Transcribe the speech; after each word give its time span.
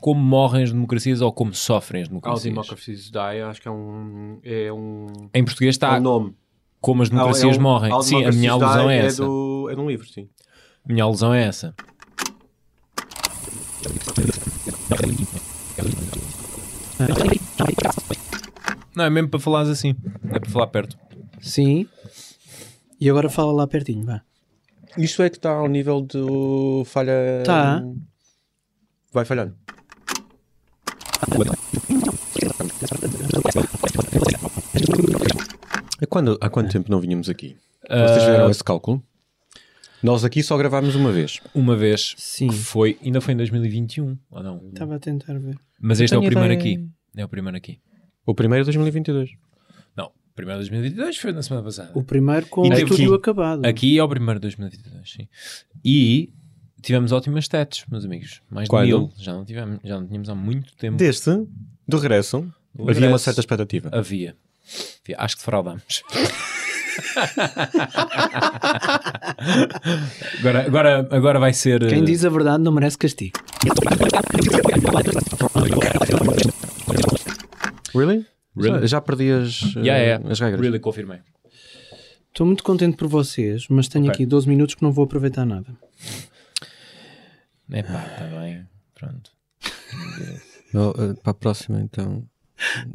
como 0.00 0.20
morrem 0.20 0.62
as 0.64 0.72
democracias 0.72 1.20
ou 1.20 1.32
como 1.32 1.54
sofrem 1.54 2.02
as 2.02 2.08
How 2.08 2.10
democracias. 2.10 2.44
Democracies 2.54 3.10
Die, 3.10 3.42
acho 3.48 3.60
que 3.62 3.68
é 3.68 3.70
um. 3.70 4.38
É 4.42 4.72
um, 4.72 5.06
Em 5.34 5.44
português 5.44 5.74
é 5.74 5.76
está 5.76 5.96
um 5.98 6.00
nome. 6.00 6.34
como 6.80 7.02
as 7.02 7.08
é 7.08 7.12
democracias 7.12 7.56
um- 7.58 7.60
morrem. 7.60 7.92
How 7.92 8.02
Sim, 8.02 8.24
a 8.24 8.30
minha 8.32 8.52
Democracies 8.52 8.62
alusão 8.76 8.88
Die 8.88 8.94
é 8.94 9.06
essa. 9.06 9.24
do, 9.24 9.68
é 9.70 9.74
de 9.74 9.80
um 9.80 9.88
livro, 9.88 10.08
sim. 10.08 10.28
A 10.88 10.92
minha 10.92 11.04
alusão 11.04 11.32
é 11.34 11.44
essa. 11.44 11.74
Não, 18.94 19.04
é 19.04 19.10
mesmo 19.10 19.28
para 19.28 19.40
falares 19.40 19.68
assim. 19.70 19.94
É 20.30 20.38
para 20.38 20.50
falar 20.50 20.66
perto. 20.68 20.96
Sim. 21.40 21.86
E 23.00 23.08
agora 23.08 23.30
fala 23.30 23.52
lá 23.52 23.66
pertinho, 23.66 24.04
vá. 24.04 24.22
Isto 24.98 25.22
é 25.22 25.30
que 25.30 25.36
está 25.36 25.52
ao 25.52 25.68
nível 25.68 26.00
do 26.00 26.82
falha. 26.84 27.42
Tá. 27.44 27.82
Vai 29.12 29.24
falhando. 29.24 29.56
Há, 36.00 36.06
quando, 36.06 36.38
há 36.40 36.48
quanto 36.48 36.70
tempo 36.72 36.90
não 36.90 37.00
vinhamos 37.00 37.28
aqui? 37.28 37.56
Vocês 37.88 38.22
fizeram 38.24 38.50
esse 38.50 38.62
cálculo? 38.64 39.02
Nós 40.02 40.24
aqui 40.24 40.42
só 40.42 40.56
gravámos 40.56 40.94
uma 40.94 41.12
vez. 41.12 41.40
Uma 41.54 41.76
vez. 41.76 42.14
Sim. 42.16 42.48
que 42.48 42.54
Foi, 42.56 42.98
ainda 43.04 43.20
foi 43.20 43.34
em 43.34 43.36
2021, 43.36 44.16
ou 44.30 44.42
não? 44.42 44.68
Estava 44.68 44.96
a 44.96 44.98
tentar 44.98 45.38
ver. 45.38 45.56
Mas 45.78 46.00
este 46.00 46.14
é 46.14 46.18
o 46.18 46.22
primeiro 46.22 46.54
ideia. 46.54 46.74
aqui. 46.76 46.88
É 47.16 47.24
o 47.24 47.28
primeiro 47.28 47.56
aqui. 47.56 47.78
O 48.24 48.34
primeiro 48.34 48.62
é 48.62 48.64
2022. 48.64 49.30
Não, 49.94 50.06
o 50.06 50.34
primeiro 50.34 50.62
de 50.62 50.70
2022 50.70 51.16
foi 51.18 51.32
na 51.32 51.42
semana 51.42 51.64
passada. 51.64 51.90
O 51.94 52.02
primeiro 52.02 52.46
com 52.46 52.62
o 52.62 52.72
aqui- 52.72 52.82
estúdio 52.82 53.14
acabado. 53.14 53.64
Aqui 53.66 53.98
é 53.98 54.02
o 54.02 54.08
primeiro 54.08 54.40
de 54.40 54.42
2022, 54.42 55.10
sim. 55.10 55.28
E 55.84 56.32
tivemos 56.82 57.12
ótimas 57.12 57.44
stats, 57.44 57.84
meus 57.90 58.04
amigos. 58.04 58.40
Mais 58.50 58.64
de 58.64 58.70
Quando? 58.70 58.86
mil. 58.86 59.12
Já 59.18 59.32
não, 59.32 59.44
tivemos, 59.44 59.78
já 59.84 60.00
não 60.00 60.06
tínhamos 60.06 60.28
há 60.28 60.34
muito 60.34 60.74
tempo. 60.76 60.96
Deste, 60.96 61.30
do 61.86 61.98
regresso, 61.98 62.46
Do 62.74 62.90
havia 62.90 63.08
uma 63.08 63.18
certa 63.18 63.40
expectativa. 63.40 63.90
Havia. 63.92 64.34
Havia. 65.04 65.16
Acho 65.18 65.36
que 65.36 65.42
defraudamos. 65.42 66.02
agora, 70.40 70.66
agora, 70.66 71.08
agora 71.10 71.38
vai 71.38 71.52
ser. 71.52 71.86
Quem 71.88 72.00
eh, 72.02 72.04
diz 72.04 72.24
a 72.24 72.28
verdade 72.28 72.62
não 72.62 72.72
merece 72.72 72.98
castigo. 72.98 73.38
Really? 77.94 78.26
Really? 78.56 78.80
Já, 78.80 78.86
já 78.86 79.00
perdi 79.00 79.30
as, 79.30 79.60
Yeah, 79.76 79.96
yeah. 79.98 80.28
eh, 80.28 80.32
as 80.32 80.40
regras. 80.40 80.60
Really 80.60 80.78
confirmei. 80.78 81.18
Estou 82.28 82.46
muito 82.46 82.62
contente 82.62 82.96
por 82.96 83.08
vocês, 83.08 83.66
mas 83.68 83.88
tenho 83.88 84.04
Ok. 84.06 84.14
aqui 84.14 84.26
12 84.26 84.48
minutos 84.48 84.74
que 84.74 84.82
não 84.82 84.92
vou 84.92 85.04
aproveitar 85.04 85.44
nada. 85.44 85.66
É 87.72 87.82
pá, 87.82 88.06
está 88.06 88.24
bem. 88.40 88.66
Pronto. 88.94 89.30
Oh, 90.72 90.94
eh, 91.02 91.14
para 91.20 91.32
a 91.32 91.34
próxima, 91.34 91.80
então, 91.80 92.22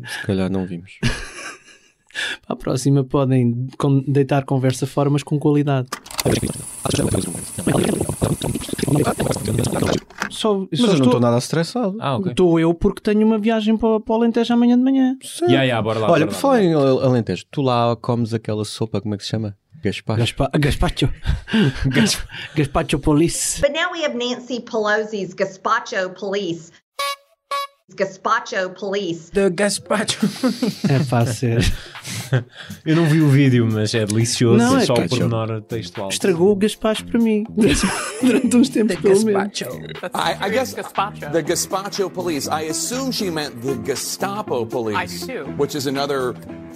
se 0.07 0.25
calhar 0.25 0.49
não 0.49 0.65
vimos. 0.65 0.97
Para 2.47 2.53
a 2.53 2.55
próxima 2.55 3.03
podem 3.03 3.67
deitar 4.07 4.45
conversa 4.45 4.87
fora, 4.87 5.09
mas 5.09 5.23
com 5.23 5.37
qualidade. 5.37 5.89
Só, 10.29 10.59
Mas 10.59 10.79
só 10.79 10.85
eu 10.85 10.87
não 10.87 10.93
estou, 10.93 11.05
estou 11.05 11.19
nada 11.19 11.37
estressado. 11.37 11.97
Ah, 11.99 12.15
ok. 12.15 12.31
estou 12.31 12.59
eu 12.59 12.73
porque 12.73 13.01
tenho 13.01 13.25
uma 13.25 13.37
viagem 13.37 13.75
para, 13.77 13.99
para 13.99 14.13
o 14.13 14.15
Alentejo 14.15 14.53
amanhã 14.53 14.77
de 14.77 14.83
manhã. 14.83 15.17
Yeah, 15.41 15.63
yeah, 15.63 15.81
bora 15.81 15.99
lá. 15.99 16.11
Olha, 16.11 16.27
por 16.27 16.33
falar 16.35 16.63
em 16.63 16.73
Alentejo, 16.73 17.45
tu 17.51 17.61
lá 17.61 17.95
comes 17.97 18.33
aquela 18.33 18.63
sopa, 18.63 19.01
como 19.01 19.15
é 19.15 19.17
que 19.17 19.23
se 19.23 19.29
chama? 19.31 19.57
Gaspacho. 19.85 20.17
Gaspa, 20.17 20.49
gaspacho. 20.53 21.13
gaspacho 22.55 23.01
police. 23.01 23.61
But 23.61 23.71
now 23.71 23.91
we 23.91 24.01
have 24.01 24.15
Nancy 24.15 24.59
Pelosi's 24.59 25.35
gazpacho 25.35 26.15
police. 26.15 26.71
Gazpacho 27.93 28.75
police. 28.75 29.29
The 29.29 29.51
gazpacho. 29.51 30.25
É 30.89 30.99
fácil. 31.03 31.59
Eu 32.83 32.95
não 32.95 33.05
vi 33.05 33.21
o 33.21 33.29
vídeo, 33.29 33.67
mas 33.71 33.93
é 33.93 34.03
delicioso. 34.05 34.57
Não, 34.57 34.77
é 34.77 34.85
só 34.85 34.95
o 34.95 35.07
pormenor 35.07 35.61
textual. 35.61 36.09
Estragou 36.09 36.51
o 36.51 36.55
gaspacho 36.55 37.05
para 37.05 37.19
mim. 37.19 37.45
Durante 38.21 38.57
uns 38.57 38.69
tempos, 38.69 38.95
pelo 38.95 39.23
menos. 39.23 39.61
I, 39.61 40.47
I 40.47 40.49
guess 40.49 40.73
the 40.73 41.43
gazpacho 41.43 42.09
police. 42.09 42.47
I 42.49 42.69
assume 42.69 43.11
she 43.11 43.29
meant 43.29 43.61
the 43.61 43.75
Gestapo 43.85 44.65
police, 44.65 45.23
I 45.23 45.27
do. 45.27 45.45
which 45.55 45.77
is 45.77 45.85
another 45.85 46.33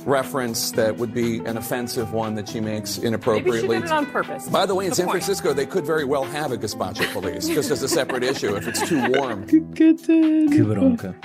reference 0.10 0.72
that 0.72 0.98
would 0.98 1.14
be 1.14 1.38
an 1.46 1.56
offensive 1.58 2.12
one 2.14 2.36
that 2.36 2.50
she 2.50 2.60
makes 2.60 2.98
Maybe 2.98 3.02
she 3.02 3.08
inappropriately. 3.08 3.78
did 3.78 3.86
it 3.86 3.92
on 3.92 4.06
purpose. 4.08 4.50
By 4.50 4.66
the 4.66 4.74
way, 4.76 4.86
in 4.86 4.90
Good 4.92 4.96
San 4.98 5.06
point. 5.06 5.24
Francisco, 5.24 5.54
they 5.54 5.66
could 5.66 5.86
very 5.86 6.04
well 6.06 6.24
have 6.26 6.52
a 6.52 6.58
gazpacho 6.58 7.06
police, 7.14 7.48
just 7.48 7.72
as 7.72 7.84
a 7.84 7.88
separate 7.88 8.24
issue 8.24 8.56
if 8.56 8.68
it's 8.68 8.82
too 8.88 9.02
warm. 9.12 9.46
Que 9.48 10.64
bronca. 10.64 11.16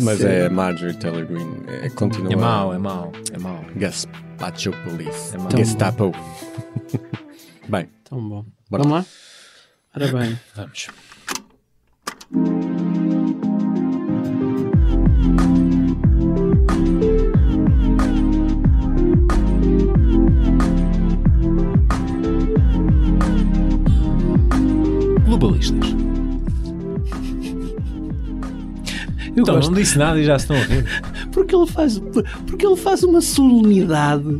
Mas 0.00 0.20
é 0.22 0.48
Marjorie 0.48 0.94
Taylor 0.98 1.24
Greene. 1.26 1.64
É, 1.68 1.88
continua. 1.90 2.32
É 2.32 2.36
mau, 2.36 2.72
é 2.72 2.78
mau, 2.78 3.12
é 3.32 3.38
mau. 3.38 3.64
Gaspacho 3.76 4.72
Police. 4.84 5.34
É 5.34 5.38
mau. 5.38 5.50
Gestapo. 5.56 6.12
Bem, 7.68 7.88
Tão 8.04 8.20
bom. 8.28 8.44
Bora. 8.70 8.82
Vamos 8.84 8.98
lá? 8.98 9.06
Ora 9.94 10.06
bem. 10.12 10.38
Vamos. 10.54 10.88
Eu 29.40 29.42
Então, 29.42 29.54
gosto 29.56 29.70
não 29.70 29.78
disse 29.78 29.98
nada 29.98 30.20
e 30.20 30.24
já 30.24 30.38
se 30.38 30.44
estão 30.44 30.56
a 30.56 30.60
rir. 30.64 30.84
porque 31.32 31.54
ele 31.54 31.66
faz, 31.66 31.98
porque 32.46 32.66
ele 32.66 32.76
faz 32.76 33.02
uma 33.02 33.20
solenidade 33.20 34.38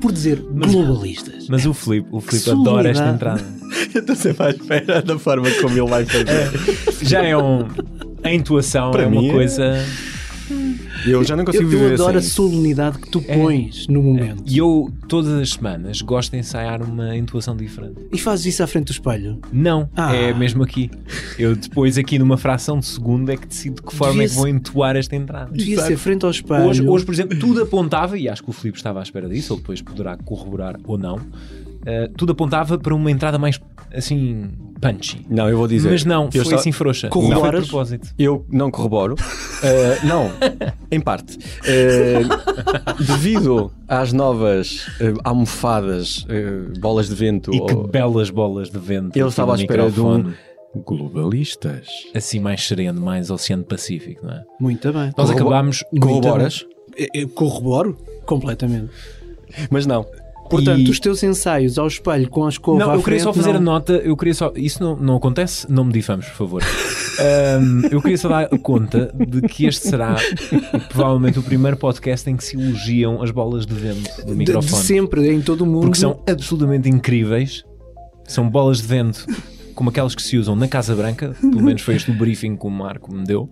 por 0.00 0.12
dizer 0.12 0.36
globalistas. 0.50 1.46
Mas 1.48 1.64
o 1.66 1.72
Filipe, 1.74 2.08
o 2.10 2.20
Filipe 2.20 2.50
adora 2.50 2.88
esta 2.90 3.08
entrada. 3.08 3.42
eu 3.94 4.00
estou 4.00 4.16
sempre 4.16 4.46
à 4.46 4.50
espera 4.50 5.02
da 5.02 5.18
forma 5.18 5.48
como 5.60 5.76
ele 5.78 5.88
vai 5.88 6.04
fazer. 6.04 6.50
Já 7.02 7.22
é 7.22 7.36
um. 7.36 7.66
A 8.24 8.32
intuação 8.32 8.90
Para 8.92 9.02
é 9.02 9.06
uma 9.06 9.20
mim 9.20 9.28
é- 9.28 9.32
coisa. 9.32 9.84
Eu 11.06 11.24
já 11.24 11.36
não 11.36 11.44
consigo 11.44 11.64
Eu, 11.64 11.68
viver 11.68 11.88
eu 11.90 11.94
adoro 11.94 12.16
a 12.16 12.18
assim. 12.18 12.28
solenidade 12.28 12.98
que 12.98 13.08
tu 13.10 13.20
pões 13.20 13.86
no 13.88 14.02
momento. 14.02 14.44
E 14.46 14.58
eu, 14.58 14.90
todas 15.08 15.32
as 15.32 15.50
semanas, 15.50 16.00
gosto 16.02 16.30
de 16.32 16.38
ensaiar 16.38 16.82
uma 16.82 17.16
intuação 17.16 17.56
diferente. 17.56 17.96
E 18.12 18.18
fazes 18.18 18.46
isso 18.46 18.62
à 18.62 18.66
frente 18.66 18.86
do 18.86 18.92
espelho. 18.92 19.38
Não, 19.52 19.88
Ah. 19.96 20.14
é 20.14 20.32
mesmo 20.32 20.62
aqui. 20.62 20.90
Eu 21.38 21.56
depois, 21.56 21.98
aqui 21.98 22.18
numa 22.18 22.36
fração 22.36 22.78
de 22.78 22.86
segundo, 22.86 23.30
é 23.30 23.36
que 23.36 23.46
decido 23.46 23.76
de 23.76 23.82
que 23.82 23.94
forma 23.94 24.12
Devia 24.14 24.26
é 24.26 24.28
que 24.28 24.34
vou 24.36 24.48
entoar 24.48 24.96
esta 24.96 25.16
entrada. 25.16 25.50
Devia 25.52 25.80
ser 25.82 25.96
frente 25.96 26.24
ao 26.24 26.30
espelho. 26.30 26.64
Hoje, 26.64 26.86
hoje, 26.86 27.04
por 27.04 27.12
exemplo, 27.14 27.38
tudo 27.38 27.62
apontava, 27.62 28.16
e 28.18 28.28
acho 28.28 28.42
que 28.42 28.50
o 28.50 28.52
Filipe 28.52 28.78
estava 28.78 29.00
à 29.00 29.02
espera 29.02 29.28
disso, 29.28 29.52
ele 29.54 29.60
depois 29.60 29.80
poderá 29.82 30.16
corroborar 30.16 30.78
ou 30.84 30.96
não. 30.96 31.20
Eh, 31.86 32.10
tudo 32.16 32.32
apontava 32.32 32.78
para 32.78 32.94
uma 32.94 33.10
entrada 33.10 33.38
mais 33.38 33.60
assim 33.94 34.50
punchy. 34.80 35.24
Não, 35.28 35.48
eu 35.48 35.56
vou 35.58 35.68
dizer. 35.68 35.90
Mas 35.90 36.04
não, 36.04 36.30
foi 36.32 36.44
só- 36.44 36.54
assim 36.56 36.72
frouxa. 36.72 37.06
Não 37.06 37.10
Corroboras? 37.12 37.66
propósito. 37.68 38.08
Eu 38.18 38.44
não 38.50 38.70
corroboro. 38.70 39.14
Uh, 39.14 40.06
não, 40.06 40.30
em 40.90 41.00
parte. 41.00 41.36
Uh, 41.36 43.02
devido 43.04 43.70
às 43.86 44.12
novas 44.12 44.86
uh, 45.00 45.18
almofadas, 45.24 46.24
uh, 46.24 46.78
bolas 46.80 47.08
de 47.08 47.14
vento, 47.14 47.54
E 47.54 47.60
que 47.60 47.74
ou- 47.74 47.86
belas 47.86 48.30
bolas 48.30 48.70
de 48.70 48.78
vento. 48.78 49.16
eu 49.16 49.28
estava 49.28 49.52
à 49.52 49.56
espera 49.56 49.90
de 49.90 50.00
um 50.00 50.32
globalistas. 50.84 51.86
Assim 52.14 52.40
mais 52.40 52.66
sereno, 52.66 53.00
mais 53.00 53.30
Oceano 53.30 53.62
Pacífico, 53.64 54.24
não 54.26 54.32
é? 54.34 54.42
Muito 54.58 54.92
bem. 54.92 55.12
Nós 55.16 55.30
Corrobo- 55.30 55.32
acabámos. 55.50 55.84
Corroboras? 56.00 56.64
Corroboro 57.34 57.96
completamente. 58.26 58.90
Mas 59.70 59.84
não. 59.86 60.06
Portanto, 60.52 60.86
E- 60.86 60.90
os 60.90 61.00
teus 61.00 61.22
ensaios 61.22 61.78
ao 61.78 61.86
espelho 61.86 62.28
com 62.28 62.44
a 62.46 62.48
escova 62.48 62.78
Não, 62.78 62.94
eu 62.94 63.02
queria 63.02 63.20
só 63.20 63.32
frente, 63.32 63.44
fazer 63.44 63.58
não. 63.58 63.72
a 63.72 63.74
nota. 63.74 63.92
Eu 63.94 64.16
queria 64.16 64.34
só. 64.34 64.52
Isso 64.54 64.82
não, 64.82 64.96
não 64.96 65.16
acontece? 65.16 65.66
Não 65.70 65.84
me 65.84 65.92
difamos, 65.92 66.26
por 66.26 66.34
favor. 66.36 66.62
Ahm, 67.20 67.82
eu 67.90 68.00
queria 68.00 68.16
só 68.18 68.28
dar 68.28 68.48
conta 68.60 69.12
de 69.28 69.42
que 69.42 69.66
este 69.66 69.88
será 69.88 70.16
provavelmente 70.88 71.38
o 71.38 71.42
primeiro 71.42 71.76
podcast 71.76 72.28
em 72.30 72.36
que 72.36 72.44
se 72.44 72.56
elogiam 72.56 73.22
as 73.22 73.30
bolas 73.30 73.66
de 73.66 73.74
vento 73.74 74.10
do 74.20 74.24
De, 74.26 74.30
de 74.32 74.34
microfone. 74.34 74.82
sempre, 74.82 75.32
em 75.32 75.40
todo 75.42 75.62
o 75.62 75.66
mundo. 75.66 75.82
porque 75.82 75.98
são 75.98 76.22
absolutamente 76.28 76.88
incríveis. 76.88 77.64
São 78.26 78.48
bolas 78.48 78.78
de 78.80 78.86
vento 78.86 79.26
como 79.74 79.90
aquelas 79.90 80.14
que 80.14 80.22
se 80.22 80.36
usam 80.38 80.54
na 80.56 80.68
Casa 80.68 80.94
Branca. 80.94 81.34
Pelo 81.40 81.62
menos 81.62 81.82
foi 81.82 81.96
este 81.96 82.10
o 82.10 82.14
briefing 82.14 82.56
que 82.56 82.66
o 82.66 82.70
Marco 82.70 83.12
me 83.14 83.24
deu. 83.24 83.48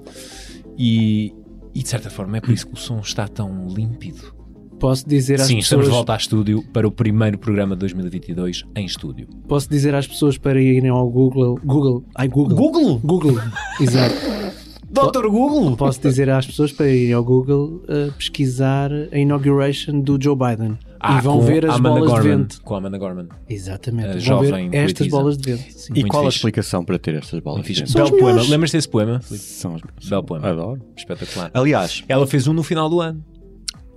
E, 0.78 1.34
e 1.74 1.82
de 1.82 1.88
certa 1.88 2.08
forma 2.10 2.36
é 2.38 2.40
por 2.40 2.50
isso 2.52 2.66
que 2.66 2.74
o 2.74 2.76
som 2.76 3.00
está 3.00 3.26
tão 3.28 3.68
límpido. 3.68 4.34
Posso 4.80 5.06
dizer 5.08 5.34
às 5.40 5.46
Sim, 5.46 5.58
estamos 5.58 5.84
pessoas, 5.84 5.86
de 5.86 5.90
volta 5.92 6.14
a 6.14 6.16
estúdio 6.16 6.64
para 6.72 6.88
o 6.88 6.90
primeiro 6.90 7.38
programa 7.38 7.76
de 7.76 7.80
2022 7.80 8.64
em 8.74 8.86
estúdio. 8.86 9.28
posso 9.46 9.68
dizer 9.68 9.94
às 9.94 10.06
pessoas 10.06 10.38
para 10.38 10.60
irem 10.60 10.88
ao 10.90 11.08
Google, 11.08 11.58
Google, 11.62 12.02
ai 12.16 12.26
Google, 12.28 12.56
Google? 12.56 12.98
Google, 13.04 13.38
exato. 13.80 14.14
Dr. 14.90 15.28
Google! 15.28 15.76
Posso 15.76 16.00
dizer 16.00 16.28
às 16.30 16.46
pessoas 16.46 16.72
para 16.72 16.88
irem 16.88 17.12
ao 17.12 17.22
Google 17.22 17.80
uh, 17.88 18.10
pesquisar 18.18 18.90
a 19.12 19.16
inauguration 19.18 20.00
do 20.00 20.18
Joe 20.20 20.34
Biden. 20.34 20.76
Ah, 20.98 21.18
e 21.18 21.20
vão 21.22 21.40
ver 21.40 21.64
a 21.64 21.68
as 21.70 21.74
Amanda 21.76 22.00
bolas 22.00 22.10
de 22.10 22.16
Gorman, 22.18 22.38
vento. 22.38 22.62
Com 22.62 22.74
a 22.74 22.78
Amanda 22.78 22.98
Gorman. 22.98 23.28
Exatamente. 23.48 24.08
A 24.08 24.12
vão 24.12 24.20
jovem 24.20 24.68
ver 24.68 24.76
estas 24.78 24.98
poetisa. 24.98 25.16
bolas 25.16 25.38
de 25.38 25.52
vento. 25.52 25.72
Sim. 25.72 25.92
E 25.94 26.00
Muito 26.00 26.08
qual 26.10 26.22
a 26.22 26.26
fixe. 26.26 26.38
explicação 26.38 26.84
para 26.84 26.98
ter 26.98 27.14
estas 27.14 27.38
bolas? 27.40 27.58
Muito 27.64 27.72
de 27.84 27.88
São 27.90 28.02
Belo 28.02 28.04
os 28.06 28.10
poema. 28.10 28.26
melhores. 28.30 28.50
Lembras 28.50 28.70
desse 28.72 28.88
poema? 28.88 29.20
São 29.22 29.76
as- 29.76 30.08
Belo 30.08 30.24
poema. 30.24 30.48
Adoro. 30.48 30.82
Espetacular. 30.96 31.50
Aliás, 31.54 32.02
Ela 32.08 32.26
fez 32.26 32.48
um 32.48 32.52
no 32.52 32.62
final 32.64 32.90
do 32.90 33.00
ano. 33.00 33.24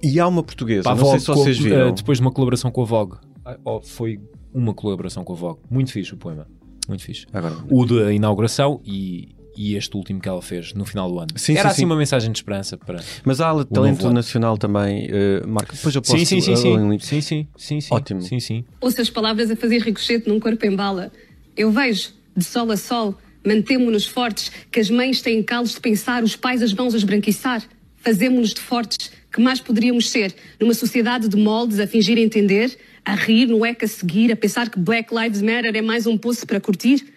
E 0.04 0.20
há 0.20 0.28
uma 0.28 0.44
portuguesa, 0.44 0.90
não 0.90 0.98
sei 0.98 1.06
Vogue, 1.06 1.20
se 1.22 1.28
vocês 1.28 1.58
com- 1.58 1.64
viram. 1.64 1.88
eh, 1.88 1.92
depois 1.94 2.18
de 2.18 2.22
uma 2.24 2.32
colaboração 2.32 2.70
com 2.72 2.82
a 2.82 2.86
Vogue. 2.86 3.18
Ah, 3.46 3.58
oh, 3.66 3.82
foi 3.82 4.20
uma 4.54 4.74
colaboração 4.74 5.24
com 5.24 5.34
a 5.34 5.36
Vogue. 5.36 5.60
Muito 5.70 5.92
fixe 5.92 6.14
o 6.14 6.18
poema. 6.18 6.48
Muito 6.88 7.04
fixe. 7.04 7.26
Agora, 7.34 7.56
O 7.72 7.86
da 7.86 8.14
inauguração 8.14 8.82
e, 8.86 9.30
e 9.58 9.76
este 9.76 9.96
último 9.96 10.20
que 10.20 10.28
ela 10.28 10.42
fez 10.42 10.74
no 10.74 10.84
final 10.86 11.10
do 11.10 11.18
ano. 11.20 11.30
Sim, 11.36 11.54
Era 11.54 11.62
sim, 11.64 11.68
assim 11.70 11.76
sim. 11.78 11.86
uma 11.86 11.96
mensagem 11.96 12.32
de 12.32 12.38
esperança 12.38 12.78
para. 12.78 13.00
mas 13.24 13.40
há 13.40 13.64
talento 13.66 14.12
nacional 14.12 14.58
também, 14.58 15.08
eh, 15.10 15.42
Marco. 15.48 15.74
Depois 15.74 15.96
eu 15.96 16.02
posso 16.02 16.18
Sim, 16.18 16.26
sim, 16.26 16.42
sim, 16.42 16.56
sim. 16.56 17.00
Sim, 17.00 17.22
sim, 17.22 17.48
sim, 17.56 17.82
sim. 17.82 17.94
Ótimo. 17.94 18.22
Sim, 18.22 18.40
sim. 18.40 18.66
Ouço 18.82 19.00
as 19.02 19.10
palavras 19.10 19.50
a 19.50 19.56
fazer 19.56 19.80
ricochete 19.82 20.28
num 20.28 20.40
corpo 20.40 20.66
em 20.66 20.76
bala. 20.76 21.12
Eu 21.56 21.72
vejo, 21.72 22.10
de 22.36 22.44
sol 22.44 22.70
a 22.72 22.76
sol, 22.78 23.16
mantemo-nos 23.46 24.06
fortes, 24.06 24.52
que 24.72 24.80
as 24.80 24.90
mães 24.90 25.22
têm 25.22 25.42
calos 25.44 25.72
de 25.74 25.80
pensar, 25.80 26.24
os 26.24 26.36
pais 26.36 26.62
as 26.62 26.74
mãos 26.74 26.94
a 26.94 26.98
esbranquiçar. 26.98 27.64
Fazemo-nos 27.98 28.54
de 28.54 28.60
fortes, 28.60 29.12
que 29.34 29.42
mais 29.42 29.60
poderíamos 29.60 30.12
ser, 30.12 30.36
numa 30.60 30.76
sociedade 30.76 31.28
de 31.28 31.36
moldes 31.36 31.80
a 31.80 31.88
fingir 31.88 32.20
entender, 32.20 32.78
a 33.04 33.16
rir 33.16 33.48
no 33.48 33.66
eco 33.66 33.84
a 33.84 33.88
seguir, 33.88 34.32
a 34.32 34.36
pensar 34.36 34.70
que 34.70 34.78
Black 34.78 35.14
Lives 35.14 35.42
Matter 35.42 35.76
é 35.76 35.82
mais 35.82 36.06
um 36.06 36.16
poço 36.16 36.46
para 36.46 36.62
curtir? 36.62 37.12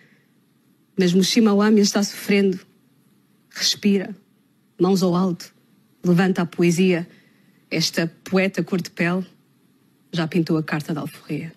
Mas 0.99 1.13
Mushima 1.13 1.55
Wami 1.55 1.83
está 1.83 2.03
sofrendo. 2.03 2.59
Respira, 3.51 4.17
mãos 4.81 5.03
ao 5.03 5.15
alto, 5.15 5.55
levanta 6.03 6.41
a 6.41 6.47
poesia. 6.47 7.07
Esta 7.71 8.11
poeta 8.25 8.65
cor 8.65 8.81
de 8.81 8.91
pele 8.91 9.27
já 10.11 10.27
pintou 10.27 10.57
a 10.57 10.63
carta 10.63 10.95
da 10.95 11.03
alforria. 11.03 11.53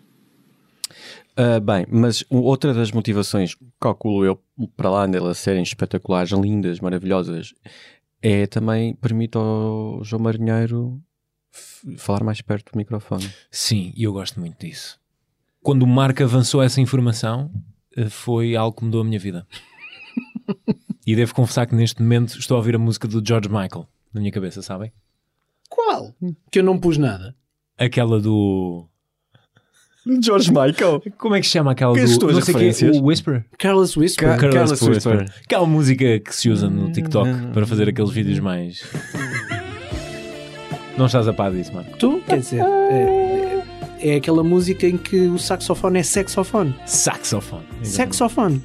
Ah, 1.38 1.62
bem, 1.62 1.86
mas 1.90 2.26
outra 2.30 2.74
das 2.74 2.92
motivações, 2.92 3.56
calculo 3.80 4.26
eu, 4.26 4.42
para 4.76 4.90
lá 4.90 5.08
delas 5.08 5.38
serem 5.38 5.64
espetaculares, 5.64 6.32
lindas, 6.32 6.82
maravilhosas, 6.82 7.54
é 8.22 8.48
também 8.48 8.94
permite 8.96 9.38
ao 9.38 10.04
João 10.04 10.24
Marinheiro 10.24 11.02
falar 11.98 12.24
mais 12.24 12.42
perto 12.42 12.72
do 12.72 12.78
microfone. 12.78 13.30
Sim, 13.50 13.92
e 13.96 14.04
eu 14.04 14.14
gosto 14.14 14.40
muito 14.40 14.60
disso. 14.66 15.00
Quando 15.62 15.84
o 15.84 15.88
Marco 15.88 16.24
avançou 16.24 16.62
essa 16.62 16.80
informação, 16.80 17.52
eh, 17.96 18.10
foi 18.10 18.56
algo 18.56 18.78
que 18.78 18.86
mudou 18.86 19.02
a 19.02 19.04
minha 19.04 19.20
vida. 19.20 19.48
e 21.06 21.16
devo 21.16 21.34
confessar 21.34 21.66
que 21.66 21.76
neste 21.76 22.02
momento 22.02 22.38
estou 22.38 22.56
a 22.56 22.60
ouvir 22.60 22.76
a 22.76 22.80
música 22.80 23.08
do 23.08 23.26
George 23.26 23.50
Michael 23.50 23.88
na 24.14 24.22
minha 24.22 24.32
cabeça, 24.32 24.62
sabem? 24.62 24.92
Qual? 25.70 26.16
Que 26.52 26.60
eu 26.60 26.64
não 26.64 26.80
pus 26.80 26.98
nada. 26.98 27.36
Aquela 27.78 28.20
do. 28.20 28.90
George 30.24 30.50
Michael. 30.52 31.02
Como 31.18 31.36
é 31.36 31.40
que 31.42 31.46
se 31.48 31.54
chama 31.54 31.72
aquela 31.72 31.94
Que 31.94 32.02
do. 32.06 32.32
não 32.32 32.42
sei 32.42 32.90
o 32.92 33.04
Whisper? 33.04 33.46
Careless 33.58 33.98
Whisper. 34.00 34.30
Ca- 34.30 34.38
Careless 34.38 34.56
Careless 34.80 34.90
Whisper. 34.90 35.18
Whisper. 35.22 35.36
Aquela 35.46 35.66
música 35.66 36.20
que 36.20 36.36
se 36.36 36.50
usa 36.50 36.70
no 36.70 36.92
TikTok 36.92 37.30
para 37.54 37.66
fazer 37.68 37.90
aqueles 37.90 38.12
vídeos 38.12 38.40
mais. 38.40 38.82
Não 40.98 41.06
estás 41.06 41.28
a 41.28 41.34
par 41.34 41.52
disso, 41.52 41.74
Marco? 41.74 41.98
Tu, 41.98 42.22
quer 42.28 42.40
dizer, 42.40 42.62
é, 42.62 43.64
é 44.02 44.16
aquela 44.16 44.44
música 44.44 44.86
em 44.86 44.98
que 44.98 45.28
o 45.28 45.38
saxofone 45.40 46.00
é 46.00 46.04
saxofone. 46.04 46.76
Saxofone. 46.86 47.64
Saxofone. 47.84 48.62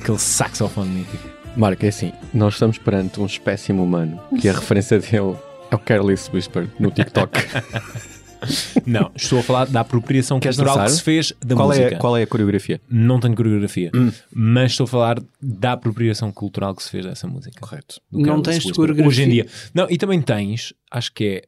Aquele 0.00 0.18
saxofone 0.18 0.90
mítico. 0.90 1.28
Marco, 1.56 1.84
é 1.84 1.88
assim, 1.88 2.12
nós 2.32 2.54
estamos 2.54 2.78
perante 2.78 3.20
um 3.20 3.26
espécime 3.26 3.80
humano 3.80 4.18
que 4.40 4.48
a 4.48 4.52
referência 4.52 4.98
dele 4.98 5.36
é 5.70 5.74
o 5.74 5.78
Careless 5.78 6.30
Whisper 6.32 6.68
no 6.78 6.90
TikTok. 6.90 7.38
Não, 8.86 9.10
estou 9.14 9.38
a 9.40 9.42
falar 9.42 9.66
da 9.66 9.80
apropriação 9.80 10.40
Queres 10.40 10.56
cultural 10.56 10.76
dançar? 10.78 10.90
que 10.90 10.96
se 10.96 11.02
fez 11.02 11.32
da 11.44 11.54
qual, 11.54 11.68
música. 11.68 11.86
é, 11.86 11.94
qual 11.96 12.16
é 12.16 12.22
a 12.22 12.26
coreografia? 12.26 12.80
Não 12.88 13.20
tenho 13.20 13.34
coreografia, 13.36 13.90
mas 14.32 14.72
estou 14.72 14.84
a 14.84 14.88
falar 14.88 15.22
da 15.40 15.72
apropriação 15.72 16.32
cultural 16.32 16.74
que 16.74 16.82
se 16.82 16.90
fez 16.90 17.04
dessa 17.04 17.26
música. 17.26 17.60
Correto. 17.60 18.00
Do 18.10 18.18
Não 18.18 18.24
Carlos 18.26 18.44
tens 18.48 18.56
Whisper. 18.56 18.74
coreografia? 18.74 19.08
Hoje 19.08 19.22
em 19.22 19.28
dia. 19.30 19.46
Não, 19.74 19.86
e 19.90 19.96
também 19.98 20.20
tens, 20.22 20.72
acho 20.90 21.12
que 21.12 21.42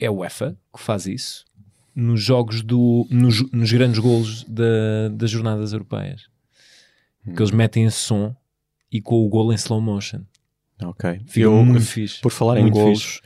é, 0.00 0.04
é 0.04 0.06
a 0.06 0.12
UEFA 0.12 0.56
que 0.74 0.82
faz 0.82 1.06
isso, 1.06 1.44
nos 1.94 2.22
jogos 2.22 2.62
do. 2.62 3.06
nos, 3.10 3.50
nos 3.52 3.72
grandes 3.72 3.98
golos 3.98 4.44
da, 4.44 5.08
das 5.12 5.30
jornadas 5.30 5.72
europeias. 5.72 6.22
Que 7.24 7.42
eles 7.42 7.50
metem 7.50 7.84
esse 7.86 7.96
som 7.98 8.34
e 8.92 9.00
com 9.02 9.16
o 9.24 9.28
golo 9.28 9.52
em 9.52 9.56
slow 9.56 9.80
motion. 9.80 10.20
Ok. 10.80 11.20
Fica 11.26 11.40
Eu, 11.46 11.64
muito 11.64 11.84
fixe. 11.84 12.20
Por 12.20 12.30
falar 12.30 12.58
em 12.58 12.62
Muito 12.62 12.74
golos, 12.74 13.02
fixe. 13.02 13.20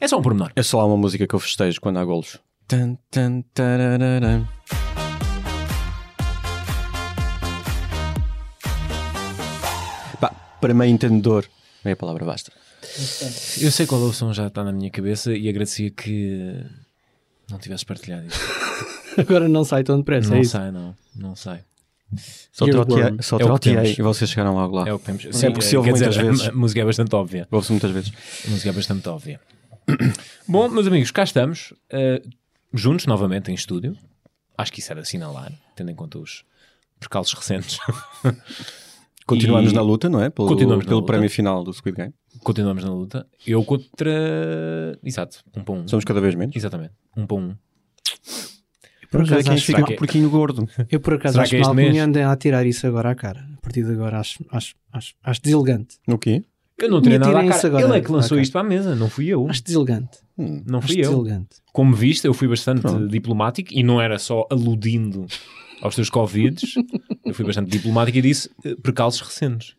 É 0.00 0.08
só 0.08 0.18
um 0.18 0.22
pormenor. 0.22 0.52
é 0.56 0.62
só 0.62 0.86
uma 0.86 0.96
música 0.96 1.26
que 1.26 1.34
eu 1.34 1.38
festejo 1.40 1.80
quando 1.80 1.98
há 1.98 2.04
golos. 2.04 2.38
Tan, 2.66 2.96
tan, 3.10 3.42
tarararam. 3.52 4.46
Pá, 10.20 10.30
para 10.60 10.74
meio 10.74 10.90
entendedor, 10.92 11.46
meia 11.84 11.96
palavra 11.96 12.24
basta. 12.24 12.52
Eu 13.60 13.70
sei 13.72 13.86
qual 13.86 14.00
é 14.02 14.04
o 14.04 14.12
som 14.12 14.32
já 14.32 14.46
está 14.46 14.62
na 14.62 14.72
minha 14.72 14.90
cabeça 14.90 15.32
e 15.34 15.48
agradecia 15.48 15.90
que 15.90 16.54
não 17.50 17.58
tivesses 17.58 17.84
partilhado 17.84 18.26
isso. 18.26 18.38
Agora 19.16 19.48
não 19.48 19.64
sai 19.64 19.82
tão 19.84 19.98
depressa, 19.98 20.28
é 20.28 20.34
não 20.34 20.40
isso. 20.40 20.50
sai, 20.52 20.70
não. 20.70 20.94
Não 21.14 21.36
sai. 21.36 21.60
Só 22.52 22.66
troteei, 22.66 23.16
só 23.22 23.36
É 23.36 23.40
troteei 23.40 23.96
e 23.98 24.02
vocês 24.02 24.30
chegaram 24.30 24.54
logo 24.54 24.76
lá. 24.76 24.88
É 24.88 24.92
o 24.92 24.98
que 24.98 25.06
temos. 25.06 25.42
É 25.42 25.50
porque 25.50 25.62
se 25.64 25.76
ouve 25.76 25.90
muitas 25.90 26.14
dizer, 26.14 26.26
vezes. 26.30 26.48
A 26.48 26.52
música 26.52 26.80
é 26.80 26.84
bastante 26.84 27.14
óbvia. 27.14 27.48
Ouve-se 27.50 27.72
muitas 27.72 27.90
vezes. 27.90 28.12
A 28.46 28.50
música 28.50 28.68
é 28.68 28.72
bastante 28.72 29.08
óbvia. 29.08 29.40
Bom, 30.48 30.68
meus 30.68 30.86
amigos, 30.86 31.10
cá 31.10 31.22
estamos. 31.24 31.72
uh, 31.92 32.28
juntos 32.72 33.06
novamente 33.06 33.50
em 33.50 33.54
estúdio. 33.54 33.96
Acho 34.56 34.72
que 34.72 34.80
isso 34.80 34.92
era 34.92 35.00
assinalar, 35.00 35.52
tendo 35.76 35.90
em 35.90 35.94
conta 35.94 36.18
os 36.18 36.44
percalços 37.00 37.34
recentes. 37.34 37.78
Continuamos 39.26 39.72
E- 39.72 39.74
na 39.74 39.80
luta, 39.82 40.08
não 40.08 40.20
é? 40.20 40.28
Pelo, 40.30 40.48
Continuamos 40.48 40.84
pelo 40.86 41.02
prémio 41.04 41.30
final 41.30 41.64
do 41.64 41.72
Squid 41.72 41.96
Game. 41.96 42.14
Continuamos 42.40 42.84
na 42.84 42.90
luta. 42.92 43.26
Eu 43.46 43.64
contra. 43.64 44.98
Exato, 45.02 45.38
um 45.56 45.64
para 45.64 45.74
um. 45.74 45.88
Somos 45.88 46.04
cada 46.04 46.20
vez 46.20 46.34
menos. 46.34 46.54
Exatamente, 46.54 46.92
um 47.16 47.26
para 47.26 47.36
um. 47.36 47.56
Por 49.10 49.22
acaso 49.22 49.44
quem 49.44 49.54
acho 49.54 49.64
fica 49.66 49.78
será 49.78 49.80
com 49.80 49.86
que 49.86 49.92
o 49.92 49.94
é- 49.94 49.98
porquinho 49.98 50.28
gordo. 50.30 50.68
Eu 50.90 50.98
por 51.00 51.14
acaso 51.14 51.34
Será 51.34 51.44
acho 51.44 51.50
que 51.50 51.56
é 51.56 51.60
mal 51.60 51.72
este 51.78 51.84
que 51.86 51.92
me 51.92 51.98
andem 52.00 52.24
a 52.24 52.36
tirar 52.36 52.66
isso 52.66 52.86
agora 52.86 53.10
à 53.10 53.14
cara. 53.14 53.46
A 53.56 53.60
partir 53.60 53.84
de 53.84 53.92
agora 53.92 54.18
acho, 54.18 54.44
acho, 54.50 54.74
acho, 54.92 55.14
acho 55.22 55.40
deselegante. 55.42 55.96
No 56.06 56.18
quê? 56.18 56.44
Eu 56.78 56.90
não 56.90 57.00
Me 57.00 57.18
nada 57.18 57.30
tirem 57.32 57.48
cara. 57.50 57.66
agora 57.68 57.84
Ele 57.84 57.96
é 57.98 58.00
que 58.00 58.10
à 58.10 58.14
lançou 58.14 58.38
isto 58.40 58.52
para 58.52 58.60
a 58.62 58.64
mesa, 58.64 58.94
não 58.96 59.08
fui 59.08 59.26
eu. 59.28 59.48
Acho 59.48 59.62
deselegante. 59.62 60.18
Não 60.36 60.78
Acho 60.80 60.88
fui 60.88 60.96
eu. 60.98 61.10
deselegante. 61.10 61.56
Como 61.72 61.94
viste, 61.94 62.26
eu 62.26 62.34
fui 62.34 62.48
bastante 62.48 62.80
Pronto. 62.82 63.08
diplomático 63.08 63.70
e 63.72 63.82
não 63.82 64.00
era 64.00 64.18
só 64.18 64.46
aludindo 64.50 65.26
aos 65.80 65.94
teus 65.94 66.10
Covids. 66.10 66.74
eu 67.24 67.32
fui 67.34 67.44
bastante 67.44 67.70
diplomático 67.70 68.18
e 68.18 68.22
disse 68.22 68.50
eh, 68.64 68.74
percalços 68.76 69.20
recentes. 69.20 69.74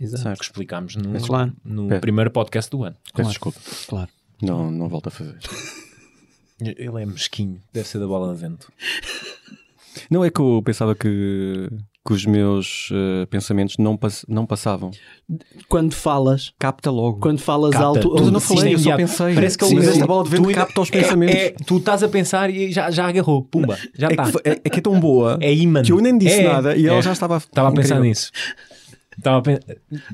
Exato. 0.00 0.38
Que 0.38 0.44
explicámos 0.44 0.94
no, 0.96 1.20
Claro. 1.20 1.52
no 1.64 1.88
Peço. 1.88 2.00
primeiro 2.00 2.30
podcast 2.30 2.70
do 2.70 2.84
ano. 2.84 2.96
Claro. 3.12 3.28
desculpa. 3.30 3.58
Claro. 3.88 4.08
Não, 4.40 4.70
não 4.70 4.88
volto 4.88 5.08
a 5.08 5.10
fazer. 5.10 5.36
Ele 6.60 7.02
é 7.02 7.06
mesquinho, 7.06 7.60
deve 7.72 7.86
ser 7.88 7.98
da 7.98 8.06
bola 8.06 8.32
de 8.34 8.40
vento. 8.40 8.72
Não 10.10 10.24
é 10.24 10.30
que 10.30 10.40
eu 10.40 10.62
pensava 10.64 10.94
que, 10.94 11.68
que 12.08 12.14
os 12.14 12.24
meus 12.24 12.88
eh, 12.90 13.26
pensamentos 13.26 13.76
não, 13.76 13.94
pass- 13.94 14.24
não 14.26 14.46
passavam. 14.46 14.90
Quando 15.68 15.92
falas, 15.94 16.54
Capta 16.58 16.90
logo. 16.90 17.18
quando 17.20 17.38
falas 17.38 17.72
Capta 17.72 17.84
alto, 17.86 18.12
Mas 18.14 18.26
eu 18.26 18.32
não 18.32 18.40
falei, 18.40 18.72
eu 18.74 18.78
só 18.78 18.96
pensei. 18.96 19.34
Parece 19.34 19.58
que 19.58 19.64
ele- 19.66 19.86
esta 19.86 20.06
bola 20.06 20.24
de 20.24 20.30
vento 20.30 20.50
capta 20.52 20.80
os 20.80 20.88
é- 20.88 20.92
pensamentos. 20.92 21.34
é- 21.34 21.50
tu 21.66 21.76
estás 21.76 22.02
a 22.02 22.08
pensar 22.08 22.48
e 22.48 22.72
já, 22.72 22.90
já 22.90 23.06
agarrou. 23.06 23.42
Pumba, 23.44 23.76
já 23.94 24.08
é, 24.08 24.10
está. 24.12 24.24
é, 24.42 24.50
é 24.52 24.70
que 24.70 24.78
é 24.78 24.80
tão 24.80 24.98
boa 24.98 25.36
É 25.38 25.52
imã. 25.52 25.82
que 25.82 25.92
eu 25.92 25.98
nem 26.00 26.16
disse 26.16 26.40
É, 26.40 26.48
nada 26.50 26.74
e 26.74 26.86
ela 26.86 26.98
é. 26.98 27.02
já 27.02 27.12
estava. 27.12 27.36
Estava 27.36 27.68
a 27.68 27.72
pensar 27.72 28.00
nisso. 28.00 28.30
Estava 29.18 29.42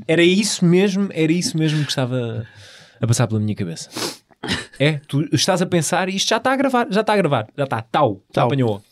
Era 0.09 0.23
isso 0.25 0.65
mesmo, 0.65 1.09
era 1.13 1.31
isso 1.33 1.57
mesmo 1.57 1.85
que 1.85 1.91
estava 1.91 2.45
a 3.01 3.07
passar 3.07 3.29
pela 3.29 3.39
minha 3.39 3.55
cabeça. 3.55 3.89
É, 4.81 5.01
tu 5.07 5.23
estás 5.33 5.63
a 5.63 5.67
pensar 5.67 6.09
e 6.09 6.17
isto 6.17 6.29
já 6.29 6.39
está 6.39 6.53
a 6.53 6.57
gravar, 6.57 6.89
já 6.91 7.03
está 7.03 7.13
a 7.13 7.17
gravar, 7.17 7.47
já 7.57 7.65
está, 7.65 7.81
tal, 7.83 8.15
já 8.15 8.41
Tal. 8.43 8.47
apanhou. 8.47 8.83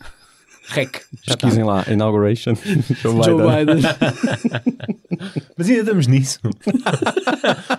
Rec. 0.74 1.00
Pesquisem 1.26 1.64
lá, 1.64 1.84
Inauguration. 1.88 2.54
Joe 3.02 3.22
Joe 3.24 3.64
Biden. 3.64 3.76
Biden. 3.76 3.90
Mas 5.56 5.68
ainda 5.68 5.80
estamos 5.82 6.06
nisso. 6.06 6.38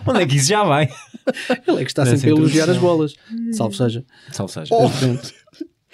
Onde 0.07 0.21
é 0.21 0.25
que 0.25 0.35
isso 0.38 0.47
já 0.50 0.63
vai? 0.63 0.89
Ele 1.67 1.81
é 1.81 1.83
que 1.85 1.91
está 1.91 2.03
Nessa 2.05 2.17
sempre 2.17 2.31
a 2.31 2.38
elogiar 2.39 2.69
as 2.69 2.77
bolas. 2.77 3.15
Salve 3.53 3.75
seja. 3.75 4.05
Salve 4.31 4.53
seja. 4.53 4.73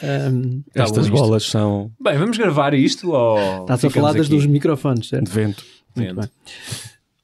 Ahm, 0.02 0.62
Tá 0.74 0.84
Estas 0.84 1.08
bom 1.10 1.16
isto. 1.16 1.24
bolas 1.26 1.44
são 1.44 1.92
Bem, 2.02 2.18
vamos 2.18 2.38
gravar 2.38 2.74
isto 2.74 3.12
ou 3.12 3.62
Estás 3.62 3.84
a 3.84 3.90
falar 3.90 4.14
das 4.14 4.28
aqui? 4.28 4.36
dos 4.36 4.46
microfones, 4.46 5.02
de 5.02 5.08
certo? 5.08 5.30
vento. 5.30 5.66
Muito. 5.96 6.30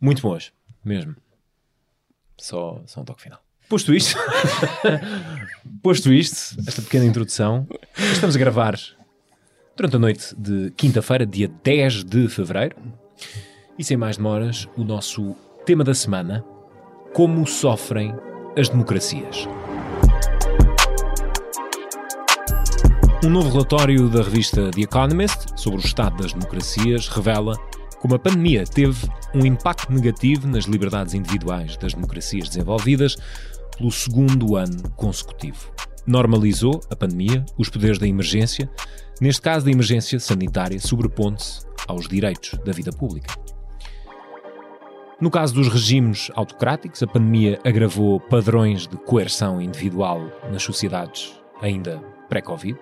Muito 0.01 0.21
boas, 0.21 0.51
mesmo. 0.83 1.15
Só, 2.37 2.81
só 2.85 3.01
um 3.01 3.05
toque 3.05 3.21
final. 3.23 3.39
Posto 3.69 3.93
isto, 3.95 4.15
posto 5.81 6.11
isto, 6.13 6.59
esta 6.67 6.81
pequena 6.83 7.05
introdução, 7.05 7.65
estamos 8.13 8.35
a 8.35 8.39
gravar 8.39 8.77
durante 9.75 9.97
a 9.97 9.99
noite 9.99 10.33
de 10.37 10.71
quinta-feira, 10.71 11.25
dia 11.25 11.51
10 11.63 12.05
de 12.05 12.27
fevereiro. 12.29 12.77
E 13.77 13.83
sem 13.83 13.97
mais 13.97 14.15
demoras, 14.15 14.69
o 14.77 14.83
nosso 14.83 15.35
tema 15.65 15.83
da 15.83 15.93
semana: 15.93 16.45
como 17.13 17.45
sofrem 17.45 18.15
as 18.57 18.69
democracias. 18.69 19.47
Um 23.23 23.29
novo 23.29 23.49
relatório 23.49 24.07
da 24.07 24.21
revista 24.21 24.71
The 24.71 24.81
Economist 24.81 25.59
sobre 25.59 25.79
o 25.79 25.85
estado 25.85 26.21
das 26.21 26.31
democracias 26.31 27.07
revela 27.07 27.57
como 27.99 28.15
a 28.15 28.19
pandemia 28.19 28.65
teve 28.65 29.09
um 29.33 29.43
impacto 29.45 29.91
negativo 29.91 30.47
nas 30.47 30.65
liberdades 30.65 31.15
individuais 31.15 31.75
das 31.77 31.95
democracias 31.95 32.49
desenvolvidas 32.49 33.17
pelo 33.75 33.91
segundo 33.91 34.55
ano 34.55 34.89
consecutivo. 34.91 35.71
Normalizou 36.07 36.79
a 36.89 36.95
pandemia 36.95 37.45
os 37.57 37.69
poderes 37.69 37.97
da 37.97 38.07
emergência, 38.07 38.69
neste 39.19 39.41
caso 39.41 39.65
da 39.65 39.71
emergência 39.71 40.19
sanitária, 40.19 40.79
sobrepondo-se 40.79 41.65
aos 41.87 42.07
direitos 42.07 42.57
da 42.63 42.71
vida 42.71 42.91
pública. 42.91 43.33
No 45.19 45.31
caso 45.31 45.53
dos 45.53 45.69
regimes 45.69 46.29
autocráticos, 46.35 47.01
a 47.01 47.07
pandemia 47.07 47.59
agravou 47.63 48.19
padrões 48.19 48.85
de 48.85 48.97
coerção 48.97 49.61
individual 49.61 50.29
nas 50.51 50.61
sociedades 50.61 51.39
ainda 51.61 51.99
pré-Covid. 52.27 52.77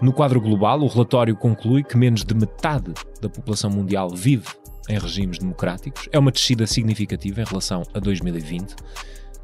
No 0.00 0.12
quadro 0.12 0.40
global, 0.40 0.80
o 0.80 0.88
relatório 0.88 1.34
conclui 1.36 1.82
que 1.82 1.96
menos 1.96 2.24
de 2.24 2.34
metade 2.34 2.92
da 3.20 3.28
população 3.28 3.70
mundial 3.70 4.10
vive 4.10 4.48
em 4.88 4.98
regimes 4.98 5.38
democráticos. 5.38 6.08
É 6.12 6.18
uma 6.18 6.32
descida 6.32 6.66
significativa 6.66 7.40
em 7.40 7.44
relação 7.44 7.82
a 7.94 7.98
2020. 7.98 8.74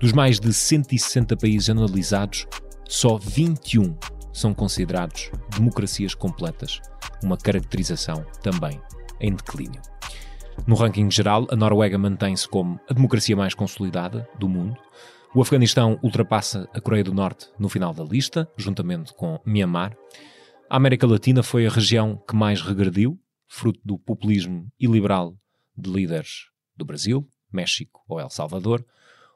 Dos 0.00 0.12
mais 0.12 0.38
de 0.38 0.52
160 0.52 1.36
países 1.36 1.70
analisados, 1.70 2.46
só 2.88 3.18
21 3.18 3.94
são 4.32 4.54
considerados 4.54 5.30
democracias 5.54 6.14
completas, 6.14 6.80
uma 7.22 7.36
caracterização 7.36 8.24
também 8.42 8.80
em 9.20 9.34
declínio. 9.34 9.82
No 10.66 10.74
ranking 10.74 11.10
geral, 11.10 11.46
a 11.50 11.54
Noruega 11.54 11.98
mantém-se 11.98 12.48
como 12.48 12.80
a 12.88 12.94
democracia 12.94 13.36
mais 13.36 13.52
consolidada 13.52 14.26
do 14.38 14.48
mundo. 14.48 14.74
O 15.34 15.42
Afeganistão 15.42 16.00
ultrapassa 16.02 16.66
a 16.72 16.80
Coreia 16.80 17.04
do 17.04 17.12
Norte 17.12 17.50
no 17.58 17.68
final 17.68 17.92
da 17.92 18.02
lista, 18.02 18.50
juntamente 18.56 19.12
com 19.12 19.38
Myanmar. 19.44 19.94
A 20.70 20.76
América 20.76 21.06
Latina 21.06 21.42
foi 21.42 21.66
a 21.66 21.70
região 21.70 22.16
que 22.26 22.34
mais 22.34 22.62
regrediu, 22.62 23.20
fruto 23.46 23.80
do 23.84 23.98
populismo 23.98 24.66
iliberal 24.80 25.36
de 25.76 25.90
líderes 25.90 26.46
do 26.74 26.86
Brasil, 26.86 27.28
México 27.52 28.02
ou 28.08 28.18
El 28.18 28.30
Salvador, 28.30 28.82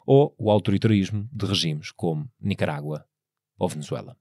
ou 0.06 0.34
o 0.38 0.50
autoritarismo 0.50 1.28
de 1.30 1.44
regimes 1.44 1.90
como 1.92 2.30
Nicarágua 2.40 3.04
ou 3.62 3.68
Venezuela. 3.68 4.16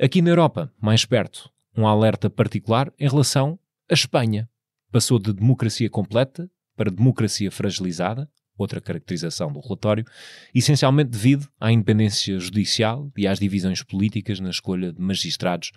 Aqui 0.00 0.22
na 0.22 0.30
Europa, 0.30 0.72
mais 0.80 1.04
perto, 1.04 1.50
um 1.76 1.86
alerta 1.86 2.30
particular 2.30 2.90
em 2.98 3.06
relação 3.06 3.58
à 3.88 3.92
Espanha, 3.92 4.48
passou 4.90 5.18
de 5.18 5.32
democracia 5.32 5.90
completa 5.90 6.50
para 6.74 6.90
democracia 6.90 7.50
fragilizada, 7.50 8.30
outra 8.56 8.80
caracterização 8.80 9.52
do 9.52 9.60
relatório, 9.60 10.06
essencialmente 10.54 11.10
devido 11.10 11.48
à 11.60 11.70
independência 11.70 12.38
judicial 12.38 13.12
e 13.14 13.26
às 13.26 13.38
divisões 13.38 13.82
políticas 13.82 14.40
na 14.40 14.48
escolha 14.48 14.90
de 14.90 15.00
magistrados 15.00 15.70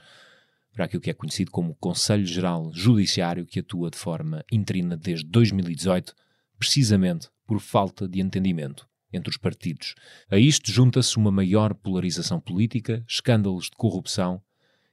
para 0.71 0.85
aquilo 0.85 1.01
que 1.01 1.09
é 1.09 1.13
conhecido 1.13 1.51
como 1.51 1.75
Conselho 1.75 2.25
Geral 2.25 2.71
Judiciário, 2.73 3.45
que 3.45 3.59
atua 3.59 3.91
de 3.91 3.97
forma 3.97 4.43
interina 4.49 4.95
desde 4.95 5.25
2018, 5.25 6.15
precisamente 6.57 7.29
por 7.45 7.59
falta 7.59 8.07
de 8.07 8.21
entendimento 8.21 8.87
entre 9.13 9.29
os 9.29 9.37
partidos. 9.37 9.95
A 10.29 10.37
isto 10.37 10.71
junta-se 10.71 11.15
uma 11.17 11.31
maior 11.31 11.73
polarização 11.73 12.39
política, 12.39 13.03
escândalos 13.07 13.65
de 13.65 13.77
corrupção 13.77 14.41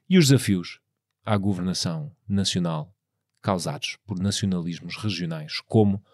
e 0.09 0.19
os 0.19 0.29
desafios 0.29 0.79
à 1.25 1.37
governação 1.37 2.15
nacional 2.29 2.95
causados 3.41 3.97
por 4.07 4.19
nacionalismos 4.19 4.97
regionais, 4.97 5.61
como 5.67 6.05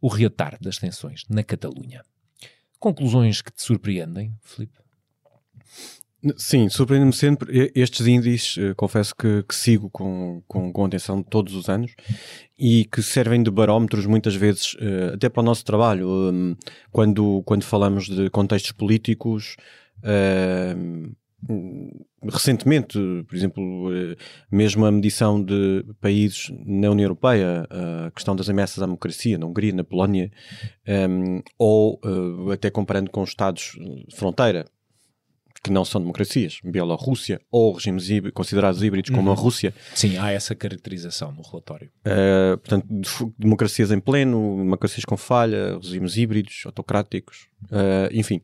o 0.00 0.08
reatar 0.08 0.58
das 0.60 0.78
tensões 0.78 1.24
na 1.28 1.42
Catalunha. 1.42 2.04
Conclusões 2.78 3.40
que 3.40 3.52
te 3.52 3.62
surpreendem, 3.62 4.36
Filipe? 4.42 4.78
Sim, 6.36 6.68
surpreende-me 6.68 7.12
sempre. 7.12 7.70
Estes 7.74 8.06
índices, 8.06 8.56
eh, 8.58 8.74
confesso 8.74 9.14
que, 9.14 9.42
que 9.42 9.54
sigo 9.54 9.90
com, 9.90 10.42
com, 10.48 10.72
com, 10.72 10.84
atenção 10.84 11.22
todos 11.22 11.54
os 11.54 11.68
anos 11.68 11.94
e 12.58 12.84
que 12.86 13.02
servem 13.02 13.42
de 13.42 13.50
barómetros 13.50 14.06
muitas 14.06 14.34
vezes, 14.34 14.76
eh, 14.80 15.12
até 15.14 15.28
para 15.28 15.42
o 15.42 15.44
nosso 15.44 15.64
trabalho. 15.64 16.08
Hum, 16.08 16.56
quando, 16.90 17.42
quando 17.44 17.64
falamos 17.64 18.08
de 18.08 18.30
contextos 18.30 18.72
políticos, 18.72 19.56
hum, 20.02 21.12
recentemente, 22.32 22.98
por 23.28 23.36
exemplo, 23.36 23.94
eh, 23.94 24.16
mesmo 24.50 24.86
a 24.86 24.90
medição 24.90 25.42
de 25.42 25.84
países 26.00 26.50
na 26.64 26.90
União 26.90 27.04
Europeia, 27.04 27.68
a 27.70 28.10
questão 28.10 28.34
das 28.34 28.48
ameaças 28.48 28.82
à 28.82 28.86
democracia, 28.86 29.38
na 29.38 29.46
Hungria, 29.46 29.72
na 29.72 29.84
Polónia, 29.84 30.30
um, 31.10 31.42
ou 31.58 32.00
até 32.52 32.70
comparando 32.70 33.10
com 33.10 33.22
os 33.22 33.28
Estados 33.30 33.78
fronteira, 34.14 34.64
que 35.66 35.72
não 35.72 35.84
são 35.84 36.00
democracias, 36.00 36.58
Bielorrússia, 36.64 37.40
ou 37.50 37.72
regimes 37.72 38.08
considerados 38.32 38.82
híbridos 38.82 39.10
como 39.10 39.28
uhum. 39.28 39.32
a 39.32 39.36
Rússia. 39.36 39.74
Sim, 39.94 40.16
há 40.16 40.30
essa 40.30 40.54
caracterização 40.54 41.32
no 41.32 41.42
relatório. 41.42 41.90
Uh, 42.06 42.56
portanto, 42.58 43.34
democracias 43.36 43.90
em 43.90 43.98
pleno, 43.98 44.58
democracias 44.58 45.04
com 45.04 45.16
falha, 45.16 45.76
regimes 45.76 46.16
híbridos, 46.16 46.62
autocráticos, 46.66 47.48
uh, 47.64 48.08
enfim, 48.12 48.40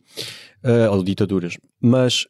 uh, 0.65 0.91
ou 0.93 1.05
ditaduras. 1.05 1.57
Mas 1.81 2.27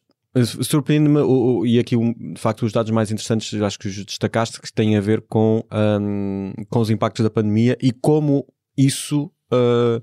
Surpreende-me, 0.63 1.19
e 1.67 1.77
aqui 1.77 1.95
de 1.95 2.41
facto 2.41 2.65
os 2.65 2.71
dados 2.71 2.91
mais 2.91 3.11
interessantes, 3.11 3.53
acho 3.61 3.77
que 3.77 3.87
os 3.87 4.03
destacaste, 4.03 4.59
que 4.59 4.73
têm 4.73 4.97
a 4.97 4.99
ver 4.99 5.21
com, 5.29 5.63
um, 5.71 6.51
com 6.71 6.79
os 6.79 6.89
impactos 6.89 7.23
da 7.23 7.29
pandemia 7.29 7.77
e 7.79 7.91
como 7.91 8.43
isso 8.75 9.31
uh... 9.51 10.01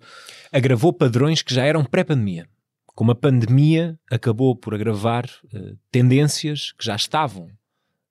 agravou 0.52 0.92
padrões 0.92 1.42
que 1.42 1.52
já 1.52 1.64
eram 1.64 1.84
pré-pandemia. 1.84 2.46
Como 2.94 3.12
a 3.12 3.14
pandemia 3.14 3.98
acabou 4.10 4.54
por 4.54 4.74
agravar 4.74 5.24
uh, 5.26 5.76
tendências 5.90 6.72
que 6.72 6.84
já 6.84 6.96
estavam 6.96 7.48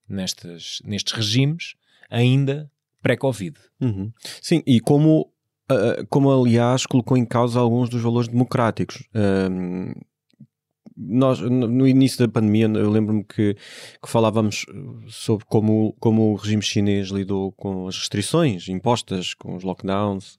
nestes, 0.08 0.82
nestes 0.84 1.14
regimes, 1.14 1.76
ainda 2.10 2.70
pré-Covid. 3.02 3.58
Uhum. 3.80 4.12
Sim, 4.42 4.64
e 4.66 4.80
como, 4.80 5.32
uh, 5.72 6.06
como 6.10 6.32
aliás 6.32 6.86
colocou 6.86 7.18
em 7.18 7.26
causa 7.26 7.60
alguns 7.60 7.90
dos 7.90 8.02
valores 8.02 8.28
democráticos. 8.28 9.08
Uh, 9.14 9.94
nós, 11.02 11.40
no 11.40 11.88
início 11.88 12.20
da 12.20 12.28
pandemia, 12.28 12.66
eu 12.66 12.90
lembro-me 12.90 13.24
que, 13.24 13.54
que, 13.54 14.10
falávamos 14.10 14.66
sobre 15.08 15.46
como, 15.46 15.96
como 15.98 16.34
o 16.34 16.36
regime 16.36 16.62
chinês 16.62 17.08
lidou 17.08 17.54
com 17.54 17.88
as 17.88 17.98
restrições 17.98 18.68
impostas, 18.68 19.34
com 19.34 19.56
os 19.56 19.64
lockdowns. 19.64 20.38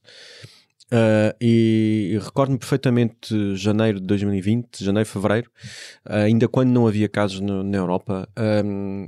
Uh, 0.93 1.31
e, 1.41 2.11
e 2.15 2.19
recordo-me 2.19 2.59
perfeitamente 2.59 3.55
janeiro 3.55 4.01
de 4.01 4.07
2020, 4.07 4.85
janeiro, 4.85 5.09
fevereiro, 5.09 5.49
uh, 6.05 6.15
ainda 6.25 6.49
quando 6.49 6.71
não 6.71 6.87
havia 6.87 7.09
casos 7.09 7.39
no, 7.41 7.63
na 7.63 7.79
Europa. 7.79 8.29
Um, 8.65 9.07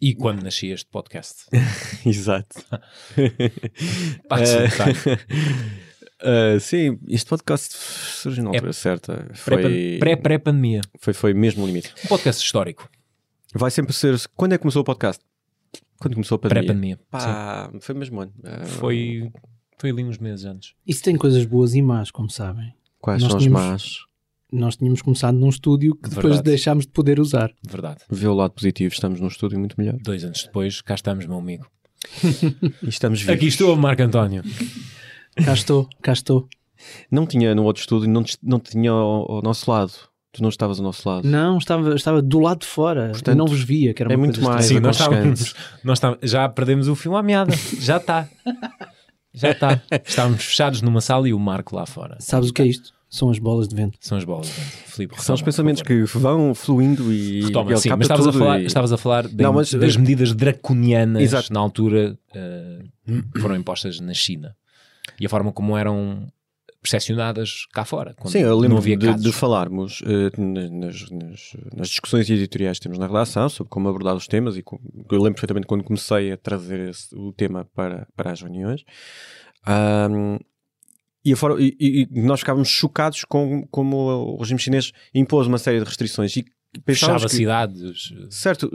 e 0.00 0.14
quando 0.14 0.42
nascia 0.42 0.74
este 0.74 0.90
podcast. 0.90 1.46
Exato. 2.04 2.62
uh, 6.20 6.60
sim, 6.60 6.98
este 7.08 7.30
podcast 7.30 7.74
surgiu 7.74 8.44
na 8.44 8.50
altura 8.50 8.70
é 8.70 8.74
certa. 8.74 9.26
Foi... 9.32 9.96
Pré-pré-pandemia. 9.98 10.82
Foi, 11.00 11.14
foi 11.14 11.32
mesmo 11.32 11.64
o 11.64 11.66
limite. 11.66 11.94
Um 12.04 12.08
podcast 12.08 12.44
histórico. 12.44 12.90
Vai 13.54 13.70
sempre 13.70 13.94
ser. 13.94 14.20
Quando 14.36 14.52
é 14.52 14.58
que 14.58 14.62
começou 14.62 14.82
o 14.82 14.84
podcast? 14.84 15.24
Quando 15.98 16.12
começou 16.12 16.36
a 16.36 16.38
pandemia? 16.40 16.98
Pré-pandemia. 17.10 17.80
Foi 17.80 17.94
mesmo 17.94 18.20
ano. 18.20 18.34
Uh... 18.40 18.66
Foi, 18.66 19.32
foi 19.78 19.90
ali 19.90 20.04
uns 20.04 20.18
meses 20.18 20.44
antes. 20.44 20.74
Isso 20.86 21.02
tem 21.02 21.16
coisas 21.16 21.44
boas 21.44 21.74
e 21.74 21.82
más, 21.82 22.10
como 22.10 22.30
sabem. 22.30 22.72
Quais 23.00 23.22
nós 23.22 23.30
são 23.30 23.40
as 23.40 23.46
más? 23.46 23.98
Nós 24.52 24.76
tínhamos 24.76 25.02
começado 25.02 25.36
num 25.36 25.48
estúdio 25.48 25.94
que 25.94 26.08
depois 26.08 26.24
Verdade. 26.24 26.50
deixámos 26.50 26.86
de 26.86 26.92
poder 26.92 27.20
usar. 27.20 27.52
Verdade. 27.68 27.98
Vê 28.08 28.26
o 28.26 28.34
lado 28.34 28.52
positivo, 28.52 28.92
estamos 28.92 29.20
num 29.20 29.26
estúdio 29.26 29.58
muito 29.58 29.74
melhor. 29.78 29.96
Dois 30.00 30.24
anos 30.24 30.44
depois, 30.44 30.80
cá 30.80 30.94
estamos, 30.94 31.26
meu 31.26 31.38
amigo. 31.38 31.66
e 32.82 32.88
estamos 32.88 33.20
vivos. 33.20 33.34
Aqui 33.34 33.46
estou, 33.46 33.76
Marco 33.76 34.02
António. 34.02 34.42
Cá 35.44 35.52
estou, 35.52 35.88
cá 36.00 36.12
estou. 36.12 36.48
Não 37.10 37.26
tinha 37.26 37.54
no 37.54 37.64
outro 37.64 37.80
estúdio, 37.80 38.08
não, 38.08 38.24
não 38.42 38.60
tinha 38.60 38.90
ao, 38.90 39.30
ao, 39.30 39.42
nosso 39.42 39.70
lado. 39.70 39.92
Tu 40.32 40.42
não 40.42 40.48
estavas 40.48 40.78
ao 40.78 40.84
nosso 40.84 41.08
lado. 41.08 41.26
Não, 41.26 41.58
estava, 41.58 41.94
estava 41.94 42.22
do 42.22 42.38
lado 42.38 42.60
de 42.60 42.66
fora. 42.66 43.08
Portanto, 43.10 43.28
Eu 43.28 43.36
não 43.36 43.46
vos 43.46 43.62
via, 43.62 43.92
que 43.92 44.02
era 44.02 44.12
é 44.12 44.16
muito 44.16 44.40
mais. 44.40 44.66
Sim, 44.66 44.80
nós 44.80 44.96
estávamos, 44.96 45.54
nós 45.82 45.98
estávamos, 45.98 46.30
já 46.30 46.48
perdemos 46.48 46.88
o 46.88 46.94
filme 46.94 47.18
à 47.18 47.22
meada. 47.22 47.52
Já 47.80 47.96
está. 47.96 48.28
Já 49.36 49.50
está. 49.50 49.82
Estávamos 50.04 50.42
fechados 50.42 50.82
numa 50.82 51.00
sala 51.00 51.28
e 51.28 51.34
o 51.34 51.38
Marco 51.38 51.76
lá 51.76 51.86
fora. 51.86 52.16
Sabes 52.18 52.50
o 52.50 52.52
que 52.52 52.62
é 52.62 52.66
isto? 52.66 52.96
São 53.08 53.30
as 53.30 53.38
bolas 53.38 53.68
de 53.68 53.76
vento. 53.76 53.98
São 54.00 54.18
as 54.18 54.24
bolas 54.24 54.46
de 54.46 54.52
vento. 54.52 54.66
Filipe, 54.66 55.12
retoma, 55.12 55.22
São 55.24 55.34
os 55.34 55.42
pensamentos 55.42 55.82
que 55.82 56.04
vão 56.04 56.54
fluindo 56.54 57.12
e. 57.12 57.44
Retoma, 57.44 57.72
e 57.72 57.76
sim, 57.76 57.90
mas 57.90 58.00
estavas 58.00 58.26
a, 58.26 58.32
falar, 58.32 58.60
e... 58.60 58.64
estavas 58.64 58.92
a 58.92 58.96
falar 58.96 59.28
de, 59.28 59.42
não, 59.42 59.52
mas, 59.52 59.72
das 59.72 59.96
medidas 59.96 60.34
draconianas 60.34 61.22
exato. 61.22 61.52
na 61.52 61.60
altura 61.60 62.18
uh, 62.34 63.40
foram 63.40 63.54
impostas 63.54 64.00
na 64.00 64.12
China 64.12 64.56
e 65.20 65.26
a 65.26 65.28
forma 65.28 65.52
como 65.52 65.76
eram 65.76 66.26
percepcionadas 66.86 67.66
cá 67.72 67.84
fora. 67.84 68.14
Sim, 68.26 68.38
eu 68.38 68.56
lembro 68.56 68.80
de, 68.80 68.96
de, 68.96 69.32
falarmos 69.32 70.00
uh, 70.02 70.40
nas, 70.40 71.10
nas, 71.10 71.52
nas, 71.74 71.88
discussões 71.88 72.30
editoriais 72.30 72.78
que 72.78 72.84
temos 72.84 72.98
na 72.98 73.06
redação 73.06 73.48
sobre 73.48 73.70
como 73.70 73.88
abordar 73.88 74.14
os 74.14 74.26
temas 74.26 74.56
e 74.56 74.62
com, 74.62 74.78
eu 75.10 75.18
lembro 75.18 75.34
perfeitamente 75.34 75.66
quando 75.66 75.84
comecei 75.84 76.32
a 76.32 76.36
trazer 76.36 76.88
esse, 76.88 77.14
o 77.14 77.32
tema 77.32 77.64
para, 77.74 78.06
para 78.16 78.30
as 78.30 78.40
reuniões. 78.40 78.84
Um, 79.68 80.38
e, 81.24 81.32
e, 81.80 82.02
e, 82.02 82.22
nós 82.22 82.38
ficávamos 82.38 82.68
chocados 82.68 83.24
com 83.24 83.66
como 83.66 83.96
o 83.96 84.38
regime 84.38 84.60
chinês 84.60 84.92
impôs 85.12 85.48
uma 85.48 85.58
série 85.58 85.80
de 85.80 85.84
restrições 85.84 86.36
e 86.36 86.44
Fechava 86.84 87.26
que- 87.26 87.36
cidades. 87.36 88.12
Certo, 88.30 88.70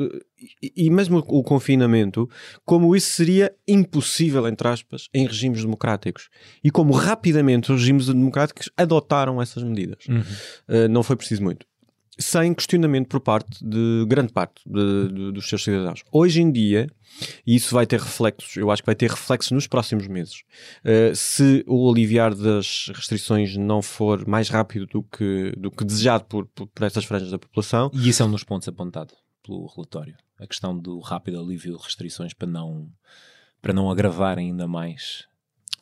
e, 0.62 0.86
e 0.86 0.90
mesmo 0.90 1.18
o, 1.20 1.40
o 1.40 1.44
confinamento, 1.44 2.30
como 2.66 2.96
isso 2.96 3.12
seria 3.12 3.54
impossível, 3.68 4.48
entre 4.48 4.68
aspas, 4.68 5.08
em 5.14 5.26
regimes 5.28 5.62
democráticos. 5.62 6.30
E 6.64 6.72
como 6.72 6.94
rapidamente 6.94 7.72
os 7.72 7.80
regimes 7.80 8.08
democráticos 8.08 8.70
adotaram 8.76 9.42
essas 9.42 9.64
medidas. 9.64 10.06
Uhum. 10.08 10.20
Uh, 10.68 10.88
não 10.90 11.04
foi 11.04 11.16
preciso 11.16 11.44
muito. 11.44 11.66
Sem 12.20 12.54
questionamento 12.54 13.08
por 13.08 13.20
parte 13.22 13.64
de 13.64 14.06
grande 14.08 14.32
parte 14.34 14.62
de- 14.66 15.08
de- 15.08 15.32
dos 15.32 15.48
seus 15.48 15.64
cidadãos. 15.64 16.04
Hoje 16.12 16.42
em 16.42 16.52
dia, 16.52 16.88
e 17.48 17.56
isso 17.56 17.74
vai 17.74 17.88
ter 17.88 18.00
reflexos, 18.00 18.56
eu 18.58 18.70
acho 18.70 18.82
que 18.82 18.86
vai 18.86 18.96
ter 18.96 19.10
reflexos 19.10 19.52
nos 19.52 19.66
próximos 19.66 20.08
meses. 20.08 20.44
Uh, 20.84 21.16
se 21.16 21.64
o 21.68 21.90
aliviar 21.90 22.36
das 22.36 22.92
restrições 22.94 23.56
não 23.56 23.82
for 23.82 24.28
mais 24.28 24.50
rápido 24.50 24.86
do 24.88 25.04
que, 25.04 25.54
do 25.58 25.72
que 25.72 25.86
desejado 25.86 26.26
por, 26.26 26.46
por, 26.48 26.68
por 26.68 26.84
estas 26.86 27.06
franjas 27.06 27.32
da 27.32 27.40
população, 27.40 27.90
E 27.94 28.10
isso 28.10 28.22
é 28.22 28.26
um 28.26 28.32
dos 28.32 28.44
pontos 28.44 28.68
apontado 28.68 29.14
pelo 29.44 29.66
relatório. 29.68 30.16
A 30.38 30.46
questão 30.46 30.78
do 30.78 31.00
rápido 31.00 31.40
alívio 31.40 31.78
de 31.78 31.84
restrições 31.84 32.34
para 32.34 32.48
não, 32.48 32.88
para 33.62 33.74
não 33.74 33.90
agravar 33.90 34.38
ainda 34.38 34.68
mais 34.68 35.26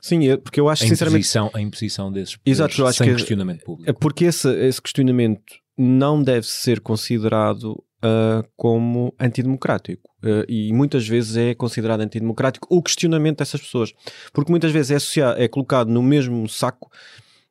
sim, 0.01 0.29
é- 0.29 0.38
porque 0.38 0.59
eu 0.59 0.69
acho 0.69 0.83
a 0.83 0.88
sinceramente 0.88 1.21
imposição, 1.27 1.51
a 1.53 1.59
imposição 1.62 2.12
desses 2.12 2.38
Exato, 2.45 2.79
eu 2.81 2.88
acho 2.88 3.00
sem 3.00 3.07
que- 3.09 3.15
questionamento 3.15 3.62
É 3.62 3.65
público. 3.65 4.00
porque 4.00 4.25
esse, 4.25 4.50
esse 4.65 4.81
questionamento 4.81 5.41
não 5.81 6.21
deve 6.21 6.45
ser 6.45 6.81
considerado 6.81 7.81
ah, 8.01 8.43
como 8.57 9.13
antidemocrático. 9.19 10.09
Ah, 10.21 10.43
e 10.48 10.74
muitas 10.74 11.07
vezes 11.07 11.38
é 11.38 11.53
considerado 11.55 12.01
antidemocrático 12.01 12.67
o 12.69 12.83
questionamento 12.83 13.38
dessas 13.39 13.62
pessoas. 13.62 13.93
Porque 14.33 14.51
muitas 14.51 14.71
vezes 14.71 14.91
é, 14.91 14.95
associado, 14.95 15.41
é 15.41 15.48
colocado 15.48 15.89
no 15.89 16.03
mesmo 16.03 16.48
saco 16.50 16.91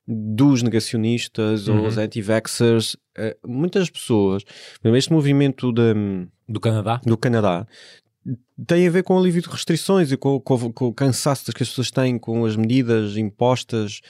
dos 0.07 0.63
negacionistas 0.63 1.69
Uhum. 1.69 1.81
ou 1.81 1.87
os 1.87 1.97
anti-vaxxers. 1.99 2.97
Ah, 3.17 3.35
muitas 3.47 3.89
pessoas, 3.91 4.43
este 4.85 5.13
movimento 5.13 5.73
da, 5.73 5.95
Do 6.49 6.61
Canadá? 6.61 7.01
do 7.05 7.17
Canadá 7.17 7.67
tem 8.67 8.87
a 8.87 8.91
ver 8.91 9.03
com 9.05 9.15
o 9.15 9.19
alívio 9.19 9.41
de 9.43 9.49
restrições 9.49 10.11
e 10.13 10.17
com, 10.17 10.39
com- 10.41 10.73
com 10.73 10.87
o 10.89 10.93
cansaço 10.93 11.53
que 11.53 11.63
as 11.63 11.69
pessoas 11.69 11.91
têm 11.91 12.19
com 12.19 12.45
as 12.45 12.57
medidas 12.57 13.17
impostas. 13.17 14.01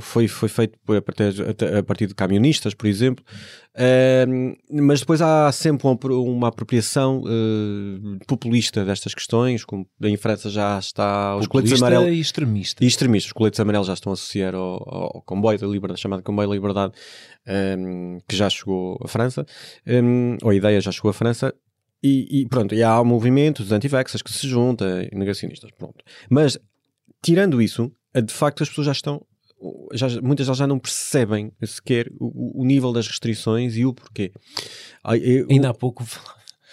Foi, 0.00 0.28
foi 0.28 0.48
feito 0.48 0.78
a 0.96 1.82
partir, 1.82 2.06
de 2.06 2.14
camionistas, 2.14 2.74
por 2.74 2.86
exemplo. 2.86 3.24
Ahm, 3.76 4.54
mas 4.70 5.00
depois 5.00 5.20
há 5.22 5.50
sempre 5.52 5.86
uma, 5.86 5.98
uma 6.20 6.48
apropriação 6.48 7.22
eh, 7.26 8.24
populista 8.26 8.84
destas 8.84 9.14
questões, 9.14 9.64
como 9.64 9.86
em 10.02 10.16
França 10.16 10.50
já 10.50 10.78
está 10.78 11.36
os 11.36 11.46
coletes 11.46 11.72
amarelos. 11.82 12.08
e 12.16 12.20
extremista. 12.20 12.84
E 12.84 12.86
extremistas, 12.86 13.28
os 13.28 13.32
coletes 13.32 13.58
amarelos 13.60 13.86
já 13.86 13.94
estão 13.94 14.12
a 14.12 14.14
associar 14.14 14.54
ao, 14.54 14.82
ao 15.16 15.22
comboio 15.22 15.58
da 15.58 15.66
liberdade, 15.66 16.00
chamado 16.00 16.22
comboio 16.22 16.48
da 16.48 16.54
liberdade, 16.54 16.92
ehm, 17.46 18.18
que 18.28 18.36
já 18.36 18.50
chegou 18.50 18.98
à 19.02 19.08
França, 19.08 19.46
ehm, 19.86 20.36
ou 20.42 20.50
a 20.50 20.54
ideia 20.54 20.80
já 20.80 20.92
chegou 20.92 21.10
à 21.10 21.14
França, 21.14 21.54
e, 22.02 22.40
e 22.42 22.48
pronto, 22.48 22.74
e 22.74 22.82
há 22.82 23.00
o 23.00 23.04
movimento 23.04 23.62
dos 23.62 23.72
anti-vaxxers 23.72 24.22
que 24.22 24.32
se 24.32 24.46
junta, 24.48 25.08
e 25.10 25.16
negacionistas, 25.16 25.70
pronto. 25.72 26.02
Mas, 26.28 26.58
tirando 27.22 27.60
isso, 27.60 27.90
eh, 28.14 28.22
de 28.22 28.32
facto 28.32 28.62
as 28.62 28.68
pessoas 28.68 28.86
já 28.86 28.92
estão, 28.92 29.24
já, 29.92 30.08
muitas 30.22 30.46
delas 30.46 30.58
já 30.58 30.66
não 30.66 30.78
percebem 30.78 31.52
sequer 31.64 32.10
o, 32.18 32.62
o 32.62 32.64
nível 32.64 32.92
das 32.92 33.06
restrições 33.06 33.76
e 33.76 33.84
o 33.84 33.92
porquê. 33.92 34.32
Eu- 35.22 35.46
Ainda 35.50 35.70
há 35.70 35.74
pouco 35.74 36.04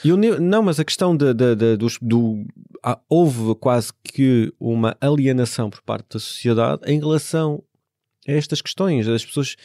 e 0.06 0.12
ni- 0.16 0.40
não, 0.40 0.62
mas 0.62 0.80
a 0.80 0.86
questão 0.86 1.18
de, 1.18 1.34
de- 1.34 1.56
de- 1.56 1.76
dos- 1.78 1.98
do. 2.02 2.46
ah, 2.84 3.00
houve 3.10 3.56
quase 3.56 3.92
que 4.04 4.54
uma 4.60 4.96
alienação 5.02 5.70
por 5.72 5.82
parte 5.82 6.06
da 6.14 6.20
sociedade 6.20 6.82
em 6.86 7.00
relação 7.00 7.64
a 8.28 8.32
estas 8.32 8.62
questões. 8.62 9.08
As 9.08 9.26
pessoas, 9.26 9.56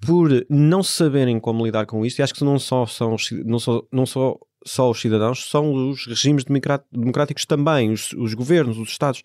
por 0.00 0.30
não 0.48 0.82
saberem 0.84 1.38
como 1.40 1.64
lidar 1.66 1.84
com 1.86 2.06
isto, 2.06 2.20
e 2.20 2.22
acho 2.22 2.32
que 2.32 2.44
não 2.44 2.58
só 2.60 2.86
são 2.86 3.16
não 3.44 3.58
só, 3.58 3.82
não 3.92 4.06
só, 4.06 4.38
só 4.66 4.90
os 4.90 5.00
cidadãos, 5.00 5.48
são 5.48 5.72
os 5.72 6.06
regimes 6.06 6.44
democrá- 6.44 6.82
democráticos 6.92 7.44
também, 7.44 7.90
os, 7.90 8.12
os 8.12 8.34
governos, 8.34 8.78
os 8.78 8.90
Estados. 8.90 9.22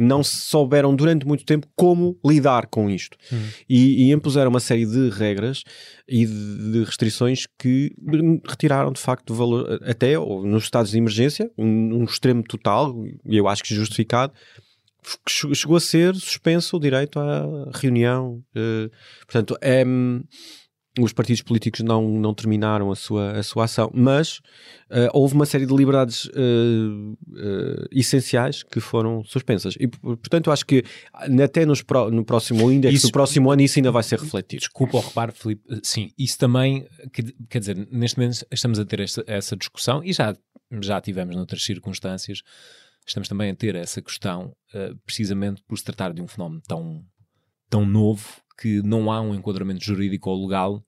Não 0.00 0.22
souberam 0.22 0.94
durante 0.94 1.26
muito 1.26 1.44
tempo 1.44 1.66
como 1.74 2.16
lidar 2.24 2.68
com 2.68 2.88
isto 2.88 3.18
e, 3.68 4.04
e 4.04 4.12
impuseram 4.12 4.48
uma 4.48 4.60
série 4.60 4.86
de 4.86 5.08
regras 5.10 5.64
e 6.08 6.24
de, 6.24 6.72
de 6.72 6.84
restrições 6.84 7.46
que 7.58 7.92
retiraram 8.48 8.92
de 8.92 9.00
facto 9.00 9.34
valor, 9.34 9.80
até 9.82 10.16
ou 10.16 10.46
nos 10.46 10.62
estados 10.62 10.92
de 10.92 10.98
emergência, 10.98 11.50
um, 11.58 11.96
um 11.96 12.04
extremo 12.04 12.44
total, 12.44 12.94
e 13.26 13.36
eu 13.36 13.48
acho 13.48 13.64
que 13.64 13.74
justificado, 13.74 14.32
chegou 15.26 15.76
a 15.76 15.80
ser 15.80 16.14
suspenso 16.14 16.76
o 16.76 16.80
direito 16.80 17.18
à 17.18 17.70
reunião. 17.74 18.42
eh, 18.54 18.90
portanto, 19.26 19.56
é, 19.60 19.84
hum, 19.84 20.22
os 20.98 21.12
partidos 21.12 21.42
políticos 21.42 21.80
não, 21.80 22.08
não 22.08 22.34
terminaram 22.34 22.90
a 22.90 22.96
sua, 22.96 23.32
a 23.38 23.42
sua 23.42 23.64
ação, 23.64 23.90
mas 23.94 24.40
eh, 24.90 25.08
houve 25.12 25.34
uma 25.34 25.46
série 25.46 25.66
de 25.66 25.74
liberdades 25.74 26.28
eh, 26.34 26.40
eh, 27.36 27.86
essenciais 27.92 28.62
que 28.62 28.80
foram 28.80 29.22
suspensas. 29.24 29.74
E, 29.78 29.86
por- 29.88 30.16
portanto, 30.16 30.50
acho 30.50 30.64
que 30.66 30.84
até 31.12 31.64
nos 31.66 31.82
pró- 31.82 32.10
no 32.10 32.24
próximo 32.24 32.70
index 32.70 32.94
Isso- 32.94 33.06
do 33.08 33.12
próximo 33.12 33.50
ano 33.50 33.62
isso 33.62 33.78
ainda 33.78 33.90
vai 33.90 34.02
ser 34.02 34.18
refletido. 34.18 34.60
Desculpa 34.60 34.96
o 34.96 35.00
reparo, 35.00 35.32
Filipe. 35.32 35.62
Sim, 35.82 36.10
isso 36.18 36.38
também, 36.38 36.86
quer- 37.48 37.58
dizer, 37.60 37.88
neste 37.90 38.18
momento 38.18 38.44
estamos 38.50 38.78
a 38.78 38.84
ter 38.84 39.00
esta- 39.00 39.24
essa 39.26 39.56
discussão 39.56 40.02
e 40.02 40.12
já, 40.12 40.36
já 40.82 41.00
tivemos 41.00 41.34
noutras 41.36 41.62
circunstâncias, 41.64 42.42
estamos 43.06 43.28
também 43.28 43.50
a 43.50 43.54
ter 43.54 43.74
essa 43.74 44.02
questão, 44.02 44.52
precisamente 45.06 45.62
por 45.66 45.78
se 45.78 45.84
tratar 45.84 46.12
de 46.12 46.20
um 46.20 46.26
fenómeno 46.28 46.60
tão, 46.66 47.02
tão 47.70 47.86
novo 47.86 48.26
que 48.60 48.82
não 48.82 49.10
há 49.10 49.20
um 49.20 49.34
enquadramento 49.34 49.84
jurídico 49.84 50.28
ou 50.30 50.44
legal 50.44 50.84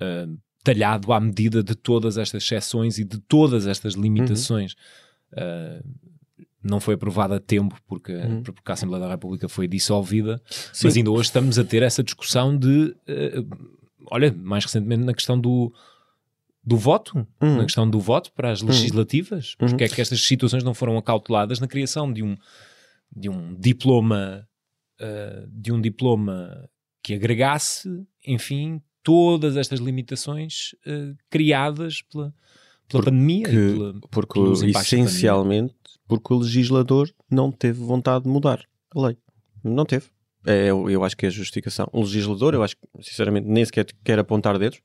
eh, 0.00 0.26
talhado 0.62 1.12
à 1.12 1.18
medida 1.20 1.62
de 1.62 1.74
todas 1.74 2.18
estas 2.18 2.42
exceções 2.42 2.98
e 2.98 3.04
de 3.04 3.18
todas 3.18 3.66
estas 3.66 3.94
limitações. 3.94 4.74
Eh, 5.32 5.82
não 6.62 6.80
foi 6.80 6.94
aprovada 6.94 7.36
a 7.36 7.40
tempo 7.40 7.76
porque, 7.86 8.12
porque 8.44 8.70
a 8.70 8.74
Assembleia 8.74 9.04
da 9.04 9.10
República 9.10 9.48
foi 9.48 9.66
dissolvida, 9.68 10.42
mas 10.84 10.96
ainda 10.96 11.10
hoje 11.10 11.28
estamos 11.28 11.58
a 11.58 11.64
ter 11.64 11.82
essa 11.82 12.02
discussão 12.02 12.56
de, 12.56 12.94
eh, 13.06 13.42
olha, 14.10 14.32
mais 14.32 14.64
recentemente 14.64 15.04
na 15.04 15.14
questão 15.14 15.40
do, 15.40 15.72
do 16.62 16.76
voto, 16.76 17.26
Uhum. 17.40 17.56
na 17.58 17.64
questão 17.64 17.88
do 17.88 18.00
voto 18.00 18.32
para 18.32 18.50
as 18.50 18.60
legislativas, 18.60 19.54
porque 19.54 19.84
é 19.84 19.88
que 19.88 20.00
estas 20.00 20.20
situações 20.22 20.64
não 20.64 20.74
foram 20.74 20.98
acauteladas 20.98 21.60
na 21.60 21.68
criação 21.68 22.12
de 22.12 22.22
um, 22.22 22.36
de 23.14 23.28
um 23.30 23.54
diploma, 23.54 24.46
eh, 25.00 25.46
de 25.48 25.72
um 25.72 25.80
diploma 25.80 26.68
que 27.08 27.14
agregasse, 27.14 27.88
enfim, 28.26 28.82
todas 29.02 29.56
estas 29.56 29.80
limitações 29.80 30.74
eh, 30.86 31.14
criadas 31.30 32.02
pela, 32.02 32.34
pela 32.86 33.02
pandemia. 33.04 33.46
e 33.48 33.50
Que- 33.50 33.72
pela- 33.72 33.94
porque 34.10 34.38
pandemia. 34.40 34.78
essencialmente 34.78 35.74
porque 36.06 36.34
o 36.34 36.38
legislador 36.38 37.10
não 37.30 37.50
teve 37.50 37.80
vontade 37.82 38.24
de 38.24 38.30
mudar 38.30 38.62
a 38.94 39.00
lei. 39.06 39.16
Não 39.64 39.86
teve. 39.86 40.06
É, 40.46 40.66
eu, 40.66 40.88
eu 40.90 41.02
acho 41.02 41.16
que 41.16 41.24
é 41.24 41.28
a 41.28 41.32
justificação. 41.32 41.88
O 41.92 42.00
legislador, 42.02 42.52
eu 42.54 42.62
acho 42.62 42.76
que, 42.76 42.82
sinceramente, 43.02 43.46
nem 43.48 43.64
sequer 43.64 43.86
quer 44.04 44.18
apontar 44.18 44.58
dedos. 44.58 44.80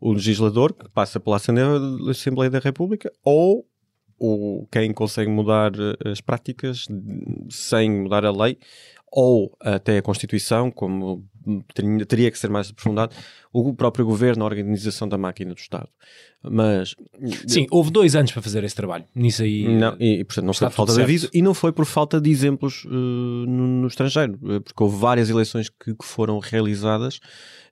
O 0.00 0.12
legislador 0.12 0.72
que 0.72 0.88
passa 0.90 1.20
pela 1.20 1.36
Assembleia 1.36 2.50
da 2.50 2.58
República 2.58 3.10
ou 3.24 3.64
o, 4.18 4.66
quem 4.70 4.92
consegue 4.92 5.30
mudar 5.30 5.72
eh, 5.76 6.10
as 6.10 6.20
práticas 6.20 6.86
sem 7.50 7.88
mudar 7.90 8.24
a 8.24 8.30
lei 8.32 8.58
ou 9.14 9.54
até 9.60 9.98
a 9.98 10.02
Constituição, 10.02 10.70
como 10.70 11.24
teria, 12.06 12.30
que 12.30 12.38
ser 12.38 12.50
mais 12.50 12.70
aprofundado, 12.70 13.14
o 13.52 13.74
próprio 13.74 14.04
governo, 14.04 14.44
a 14.44 14.46
organização 14.46 15.08
da 15.08 15.18
máquina 15.18 15.54
do 15.54 15.58
Estado. 15.58 15.88
Mas 16.42 16.94
Sim, 17.46 17.66
houve 17.70 17.90
dois 17.90 18.16
anos 18.16 18.32
para 18.32 18.42
fazer 18.42 18.64
esse 18.64 18.74
trabalho. 18.74 19.04
Nisso 19.14 19.42
aí. 19.42 19.68
não, 19.68 19.96
e, 20.00 20.24
portanto, 20.24 20.46
não 20.46 20.52
foi 20.54 20.68
por 20.68 20.74
falta 20.74 20.94
de 20.94 21.02
aviso 21.02 21.30
e 21.32 21.42
não 21.42 21.54
foi 21.54 21.72
por 21.72 21.86
falta 21.86 22.20
de 22.20 22.30
exemplos 22.30 22.84
eh, 22.86 22.88
no, 22.90 23.46
no 23.82 23.86
estrangeiro, 23.86 24.38
eh, 24.44 24.60
porque 24.60 24.82
houve 24.82 24.96
várias 24.96 25.30
eleições 25.30 25.68
que, 25.68 25.94
que 25.94 26.04
foram 26.04 26.38
realizadas 26.40 27.20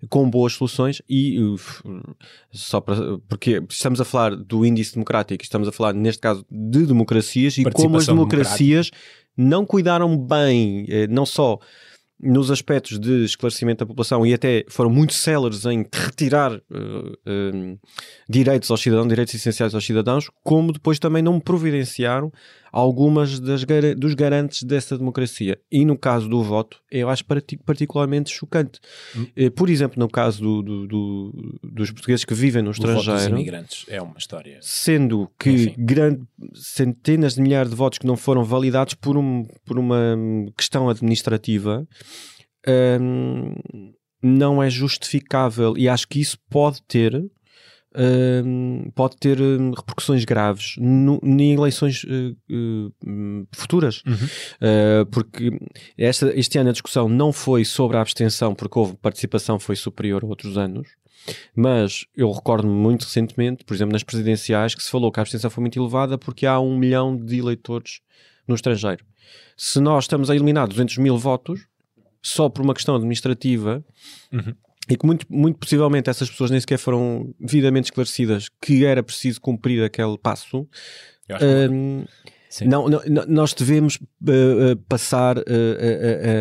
com 0.09 0.30
boas 0.30 0.54
soluções 0.54 1.02
e 1.09 1.42
uf, 1.42 1.83
só 2.52 2.80
para 2.80 3.18
porque 3.28 3.62
estamos 3.68 4.00
a 4.00 4.04
falar 4.04 4.35
do 4.35 4.64
índice 4.64 4.94
democrático, 4.94 5.42
estamos 5.42 5.68
a 5.68 5.72
falar 5.72 5.92
neste 5.92 6.20
caso 6.20 6.46
de 6.50 6.87
democracias 6.87 7.59
e 7.59 7.64
como 7.64 7.98
as 7.98 8.06
democracias 8.06 8.90
não 9.37 9.64
cuidaram 9.64 10.16
bem, 10.16 10.87
eh, 10.88 11.06
não 11.06 11.26
só 11.26 11.59
nos 12.22 12.50
aspectos 12.50 12.98
de 12.98 13.24
esclarecimento 13.24 13.80
da 13.80 13.87
população 13.87 14.26
e 14.26 14.35
até 14.35 14.64
foram 14.68 14.90
muito 14.90 15.14
céleres 15.14 15.64
em 15.64 15.87
retirar 15.92 16.52
eh, 16.52 16.61
eh, 17.26 17.76
direitos 18.28 18.70
aos 18.70 18.80
cidadãos, 18.80 19.09
direitos 19.09 19.35
essenciais 19.35 19.74
aos 19.74 19.85
cidadãos, 19.85 20.30
como 20.44 20.72
depois 20.72 20.98
também 20.98 21.22
não 21.22 21.40
providenciaram 21.40 22.30
algumas 22.72 23.38
das, 23.40 23.64
dos 23.96 24.14
garantes 24.14 24.62
dessa 24.62 24.96
democracia. 24.96 25.59
E 25.70 25.85
no 25.85 25.96
caso 25.98 26.28
do 26.28 26.42
voto, 26.42 26.78
eu 26.90 27.09
acho 27.09 27.24
parti- 27.24 27.56
particularmente 27.59 28.30
chocante. 28.30 28.80
Eh, 29.37 29.50
Por 29.50 29.68
exemplo, 29.70 29.98
no 29.98 30.09
caso 30.09 30.40
do- 30.42 30.62
do- 30.62 30.87
do- 30.87 31.59
dos 31.62 31.90
portugueses 31.90 32.24
que 32.24 32.35
vivem 32.35 32.62
no 32.62 32.70
o 32.70 32.72
voto 32.72 32.87
dos 32.87 32.98
estrangeiro, 32.98 33.35
imigrantes 33.35 33.85
é 33.88 34.00
uma 34.00 34.16
história. 34.18 34.59
sendo 34.61 35.30
que 35.38 35.50
Enfim. 35.50 35.74
grande, 35.78 36.22
centenas 36.54 37.35
de 37.35 37.42
milhares 37.42 37.70
de 37.70 37.76
votos 37.76 37.98
que 37.98 38.06
não 38.06 38.16
foram 38.16 38.44
validados 38.44 38.94
por, 38.94 39.16
um, 39.16 39.44
por 39.64 39.78
uma 39.78 40.16
questão 40.56 40.88
administrativa 40.88 41.87
hum, 43.00 43.54
não 44.22 44.62
é 44.62 44.68
justificável 44.68 45.76
e 45.76 45.88
acho 45.88 46.06
que 46.09 46.20
isso 46.20 46.38
pode 46.50 46.83
ter 46.83 47.22
pode 48.94 49.16
ter 49.16 49.40
hum, 49.40 49.72
repercussões 49.76 50.24
graves 50.24 50.76
no, 50.79 51.20
em 51.22 51.55
eleições 51.55 52.05
uh, 52.05 53.46
futuras. 53.53 54.03
Uh, 54.07 55.07
porque 55.11 55.50
esta, 55.98 56.33
este 56.38 56.59
ano 56.59 56.70
a 56.70 56.72
discussão 56.72 57.09
não 57.09 57.33
foi 57.33 57.64
sobre 57.64 57.96
a 57.96 58.00
abstenção, 58.00 58.55
porque 58.55 58.79
houve 58.79 58.96
participação 58.96 59.59
foi 59.59 59.76
superior 59.76 60.22
a 60.24 60.26
outros 60.26 60.57
anos. 60.57 60.88
Mas 61.55 62.07
eu 62.16 62.31
recordo-me 62.31 62.72
muito 62.72 63.05
recentemente, 63.05 63.64
por 63.64 63.74
exemplo, 63.74 63.92
nas 63.92 64.03
presidenciais, 64.03 64.74
que 64.74 64.83
se 64.83 64.90
falou 64.90 65.12
que 65.12 65.20
a 65.20 65.22
abstenção 65.22 65.50
foi 65.50 65.61
muito 65.61 65.79
elevada 65.79 66.16
porque 66.16 66.46
há 66.46 66.59
um 66.59 66.76
milhão 66.76 67.16
de 67.16 67.38
eleitores 67.38 68.00
no 68.46 68.55
estrangeiro. 68.55 69.05
Se 69.57 69.81
nós 69.81 70.05
estamos 70.05 70.31
a 70.31 70.35
eliminar 70.35 70.66
200 70.66 70.96
mil 70.98 71.18
votos, 71.18 71.66
só 72.22 72.48
por 72.48 72.62
uma 72.62 72.74
questão 72.74 72.96
administrativa, 72.96 73.85
e 74.90 74.96
que 74.96 75.07
muito, 75.07 75.24
muito 75.31 75.59
possivelmente 75.59 76.11
essas 76.11 76.29
pessoas 76.29 76.50
nem 76.50 76.59
sequer 76.61 76.79
foram 76.79 77.33
devidamente 77.38 77.87
esclarecidas 77.87 78.48
que 78.61 78.85
era 78.85 79.03
preciso 79.03 79.40
cumprir 79.40 79.83
aquele 79.85 80.18
passo, 80.18 80.66
Eu 81.29 81.37
acho 81.37 81.44
que- 81.44 81.68
hum, 81.72 82.05
Sim. 82.51 82.65
não, 82.67 82.89
não- 82.89 83.01
nós 83.29 83.55
devemos 83.55 83.95
uh, 83.97 84.77
passar 84.89 85.39
uh, 85.39 85.43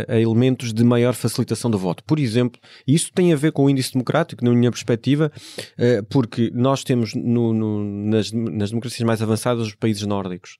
a, 0.09 0.13
a- 0.13 0.15
a 0.15 0.19
elementos 0.19 0.73
de 0.73 0.83
maior 0.83 1.13
facilitação 1.13 1.69
do 1.69 1.77
voto. 1.77 2.03
Por 2.03 2.17
exemplo, 2.19 2.59
isso 2.87 3.11
tem 3.13 3.31
a 3.31 3.35
ver 3.35 3.51
com 3.51 3.63
o 3.65 3.69
índice 3.69 3.93
democrático, 3.93 4.43
na 4.43 4.51
minha 4.51 4.71
perspectiva, 4.71 5.31
uh, 5.77 6.03
porque 6.09 6.51
nós 6.53 6.83
temos 6.83 7.13
no- 7.13 7.53
no- 7.53 7.83
nas, 8.09 8.31
nas 8.31 8.69
democracias 8.71 9.05
mais 9.05 9.21
avançadas 9.21 9.67
os 9.67 9.75
países 9.75 10.03
nórdicos. 10.05 10.57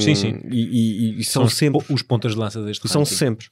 Sim, 0.00 0.14
sim. 0.16 0.40
E, 0.50 0.60
e- 1.16 1.20
e 1.20 1.24
são, 1.24 1.44
os, 1.44 1.54
sempre 1.54 1.80
os 1.88 2.02
pontas 2.02 2.32
de 2.32 2.38
lança 2.38 2.62
deste 2.64 2.88
são 2.88 3.02
sempre. 3.04 3.46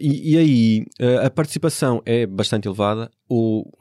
E, 0.00 0.32
e 0.34 0.38
aí 0.38 0.86
a 1.24 1.30
participação 1.30 2.02
é 2.04 2.26
bastante 2.26 2.66
elevada. 2.66 3.10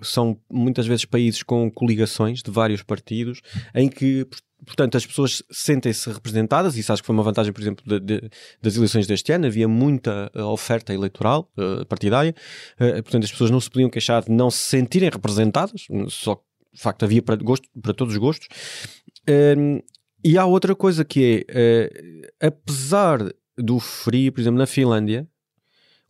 São 0.02 0.38
muitas 0.52 0.86
vezes 0.88 1.06
países 1.06 1.42
com 1.44 1.70
coligações 1.72 2.42
de 2.44 2.52
vários 2.52 2.82
partidos 2.84 3.42
em 3.74 3.88
que, 3.90 4.28
portanto, 4.66 4.98
as 4.98 5.06
pessoas 5.06 5.44
sentem-se 5.52 6.10
representadas. 6.10 6.76
Isso 6.78 6.92
acho 6.92 7.02
que 7.02 7.06
foi 7.06 7.14
uma 7.16 7.24
vantagem, 7.24 7.54
por 7.54 7.62
exemplo, 7.62 7.84
de- 7.88 8.00
de- 8.00 8.30
das 8.62 8.76
eleições 8.76 9.08
deste 9.08 9.32
ano. 9.32 9.46
Havia 9.46 9.68
muita 9.68 10.32
uh, 10.36 10.44
oferta 10.46 10.94
eleitoral 10.94 11.50
uh, 11.58 11.86
partidária. 11.86 12.34
Uh, 12.80 13.02
portanto, 13.04 13.24
as 13.24 13.32
pessoas 13.32 13.52
não 13.52 13.60
se 13.60 13.70
podiam 13.70 13.90
queixar 13.90 14.24
de 14.24 14.32
não 14.32 14.50
se 14.50 14.60
sentirem 14.60 15.10
representadas. 15.10 15.86
Só 16.10 16.36
que, 16.36 16.44
de 16.74 16.82
facto, 16.82 17.04
havia 17.04 17.22
para, 17.22 17.36
gosto, 17.36 17.68
para 17.82 17.94
todos 17.94 18.14
os 18.14 18.20
gostos. 18.20 18.48
Um, 19.58 19.80
e 20.24 20.38
há 20.38 20.46
outra 20.46 20.76
coisa 20.76 21.06
que 21.06 21.46
é, 21.48 21.90
uh, 22.42 22.48
apesar 22.48 23.20
do 23.58 23.80
frio, 23.80 24.32
por 24.32 24.42
exemplo, 24.42 24.58
na 24.58 24.66
Finlândia, 24.66 25.28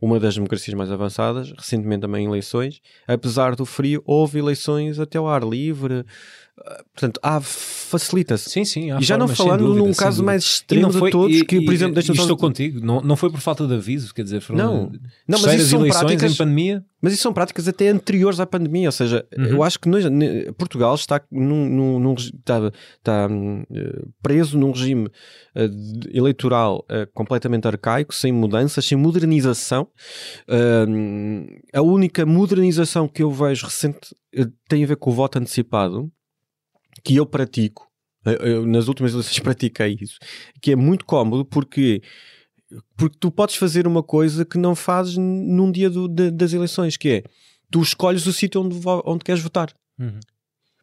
uma 0.01 0.19
das 0.19 0.35
democracias 0.35 0.73
mais 0.73 0.91
avançadas, 0.91 1.51
recentemente 1.57 2.01
também 2.01 2.25
eleições, 2.25 2.81
apesar 3.07 3.55
do 3.55 3.65
frio, 3.65 4.03
houve 4.05 4.39
eleições 4.39 4.99
até 4.99 5.17
ao 5.17 5.27
ar 5.27 5.41
livre, 5.43 6.05
portanto, 6.93 7.19
há, 7.21 7.41
facilita-se. 7.41 8.49
Sim, 8.49 8.65
sim. 8.65 8.91
há 8.91 8.99
E 8.99 9.03
já 9.03 9.17
não 9.17 9.27
formas, 9.27 9.37
falando 9.37 9.65
dúvida, 9.67 9.87
num 9.87 9.93
caso 9.93 10.23
mais 10.23 10.43
extremo 10.43 10.83
não 10.83 10.89
de 10.91 10.97
foi- 10.99 11.11
todos, 11.11 11.35
e- 11.37 11.45
que, 11.45 11.61
por 11.61 11.73
exemplo, 11.73 11.93
deixa-me 11.95 12.17
só- 12.17 12.23
estou 12.23 12.37
contigo, 12.37 12.79
não, 12.83 13.01
não 13.01 13.15
foi 13.15 13.29
por 13.29 13.39
falta 13.39 13.67
de 13.67 13.73
aviso, 13.73 14.13
quer 14.13 14.23
dizer, 14.23 14.41
foram 14.41 14.57
Não. 14.59 14.91
Não, 15.27 15.39
mas 15.41 15.53
isso 15.61 15.69
são 15.71 15.87
práticas- 15.87 16.33
em 16.33 16.35
pandemia. 16.37 16.83
Mas 17.01 17.13
isso 17.13 17.21
são 17.21 17.33
práticas 17.33 17.67
até 17.67 17.89
anteriores 17.89 18.39
à 18.39 18.47
pandemia, 18.47 18.87
ou 18.87 18.91
seja, 18.91 19.23
Uhum. 19.37 19.45
eu 19.45 19.63
acho 19.63 19.79
que 19.79 19.87
nós- 19.87 20.05
Portugal 20.57 20.95
está, 20.95 21.21
num, 21.31 21.69
num- 21.69 21.99
num 21.99 22.13
está, 22.15 22.71
está, 22.97 23.27
hum, 23.29 23.63
preso 24.23 24.57
num 24.57 24.71
regime 24.71 25.07
de- 25.55 26.17
eleitoral 26.17 26.83
eh, 26.89 27.07
completamente 27.13 27.67
arcaico, 27.67 28.11
sem 28.15 28.31
mudanças, 28.31 28.83
sem 28.85 28.97
modernização. 28.97 29.87
Hum, 30.49 31.45
a 31.73 31.81
única 31.81 32.25
modernização 32.25 33.07
que 33.07 33.21
eu 33.21 33.29
vejo 33.31 33.65
recente 33.65 34.15
eh, 34.33 34.47
tem 34.67 34.83
a 34.83 34.87
ver 34.87 34.95
com 34.97 35.11
o 35.11 35.13
voto 35.13 35.37
antecipado, 35.37 36.11
que 37.05 37.15
eu 37.15 37.25
pratico. 37.25 37.87
Eh, 38.25 38.37
eu, 38.41 38.65
nas 38.65 38.87
últimas 38.89 39.13
eleições 39.13 39.39
pratiquei 39.39 39.97
isso, 40.01 40.17
que 40.61 40.71
é 40.71 40.75
muito 40.75 41.05
cómodo 41.05 41.45
porque 41.45 42.01
porque 42.97 43.15
tu 43.19 43.31
podes 43.31 43.55
fazer 43.55 43.85
uma 43.87 44.01
coisa 44.01 44.43
que 44.43 44.57
não 44.57 44.73
fazes 44.75 45.15
num 45.17 45.71
dia 45.71 45.87
do- 45.89 46.07
de- 46.07 46.31
das 46.31 46.51
eleições, 46.51 46.97
que 46.97 47.09
é 47.09 47.23
tu 47.71 47.79
escolhes 47.81 48.25
o 48.25 48.33
sítio 48.33 48.59
onde, 48.61 48.75
onde 49.05 49.23
queres 49.23 49.41
votar. 49.41 49.71
Uhum. 49.99 50.19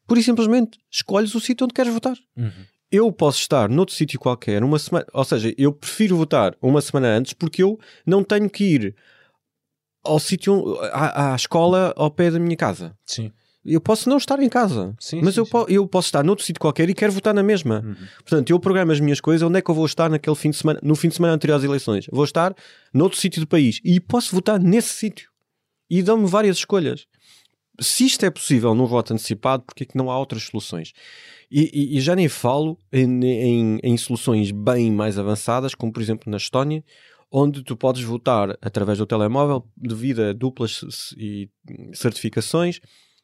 Pura 0.07 0.21
e 0.21 0.23
simplesmente 0.23 0.79
escolhes 0.91 1.35
o 1.35 1.41
sítio 1.41 1.65
onde 1.65 1.75
queres 1.75 1.93
votar. 1.93 2.17
Uhum. 2.37 2.51
Eu 2.91 3.11
posso 3.11 3.41
estar 3.41 3.69
noutro 3.69 3.95
sítio 3.95 4.19
qualquer 4.21 4.63
uma 4.63 4.79
semana, 4.79 5.05
ou 5.13 5.25
seja, 5.25 5.53
eu 5.59 5.73
prefiro 5.73 6.17
votar 6.17 6.55
uma 6.63 6.81
semana 6.81 7.09
antes 7.09 7.33
porque 7.33 7.63
eu 7.65 7.79
não 8.07 8.23
tenho 8.23 8.49
que 8.49 8.65
ir 8.65 8.95
ao 10.05 10.19
sítio, 10.21 10.79
à, 10.93 11.33
à 11.33 11.37
escola 11.37 11.93
ao 11.97 12.11
pé 12.11 12.31
da 12.31 12.39
minha 12.39 12.57
casa. 12.57 12.97
Sim. 13.07 13.33
Eu 13.65 13.81
posso 13.81 14.09
não 14.09 14.17
estar 14.17 14.41
em 14.43 14.49
casa, 14.49 14.95
Sim, 14.99 15.21
mas 15.23 15.35
sim, 15.35 15.41
eu, 15.41 15.45
sim. 15.45 15.51
po- 15.53 15.67
eu 15.69 15.87
posso 15.87 16.09
estar 16.09 16.25
noutro 16.25 16.45
sítio 16.45 16.61
qualquer 16.61 16.91
e 16.91 16.95
quero 16.95 17.13
votar 17.13 17.33
na 17.33 17.43
mesma. 17.43 17.81
Uhum. 17.85 17.95
Portanto, 18.19 18.51
eu 18.51 18.59
programo 18.59 18.91
as 18.91 18.99
minhas 18.99 19.21
coisas, 19.21 19.47
onde 19.47 19.59
é 19.59 19.63
que 19.63 19.71
eu 19.71 19.75
vou 19.75 19.87
estar 19.87 20.11
naquele 20.11 20.35
fim 20.35 20.51
de 20.51 20.57
semana, 20.57 20.81
no 20.83 20.97
fim 20.97 21.09
de 21.09 21.15
semana 21.15 21.35
anterior 21.35 21.57
às 21.57 21.63
eleições? 21.65 22.07
Vou 22.11 22.25
estar 22.25 22.55
noutro 22.93 23.19
sítio 23.19 23.41
do 23.41 23.47
país 23.47 23.81
e 23.85 24.01
posso 24.01 24.35
votar 24.35 24.59
nesse 24.59 24.89
sítio. 24.95 25.31
E 25.89 26.03
dão-me 26.03 26.27
várias 26.27 26.57
escolhas. 26.57 27.07
Se 27.81 28.05
isto 28.05 28.25
é 28.27 28.31
possível 28.31 28.75
no 28.75 28.87
voto 28.87 29.13
antecipado, 29.15 29.63
porque 29.65 29.85
é 29.85 29.87
que 29.87 29.97
não 29.97 30.11
há 30.11 30.19
outras 30.19 30.43
soluções? 30.45 30.93
E, 31.51 31.71
e- 31.73 31.99
e 31.99 32.01
já 32.01 32.17
nem 32.17 32.29
falo 32.29 32.77
em, 32.93 33.25
em- 33.25 33.81
em 33.83 33.97
soluções 33.97 34.51
bem 34.51 34.91
mais 34.91 35.19
avançadas, 35.19 35.75
como 35.75 35.93
por 35.93 36.03
exemplo 36.03 36.31
na 36.31 36.37
Estónia, 36.37 36.83
onde 37.31 37.63
tu 37.63 37.77
podes 37.77 38.03
votar 38.03 38.59
através 38.61 38.99
do 38.99 39.07
telemóvel 39.07 39.65
devido 39.77 40.21
a 40.21 40.33
duplas 40.33 41.15
e 41.17 41.49
certificações 41.95 42.81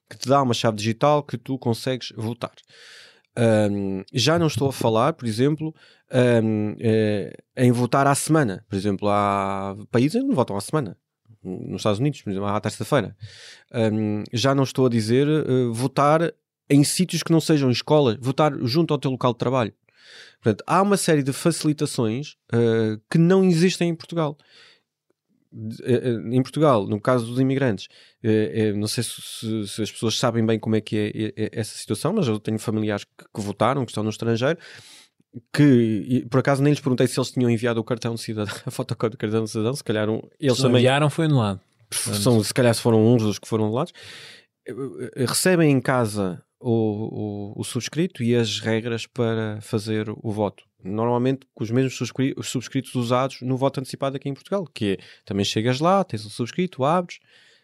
que 0.08 0.18
te 0.18 0.28
dá 0.28 0.42
uma 0.42 0.54
chave 0.54 0.76
digital 0.76 1.22
que 1.22 1.36
tu 1.36 1.58
consegues 1.58 2.12
votar. 2.16 2.52
Um, 3.38 4.02
já 4.12 4.38
não 4.38 4.48
estou 4.48 4.68
a 4.68 4.72
falar, 4.72 5.12
por 5.12 5.26
exemplo, 5.26 5.72
um, 6.42 6.74
eh, 6.80 7.36
em 7.56 7.70
votar 7.70 8.06
à 8.06 8.14
semana. 8.14 8.64
Por 8.68 8.74
exemplo, 8.74 9.08
há 9.08 9.76
países 9.92 10.20
que 10.20 10.26
não 10.26 10.34
votam 10.34 10.56
à 10.56 10.60
semana. 10.60 10.96
Nos 11.42 11.80
Estados 11.80 12.00
Unidos, 12.00 12.20
por 12.20 12.30
exemplo, 12.30 12.48
à 12.48 12.60
terça-feira. 12.60 13.16
Um, 13.72 14.24
já 14.32 14.54
não 14.56 14.64
estou 14.64 14.86
a 14.86 14.88
dizer 14.88 15.28
eh, 15.28 15.68
votar 15.70 16.32
em 16.68 16.82
sítios 16.82 17.22
que 17.22 17.30
não 17.30 17.40
sejam 17.40 17.70
escolas, 17.70 18.16
votar 18.20 18.52
junto 18.62 18.92
ao 18.92 18.98
teu 18.98 19.10
local 19.10 19.32
de 19.32 19.38
trabalho. 19.38 19.72
Portanto, 20.42 20.64
há 20.66 20.82
uma 20.82 20.96
série 20.96 21.22
de 21.22 21.32
facilitações 21.32 22.36
eh, 22.52 22.98
que 23.10 23.18
não 23.18 23.44
existem 23.44 23.90
em 23.90 23.94
Portugal. 23.94 24.36
Eh, 25.82 25.92
eh, 26.10 26.36
Em 26.36 26.42
Portugal, 26.42 26.86
no 26.86 27.00
caso 27.00 27.26
dos 27.26 27.40
imigrantes, 27.40 27.88
eh, 28.22 28.72
não 28.74 28.86
sei 28.86 29.02
se, 29.04 29.82
as 29.82 29.90
pessoas 29.90 30.18
sabem 30.18 30.44
bem 30.44 30.58
como 30.58 30.76
é 30.76 30.80
que 30.80 30.96
é, 30.96 31.08
é- 31.08 31.32
é 31.46 31.60
essa 31.60 31.76
situação, 31.76 32.12
mas 32.12 32.28
eu 32.28 32.38
tenho 32.38 32.58
familiares 32.58 33.04
que, 33.04 33.24
que 33.34 33.40
votaram, 33.40 33.84
que 33.84 33.90
estão 33.90 34.04
no 34.04 34.10
estrangeiro, 34.10 34.58
que 35.52 36.26
por 36.30 36.40
acaso 36.40 36.62
nem 36.62 36.72
lhes 36.72 36.80
perguntei 36.80 37.06
se 37.06 37.18
eles 37.18 37.30
tinham 37.30 37.50
enviado 37.50 37.80
o 37.80 37.84
cartão 37.84 38.14
de 38.14 38.20
cidadão, 38.20 38.54
a 38.66 38.70
fotocópia 38.70 39.10
do 39.10 39.16
cartão 39.18 39.44
de 39.44 39.50
cidadão, 39.50 39.74
se 39.74 39.84
calhar 39.84 40.08
um- 40.10 40.20
eles 40.40 40.56
Se 40.56 40.62
também 40.62 40.80
enviaram, 40.80 41.08
foi 41.10 41.24
anulado. 41.26 41.60
são, 41.90 42.42
se 42.42 42.52
calhar 42.52 42.74
se 42.74 42.80
foram 42.82 43.06
uns 43.14 43.22
dos 43.22 43.38
que 43.38 43.48
foram 43.48 43.64
anulados, 43.66 43.92
recebem 45.16 45.70
em 45.70 45.80
casa 45.80 46.42
o, 46.60 47.54
o, 47.56 47.60
o 47.60 47.64
subscrito 47.64 48.22
e 48.22 48.34
as 48.34 48.60
regras 48.60 49.06
para 49.06 49.60
fazer 49.60 50.08
o 50.10 50.30
voto. 50.32 50.64
Normalmente 50.82 51.46
com 51.54 51.64
os 51.64 51.70
mesmos 51.70 51.96
subscri- 51.96 52.34
os 52.36 52.48
subscritos 52.48 52.94
usados 52.94 53.40
no 53.42 53.56
voto 53.56 53.80
antecipado 53.80 54.16
aqui 54.16 54.28
em 54.28 54.34
Portugal, 54.34 54.64
que 54.72 54.92
é, 54.92 54.98
também 55.24 55.44
chegas 55.44 55.80
lá, 55.80 56.04
tens 56.04 56.24
o 56.24 56.30
subscrito, 56.30 56.84
abres, 56.84 57.18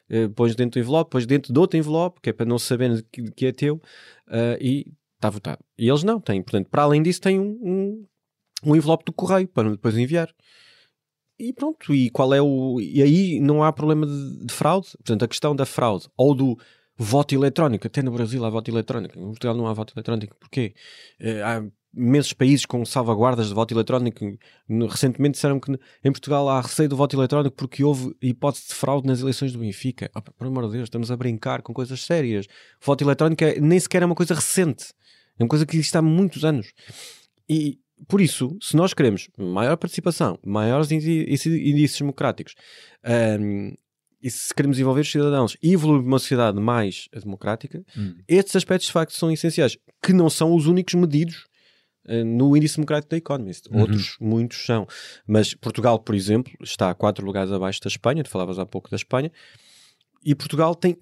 eh, 0.08 0.28
pões 0.28 0.56
dentro 0.56 0.80
do 0.80 0.82
envelope, 0.82 1.10
pões 1.10 1.26
dentro 1.26 1.52
de 1.52 1.58
outro 1.58 1.78
envelope, 1.78 2.20
que 2.20 2.30
é 2.30 2.32
para 2.32 2.46
não 2.46 2.58
saberem 2.58 3.02
que, 3.12 3.22
que 3.30 3.46
é 3.46 3.52
teu, 3.52 3.80
eh, 4.28 4.58
e 4.60 4.92
está 5.14 5.30
votado. 5.30 5.64
E 5.78 5.88
eles 5.88 6.02
não 6.02 6.20
têm, 6.20 6.42
portanto, 6.42 6.68
para 6.68 6.82
além 6.82 7.02
disso, 7.02 7.20
têm 7.20 7.38
um, 7.38 7.58
um, 7.62 8.06
um 8.64 8.76
envelope 8.76 9.04
do 9.04 9.12
correio 9.12 9.48
para 9.48 9.70
depois 9.70 9.96
enviar. 9.96 10.28
E 11.38 11.52
pronto, 11.52 11.92
e 11.94 12.10
qual 12.10 12.32
é 12.32 12.40
o. 12.40 12.80
E 12.80 13.02
aí 13.02 13.40
não 13.40 13.62
há 13.64 13.72
problema 13.72 14.06
de, 14.06 14.46
de 14.46 14.52
fraude. 14.54 14.88
Portanto, 14.98 15.24
a 15.24 15.28
questão 15.28 15.54
da 15.54 15.66
fraude 15.66 16.08
ou 16.16 16.34
do 16.34 16.56
voto 16.96 17.34
eletrónico, 17.34 17.86
até 17.86 18.02
no 18.02 18.12
Brasil 18.12 18.44
há 18.44 18.50
voto 18.50 18.70
eletrónico, 18.70 19.18
em 19.18 19.24
Portugal 19.24 19.56
não 19.56 19.66
há 19.66 19.72
voto 19.72 19.92
eletrónico. 19.96 20.36
Porquê? 20.38 20.74
Eh, 21.18 21.42
há 21.42 21.64
imensos 21.96 22.32
países 22.32 22.66
com 22.66 22.84
salvaguardas 22.84 23.48
de 23.48 23.54
voto 23.54 23.72
eletrónico. 23.74 24.24
Recentemente 24.88 25.34
disseram 25.34 25.60
que 25.60 25.72
em 26.04 26.10
Portugal 26.12 26.48
há 26.48 26.60
receio 26.60 26.88
do 26.88 26.96
voto 26.96 27.16
eletrónico 27.16 27.54
porque 27.56 27.84
houve 27.84 28.14
hipótese 28.22 28.68
de 28.68 28.74
fraude 28.74 29.06
nas 29.06 29.20
eleições 29.20 29.52
do 29.52 29.58
Benfica. 29.58 30.08
Pá, 30.12 30.20
por 30.20 30.46
amor 30.46 30.66
de 30.66 30.72
Deus, 30.72 30.84
estamos 30.84 31.10
a 31.10 31.16
brincar 31.16 31.62
com 31.62 31.72
coisas 31.72 32.00
sérias. 32.02 32.46
Voto 32.82 33.04
eletrónico 33.04 33.44
é- 33.44 33.60
nem 33.60 33.78
sequer 33.78 34.02
é 34.02 34.06
uma 34.06 34.14
coisa 34.14 34.34
recente. 34.34 34.86
É 35.38 35.42
uma 35.42 35.48
coisa 35.48 35.66
que 35.66 35.76
existe 35.76 35.96
há 35.96 36.02
muitos 36.02 36.44
anos. 36.44 36.72
E 37.48 37.78
por 38.08 38.20
isso, 38.20 38.56
se 38.60 38.76
nós 38.76 38.92
queremos 38.92 39.28
maior 39.38 39.76
participação, 39.76 40.38
maiores 40.44 40.90
índices 40.90 41.98
democráticos, 41.98 42.54
ahm, 43.02 43.72
e 44.22 44.30
se 44.30 44.54
queremos 44.54 44.78
envolver 44.78 45.02
os 45.02 45.10
cidadãos 45.10 45.56
e 45.62 45.72
evoluir 45.74 46.00
uma 46.02 46.18
sociedade 46.18 46.58
mais 46.58 47.08
democrática, 47.12 47.84
Hum. 47.96 48.14
estes 48.26 48.56
aspectos 48.56 48.86
de 48.86 48.92
facto 48.92 49.12
são 49.12 49.30
essenciais, 49.30 49.76
que 50.02 50.12
não 50.12 50.30
são 50.30 50.54
os 50.54 50.66
únicos 50.66 50.94
medidos 50.94 51.46
no 52.06 52.56
índice 52.56 52.76
democrático 52.76 53.10
da 53.10 53.16
Economist. 53.16 53.68
Uhum. 53.70 53.80
Outros, 53.80 54.16
muitos 54.20 54.64
são. 54.64 54.86
Mas 55.26 55.54
Portugal, 55.54 55.98
por 55.98 56.14
exemplo, 56.14 56.52
está 56.62 56.90
a 56.90 56.94
quatro 56.94 57.24
lugares 57.24 57.50
abaixo 57.52 57.80
da 57.80 57.88
Espanha, 57.88 58.22
tu 58.22 58.30
falavas 58.30 58.58
há 58.58 58.66
pouco 58.66 58.90
da 58.90 58.96
Espanha, 58.96 59.30
e 60.24 60.34
Portugal 60.34 60.74
tem 60.74 60.96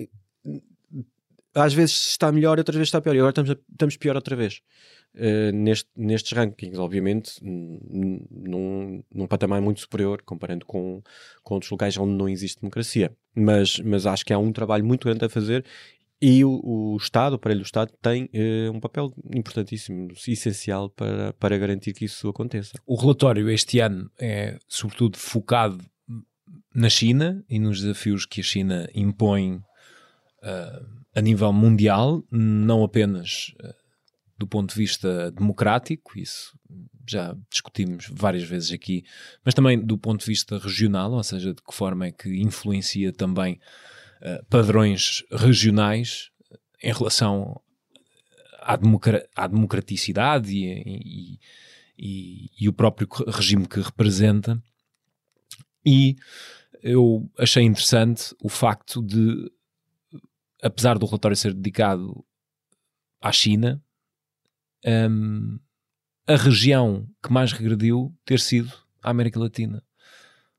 às 1.54 1.74
vezes 1.74 2.10
está 2.12 2.32
melhor, 2.32 2.58
outras 2.58 2.76
vezes 2.76 2.88
está 2.88 3.00
pior. 3.00 3.14
E 3.14 3.18
agora 3.18 3.30
estamos, 3.30 3.50
a- 3.50 3.56
estamos 3.70 3.96
pior 3.96 4.16
outra 4.16 4.34
vez. 4.34 4.60
Uh, 5.14 5.52
neste, 5.52 5.90
nestes 5.94 6.32
rankings, 6.32 6.78
obviamente, 6.78 7.32
num, 7.42 9.02
num 9.14 9.26
patamar 9.26 9.60
muito 9.60 9.80
superior, 9.80 10.22
comparando 10.22 10.64
com, 10.64 11.02
com 11.42 11.54
outros 11.54 11.70
locais 11.70 11.98
onde 11.98 12.14
não 12.14 12.26
existe 12.26 12.60
democracia. 12.62 13.14
Mas, 13.34 13.78
mas 13.80 14.06
acho 14.06 14.24
que 14.24 14.32
há 14.32 14.38
um 14.38 14.50
trabalho 14.50 14.84
muito 14.84 15.04
grande 15.04 15.24
a 15.26 15.28
fazer 15.28 15.64
e 16.24 16.44
o, 16.44 16.61
o 16.62 16.96
Estado, 16.96 17.32
o 17.32 17.35
aparelho 17.35 17.62
do 17.62 17.66
Estado, 17.66 17.92
tem 18.00 18.30
eh, 18.32 18.70
um 18.70 18.78
papel 18.78 19.12
importantíssimo, 19.35 20.08
essencial 20.28 20.88
para, 20.88 21.32
para 21.32 21.58
garantir 21.58 21.92
que 21.92 22.04
isso 22.04 22.28
aconteça. 22.28 22.78
O 22.87 22.94
relatório 22.94 23.50
este 23.50 23.80
ano 23.80 24.08
é, 24.20 24.56
sobretudo, 24.68 25.18
focado 25.18 25.85
na 26.72 26.88
China 26.88 27.44
e 27.50 27.58
nos 27.58 27.80
desafios 27.80 28.24
que 28.24 28.40
a 28.40 28.44
China 28.44 28.88
impõe 28.94 29.61
ah, 30.44 30.82
a 31.12 31.20
nível 31.20 31.52
mundial, 31.52 32.22
não 32.30 32.85
apenas 32.85 33.52
ah, 33.61 33.74
do 34.38 34.46
ponto 34.46 34.70
de 34.70 34.76
vista 34.76 35.32
democrático, 35.32 36.16
isso 36.16 36.56
já 37.08 37.37
discutimos 37.50 38.08
várias 38.12 38.44
vezes 38.44 38.70
aqui, 38.70 39.04
mas 39.44 39.54
também 39.54 39.76
do 39.76 39.98
ponto 39.98 40.20
de 40.20 40.26
vista 40.26 40.56
regional, 40.56 41.11
ou 41.11 41.22
seja, 41.24 41.52
de 41.52 41.61
que 41.61 41.74
forma 41.74 42.06
é 42.06 42.12
que 42.12 42.40
influencia 42.40 43.12
também 43.12 43.58
ah, 44.22 44.42
padrões 44.48 45.24
regionais 45.30 46.30
em 46.82 46.92
relação 46.92 47.61
à, 48.61 48.76
democra- 48.76 49.28
à 49.37 49.46
democraticidade 49.46 50.56
e- 50.56 50.82
e, 50.87 51.40
e, 51.98 52.50
e 52.64 52.68
o 52.68 52.72
próprio 52.72 53.08
regime 53.28 53.66
que 53.68 53.80
representa. 53.80 54.62
E 55.85 56.16
eu 56.82 57.28
achei 57.38 57.62
interessante 57.64 58.35
o 58.42 58.48
facto 58.48 59.02
de, 59.02 59.50
apesar 60.62 60.98
do 60.98 61.06
relatório 61.06 61.37
ser 61.37 61.52
dedicado 61.54 62.24
à 63.20 63.30
China, 63.32 63.82
hum, 64.85 65.58
a 66.26 66.37
região 66.37 67.08
que 67.22 67.32
mais 67.32 67.52
regrediu 67.52 68.16
ter 68.24 68.38
sido 68.40 68.72
a 69.02 69.11
América 69.11 69.38
Latina, 69.40 69.82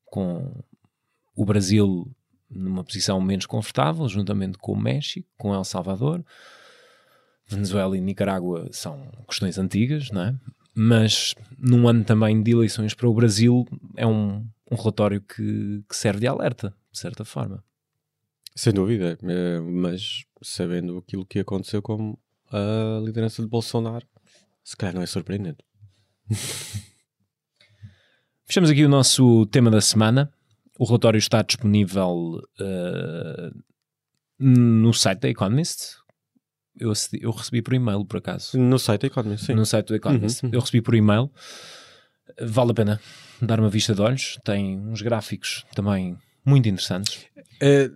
com 0.05 0.63
o 1.35 1.45
Brasil 1.45 2.13
numa 2.53 2.83
posição 2.83 3.19
menos 3.21 3.45
confortável, 3.45 4.07
juntamente 4.07 4.57
com 4.57 4.73
o 4.73 4.79
México, 4.79 5.27
com 5.37 5.53
El 5.53 5.63
Salvador. 5.63 6.23
Venezuela 7.47 7.97
e 7.97 8.01
Nicarágua 8.01 8.69
são 8.71 9.11
questões 9.27 9.57
antigas, 9.57 10.09
não 10.11 10.21
é? 10.21 10.35
Mas 10.73 11.35
num 11.57 11.87
ano 11.87 12.03
também 12.03 12.41
de 12.41 12.51
eleições 12.51 12.93
para 12.93 13.07
o 13.07 13.13
Brasil, 13.13 13.65
é 13.95 14.07
um, 14.07 14.47
um 14.71 14.75
relatório 14.75 15.21
que, 15.21 15.83
que 15.87 15.95
serve 15.95 16.21
de 16.21 16.27
alerta, 16.27 16.75
de 16.91 16.99
certa 16.99 17.23
forma. 17.23 17.63
Sem 18.55 18.73
dúvida, 18.73 19.17
eh, 19.23 19.59
mas 19.59 20.25
sabendo 20.41 20.97
aquilo 20.97 21.25
que 21.25 21.39
aconteceu 21.39 21.81
com 21.81 22.17
a 22.51 23.01
liderança 23.03 23.41
de 23.41 23.47
Bolsonaro, 23.47 24.05
se 24.63 24.77
calhar 24.77 24.93
não 24.95 25.01
é 25.01 25.05
surpreendente. 25.05 25.63
Fechamos 28.45 28.69
aqui 28.69 28.85
o 28.85 28.89
nosso 28.89 29.45
tema 29.47 29.71
da 29.71 29.81
semana. 29.81 30.31
O 30.83 30.85
relatório 30.85 31.17
está 31.17 31.41
disponível 31.41 32.41
eh, 32.59 33.51
no 34.37 34.93
site 34.93 35.21
da 35.21 35.29
Economist. 35.29 35.95
Eu, 36.77 36.91
acedi- 36.91 37.23
eu 37.23 37.31
recebi 37.31 37.61
por 37.61 37.73
e-mail, 37.73 38.03
por 38.03 38.17
acaso. 38.17 38.57
No 38.59 38.77
site 38.77 39.01
da 39.03 39.07
Economist, 39.07 39.45
sim. 39.45 39.53
no 39.53 39.65
site 39.65 39.87
do 39.87 39.95
Economist. 39.95 40.43
Uhum, 40.43 40.49
uhum. 40.49 40.55
Eu 40.55 40.59
recebi 40.59 40.81
por 40.81 40.93
e-mail. 40.93 41.31
Vale 42.41 42.71
a 42.71 42.73
pena 42.73 42.99
dar 43.41 43.61
uma 43.61 43.69
vista 43.69 43.95
de 43.95 44.01
olhos. 44.01 44.37
Tem 44.43 44.77
uns 44.77 45.01
gráficos 45.01 45.65
também 45.73 46.17
muito 46.45 46.67
interessantes. 46.67 47.27
Eh, 47.61 47.89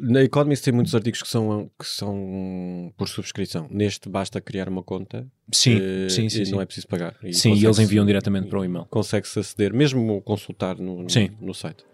na 0.00 0.22
Economist 0.24 0.64
tem 0.64 0.74
muitos 0.74 0.92
artigos 0.92 1.22
que 1.22 1.28
são, 1.28 1.70
que 1.78 1.86
são 1.86 2.92
por 2.96 3.08
subscrição. 3.08 3.68
Neste 3.70 4.08
basta 4.08 4.40
criar 4.40 4.68
uma 4.68 4.82
conta 4.82 5.24
Sim, 5.52 5.78
eh, 5.80 6.08
sim, 6.08 6.28
sim. 6.28 6.42
e 6.42 6.46
sim. 6.46 6.50
não 6.52 6.60
é 6.60 6.66
preciso 6.66 6.88
pagar. 6.88 7.14
E 7.22 7.32
Sim, 7.32 7.54
e 7.54 7.64
eles 7.64 7.78
enviam 7.78 8.04
diretamente 8.04 8.48
para 8.48 8.58
o 8.58 8.64
e-mail. 8.64 8.86
Consegue-se 8.86 9.38
aceder, 9.38 9.72
mesmo 9.72 10.20
consultar 10.22 10.76
no, 10.78 11.04
no, 11.04 11.08
Sim. 11.10 11.30
no 11.40 11.54
site. 11.54 11.84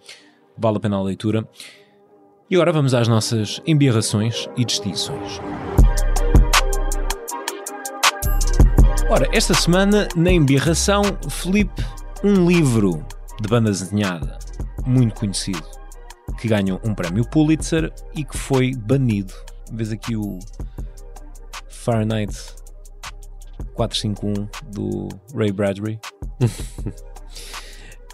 Vale 0.61 0.77
a 0.77 0.81
pena 0.81 0.97
a 0.97 1.03
leitura. 1.03 1.49
E 2.51 2.55
agora 2.55 2.71
vamos 2.71 2.93
às 2.93 3.09
nossas 3.09 3.63
embirrações 3.67 4.47
e 4.59 4.65
distinções. 4.65 5.41
Ora, 9.09 9.27
esta 9.33 9.55
semana, 9.55 10.07
na 10.15 10.31
embirração, 10.31 11.03
Felipe, 11.31 11.83
um 12.23 12.47
livro 12.47 13.03
de 13.41 13.49
banda 13.49 13.71
desenhada 13.71 14.39
muito 14.85 15.15
conhecido, 15.15 15.65
que 16.39 16.47
ganhou 16.47 16.79
um 16.85 16.95
prémio 16.95 17.27
Pulitzer 17.31 17.91
e 18.15 18.23
que 18.23 18.37
foi 18.37 18.75
banido. 18.75 19.33
Vês 19.73 19.91
aqui 19.91 20.15
o 20.15 20.39
Fahrenheit 21.69 22.37
451 23.75 24.47
do 24.73 25.09
Ray 25.35 25.53
Bradbury. 25.53 25.99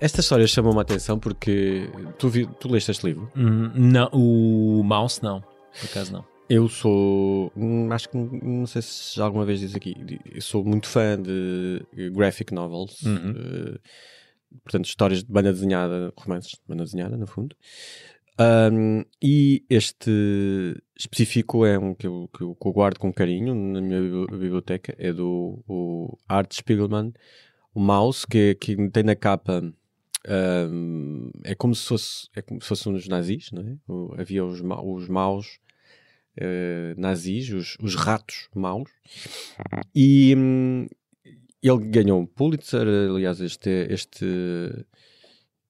Esta 0.00 0.20
história 0.20 0.46
chamou-me 0.46 0.78
a 0.78 0.82
atenção 0.82 1.18
porque 1.18 1.88
tu, 2.18 2.28
vi- 2.28 2.46
tu 2.60 2.68
leste 2.70 2.90
este 2.90 3.06
livro. 3.06 3.30
Hum, 3.34 3.70
não, 3.74 4.08
o 4.12 4.82
Mouse 4.84 5.22
não, 5.22 5.40
por 5.40 5.86
acaso 5.90 6.12
não. 6.12 6.24
Eu 6.48 6.68
sou. 6.68 7.50
hum, 7.56 7.90
Acho 7.90 8.08
que 8.10 8.16
não- 8.16 8.66
sei 8.66 8.82
se 8.82 9.16
já 9.16 9.24
alguma 9.24 9.44
vez 9.44 9.60
disse 9.60 9.76
aqui. 9.76 9.94
Eu 10.32 10.40
sou 10.42 10.64
muito 10.64 10.86
fã 10.86 11.20
de 11.20 11.84
graphic 12.12 12.52
novels. 12.54 13.02
Uhum. 13.02 13.34
eh, 13.36 13.78
portanto, 14.62 14.84
histórias 14.84 15.24
de 15.24 15.32
banda 15.32 15.52
desenhada, 15.52 16.12
romances 16.16 16.52
de 16.52 16.60
banda 16.68 16.84
desenhada, 16.84 17.16
no 17.16 17.26
fundo. 17.26 17.56
Um, 18.38 19.02
e 19.20 19.64
este 19.68 20.10
específico 20.96 21.64
é 21.64 21.78
um 21.78 21.94
que 21.94 22.06
eu, 22.06 22.28
que, 22.36 22.42
eu, 22.44 22.54
guardo 22.72 22.98
com 22.98 23.10
carinho 23.12 23.54
na 23.54 23.80
minha 23.80 24.00
bibli- 24.00 24.26
biblioteca. 24.38 24.94
É 24.98 25.10
do 25.12 25.64
o 25.66 26.16
Art 26.28 26.52
Spiegelman, 26.52 27.12
o 27.74 27.80
Mouse, 27.80 28.26
que, 28.26 28.54
que 28.56 28.76
tem 28.90 29.02
na 29.02 29.16
capa. 29.16 29.62
Um, 30.28 31.30
é 31.44 31.54
como 31.54 31.74
se 31.74 31.86
fosse 31.86 32.28
é 32.34 32.42
como 32.42 32.60
se 32.60 32.68
fossem 32.68 32.92
uns 32.92 33.06
nazis, 33.08 33.50
não 33.52 33.62
é? 33.62 33.76
O- 33.86 34.14
havia 34.18 34.44
os, 34.44 34.60
ma- 34.60 34.82
os 34.82 35.08
maus 35.08 35.58
eh, 36.36 36.94
nazis, 36.98 37.50
os, 37.50 37.76
os 37.80 37.94
ratos 37.94 38.48
maus, 38.54 38.90
e 39.94 40.34
hum, 40.36 40.86
ele 41.62 41.78
ganhou 41.88 42.20
um 42.20 42.26
Pulitzer. 42.26 42.86
Aliás, 42.86 43.40
este, 43.40 43.86
este, 43.90 44.26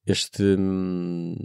este 0.07 0.43
hum, 0.43 1.37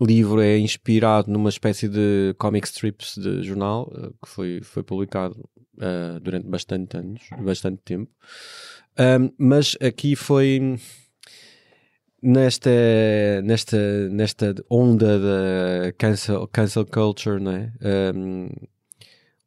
livro 0.00 0.40
é 0.40 0.58
inspirado 0.58 1.30
numa 1.30 1.48
espécie 1.50 1.88
de 1.88 2.34
comic 2.38 2.66
strips 2.66 3.16
de 3.18 3.42
jornal 3.42 3.92
eh, 3.96 4.10
que 4.22 4.28
foi, 4.28 4.60
foi 4.62 4.82
publicado 4.82 5.48
eh, 5.80 6.18
durante 6.20 6.46
bastante 6.46 6.96
anos, 6.96 7.22
bastante 7.42 7.82
tempo. 7.84 8.10
Um, 8.98 9.30
mas 9.38 9.76
aqui 9.80 10.14
foi 10.16 10.76
nesta, 12.22 12.70
nesta, 13.42 14.08
nesta 14.10 14.54
onda 14.68 15.18
da 15.18 15.92
cancel, 15.98 16.46
cancel 16.48 16.86
culture, 16.86 17.40
não 17.40 17.52
é? 17.52 17.72
Um, 18.14 18.48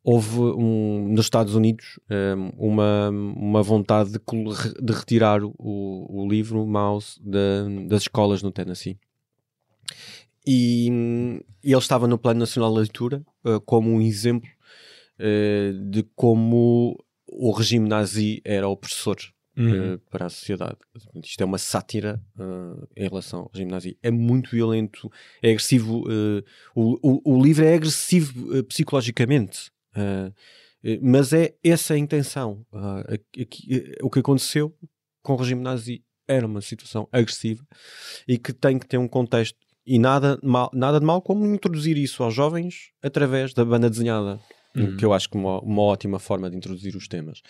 houve 0.04 0.40
um, 0.40 1.08
nos 1.10 1.26
Estados 1.26 1.56
Unidos 1.56 2.00
um, 2.10 2.72
uma, 2.72 3.10
uma 3.10 3.64
vontade 3.64 4.12
de, 4.12 4.20
de 4.82 4.94
retirar 4.94 5.44
o, 5.44 5.54
o 5.58 6.28
livro 6.30 6.66
Mouse 6.66 7.20
da- 7.24 7.88
das 7.88 8.04
escolas 8.04 8.44
no 8.44 8.52
Tennessee. 8.52 9.00
E, 10.46 10.90
hum, 10.92 11.40
ele 11.64 11.78
estava 11.78 12.08
no 12.08 12.18
Plano 12.18 12.42
Nacional 12.42 12.74
de 12.74 12.80
Leitura 12.80 13.24
uh, 13.46 13.62
como 13.62 13.90
um 13.90 14.02
exemplo 14.02 14.50
uh, 15.20 15.90
de 15.90 16.04
como 16.16 17.02
o 17.26 17.52
regime 17.52 17.88
nazi 17.88 18.42
era 18.44 18.68
opressor 18.68 19.16
Uhum. 19.56 19.94
uh, 19.96 20.00
para 20.10 20.26
a 20.26 20.30
sociedade. 20.30 20.78
Isto 21.24 21.42
é 21.42 21.46
uma 21.46 21.58
sátira 21.60 22.20
uh, 22.39 22.88
em 22.96 23.04
relação 23.08 23.42
ao 23.42 23.52
regime 23.54 23.72
nazi. 23.72 23.98
É 24.02 24.10
muito 24.10 24.50
violento, 24.50 25.12
é 25.42 25.50
agressivo. 25.50 26.04
uh, 26.08 26.44
o, 26.76 26.98
o, 27.02 27.36
o 27.38 27.44
livro 27.44 27.63
é 27.63 27.74
agressivo 27.76 28.63
psicologicamente. 28.63 29.72
mas 31.02 31.32
é 31.34 31.54
essa 31.63 31.94
a 31.94 31.98
intenção. 31.98 32.66
Eh, 33.08 33.20
o 34.02 34.10
que 34.10 34.20
aconteceu 34.20 34.76
com 35.22 35.34
o 35.34 35.38
regime 35.38 35.62
nazi 35.62 36.04
era 36.28 36.46
uma 36.48 36.62
situação 36.62 37.08
agressiva 37.12 37.66
e 38.28 38.38
que 38.38 38.52
tem 38.54 38.80
que 38.80 38.88
ter 38.88 38.98
um 38.98 39.08
contexto. 39.08 39.58
E 39.86 40.00
nada, 40.00 40.39
mal, 40.42 40.70
nada 40.74 41.00
de 41.00 41.06
mal 41.06 41.22
como 41.22 41.46
introduzir 41.46 41.98
isso 41.98 42.24
aos 42.24 42.34
jovens 42.34 42.92
através 43.04 43.54
da 43.54 43.63
banda 43.66 43.89
desenhada, 43.89 44.39
Uhum. 44.76 44.98
que 44.98 45.06
eu 45.06 45.13
acho 45.13 45.30
que 45.30 45.38
é 45.38 45.39
uma, 45.39 45.60
uma 45.60 45.84
ótima 45.84 46.18
forma 46.18 46.50
de 46.50 46.58
introduzir 46.58 46.96
os 46.96 47.08
temas. 47.08 47.44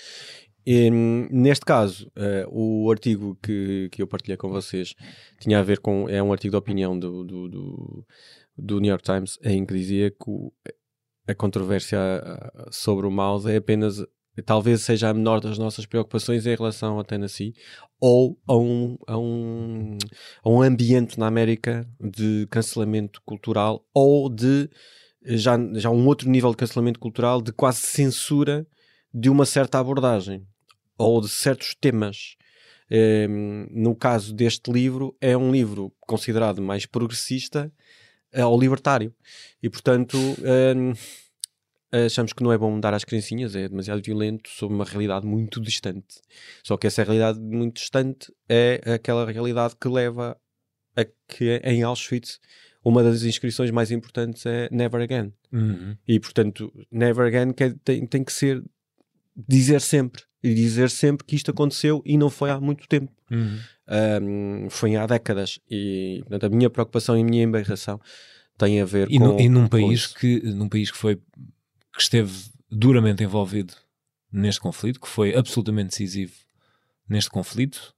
E, 0.65 0.89
neste 0.89 1.65
caso, 1.65 2.09
eh, 2.15 2.45
o 2.49 2.89
artigo 2.89 3.37
que, 3.43 3.89
que 3.91 4.01
eu 4.01 4.07
partilhei 4.07 4.37
com 4.37 4.49
vocês 4.49 4.95
tinha 5.39 5.59
a 5.59 5.63
ver 5.63 5.79
com. 5.79 6.07
É 6.07 6.21
um 6.23 6.31
artigo 6.31 6.51
de 6.51 6.57
opinião 6.57 6.97
do, 6.97 7.23
do, 7.23 7.49
do, 7.49 8.05
do 8.57 8.79
New 8.79 8.89
York 8.89 9.03
Times 9.03 9.37
em 9.43 9.65
que 9.65 9.73
dizia 9.73 10.09
que 10.11 10.17
o- 10.29 10.53
a 11.27 11.33
controvérsia 11.35 11.99
ah, 11.99 12.67
sobre 12.71 13.05
o 13.07 13.11
mouse 13.11 13.49
é 13.51 13.57
apenas. 13.57 13.97
Talvez 14.45 14.81
seja 14.81 15.09
a 15.09 15.13
menor 15.13 15.39
das 15.39 15.59
nossas 15.59 15.85
preocupações 15.85 16.47
em 16.47 16.55
relação 16.55 16.97
ao 16.97 17.03
Tennessee 17.03 17.53
ou 17.99 18.35
a 18.47 18.57
um, 18.57 18.97
a, 19.05 19.15
um, 19.17 19.97
a 20.43 20.49
um 20.49 20.61
ambiente 20.61 21.19
na 21.19 21.27
América 21.27 21.87
de 22.01 22.47
cancelamento 22.49 23.21
cultural 23.25 23.85
ou 23.93 24.27
de 24.33 24.67
já, 25.23 25.55
já 25.75 25.91
um 25.91 26.07
outro 26.07 26.27
nível 26.29 26.49
de 26.49 26.57
cancelamento 26.57 26.99
cultural, 26.99 27.43
de 27.43 27.53
quase 27.53 27.81
censura 27.81 28.65
de 29.13 29.29
uma 29.29 29.45
certa 29.45 29.77
abordagem 29.79 30.47
ou 30.97 31.21
de 31.21 31.29
certos 31.29 31.75
temas. 31.75 32.35
Um, 32.91 33.65
no 33.71 33.95
caso 33.95 34.33
deste 34.33 34.71
livro, 34.71 35.15
é 35.19 35.35
um 35.35 35.51
livro 35.51 35.91
considerado 36.01 36.61
mais 36.61 36.85
progressista 36.85 37.71
uh, 38.35 38.45
ou 38.45 38.59
libertário. 38.59 39.13
E, 39.61 39.69
portanto, 39.69 40.17
um, 40.17 40.93
achamos 42.05 42.33
que 42.33 42.43
não 42.43 42.51
é 42.51 42.57
bom 42.57 42.79
dar 42.79 42.93
às 42.93 43.03
criancinhas, 43.03 43.55
é 43.55 43.67
demasiado 43.67 44.01
violento 44.01 44.49
sobre 44.49 44.75
uma 44.75 44.85
realidade 44.85 45.25
muito 45.25 45.61
distante. 45.61 46.21
Só 46.63 46.77
que 46.77 46.87
essa 46.87 47.03
realidade 47.03 47.39
muito 47.39 47.75
distante 47.75 48.31
é 48.49 48.81
aquela 48.93 49.29
realidade 49.31 49.75
que 49.79 49.87
leva 49.87 50.37
a 50.95 51.05
que 51.27 51.61
em 51.63 51.83
Auschwitz 51.83 52.39
uma 52.83 53.01
das 53.01 53.23
inscrições 53.23 53.71
mais 53.71 53.91
importantes 53.91 54.45
é 54.45 54.67
Never 54.71 55.01
Again. 55.01 55.33
Uhum. 55.51 55.95
E 56.07 56.19
portanto, 56.19 56.71
Never 56.91 57.27
Again 57.27 57.53
tem, 57.83 58.05
tem 58.05 58.23
que 58.23 58.33
ser 58.33 58.63
dizer 59.35 59.81
sempre 59.81 60.23
e 60.41 60.53
dizer 60.53 60.89
sempre 60.89 61.25
que 61.25 61.35
isto 61.35 61.51
aconteceu 61.51 62.01
e 62.05 62.17
não 62.17 62.29
foi 62.29 62.49
há 62.49 62.59
muito 62.59 62.87
tempo. 62.87 63.11
Uhum. 63.31 63.59
Um, 64.65 64.69
foi 64.69 64.95
há 64.95 65.05
décadas. 65.05 65.59
E 65.69 66.19
portanto, 66.21 66.45
a 66.45 66.49
minha 66.55 66.69
preocupação 66.69 67.17
e 67.17 67.21
a 67.21 67.23
minha 67.23 67.43
embarração 67.43 67.99
tem 68.57 68.81
a 68.81 68.85
ver 68.85 69.09
E, 69.11 69.17
com. 69.17 69.25
nu- 69.29 69.39
e 69.39 69.49
num 69.49 69.67
país 69.67 70.07
que 70.07 70.39
num 70.41 70.69
país 70.69 70.91
que 70.91 70.97
foi 70.97 71.15
que 71.15 72.01
esteve 72.01 72.31
duramente 72.69 73.23
envolvido 73.23 73.73
neste 74.31 74.59
conflito, 74.61 74.99
que 74.99 75.07
foi 75.07 75.35
absolutamente 75.35 75.89
decisivo 75.89 76.33
neste 77.07 77.29
conflito, 77.29 77.93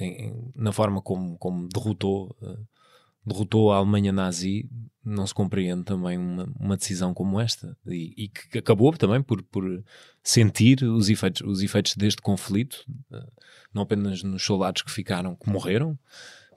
em- 0.00 0.50
na 0.54 0.72
forma 0.72 1.02
como, 1.02 1.36
como 1.38 1.68
derrotou 1.68 2.36
eh, 2.42 2.56
derrotou 3.28 3.70
a 3.72 3.76
Alemanha 3.76 4.12
nazi, 4.12 4.68
não 5.04 5.26
se 5.26 5.32
compreende 5.32 5.84
também 5.84 6.18
uma, 6.18 6.48
uma 6.58 6.76
decisão 6.76 7.14
como 7.14 7.40
esta 7.40 7.76
e, 7.86 8.12
e 8.24 8.28
que 8.28 8.58
acabou 8.58 8.92
também 8.92 9.22
por, 9.22 9.42
por 9.44 9.64
sentir 10.22 10.82
os 10.84 11.08
efeitos, 11.08 11.40
os 11.46 11.62
efeitos 11.62 11.94
deste 11.96 12.20
conflito, 12.20 12.84
eh, 13.12 13.26
não 13.72 13.82
apenas 13.82 14.22
nos 14.22 14.42
soldados 14.42 14.82
que 14.82 14.90
ficaram, 14.90 15.34
que 15.36 15.48
morreram, 15.48 15.98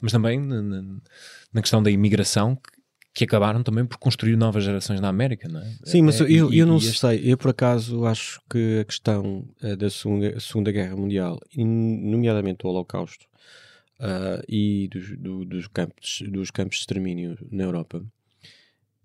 mas 0.01 0.11
também 0.11 0.39
na, 0.39 0.61
na- 0.61 1.61
questão 1.61 1.81
da 1.81 1.89
imigração 1.91 2.55
que, 2.55 2.71
que 3.13 3.23
acabaram 3.25 3.61
também 3.63 3.85
por 3.85 3.97
construir 3.97 4.35
novas 4.35 4.63
gerações 4.63 4.99
na 4.99 5.07
América, 5.09 5.47
não 5.47 5.61
é? 5.61 5.75
Sim, 5.85 6.01
mas 6.01 6.19
É, 6.19 6.23
eu, 6.23 6.51
e- 6.51 6.57
eu 6.59 6.65
não 6.65 6.77
este- 6.77 6.99
sei. 6.99 7.21
Eu, 7.31 7.37
por 7.37 7.51
acaso, 7.51 8.05
acho 8.05 8.41
que 8.49 8.79
a 8.79 8.85
questão 8.85 9.47
eh, 9.61 9.75
da 9.75 9.89
segunda, 9.89 10.37
segunda 10.39 10.71
Guerra 10.71 10.95
Mundial, 10.97 11.39
nomeadamente 11.55 12.65
o 12.65 12.69
Holocausto, 12.69 13.25
ah, 14.01 14.41
e 14.49 14.87
dos, 14.91 15.17
do- 15.17 15.45
dos, 15.45 15.67
campos, 15.67 16.23
dos 16.27 16.51
campos 16.51 16.77
de 16.77 16.81
extermínio 16.81 17.37
na 17.51 17.63
Europa, 17.63 18.03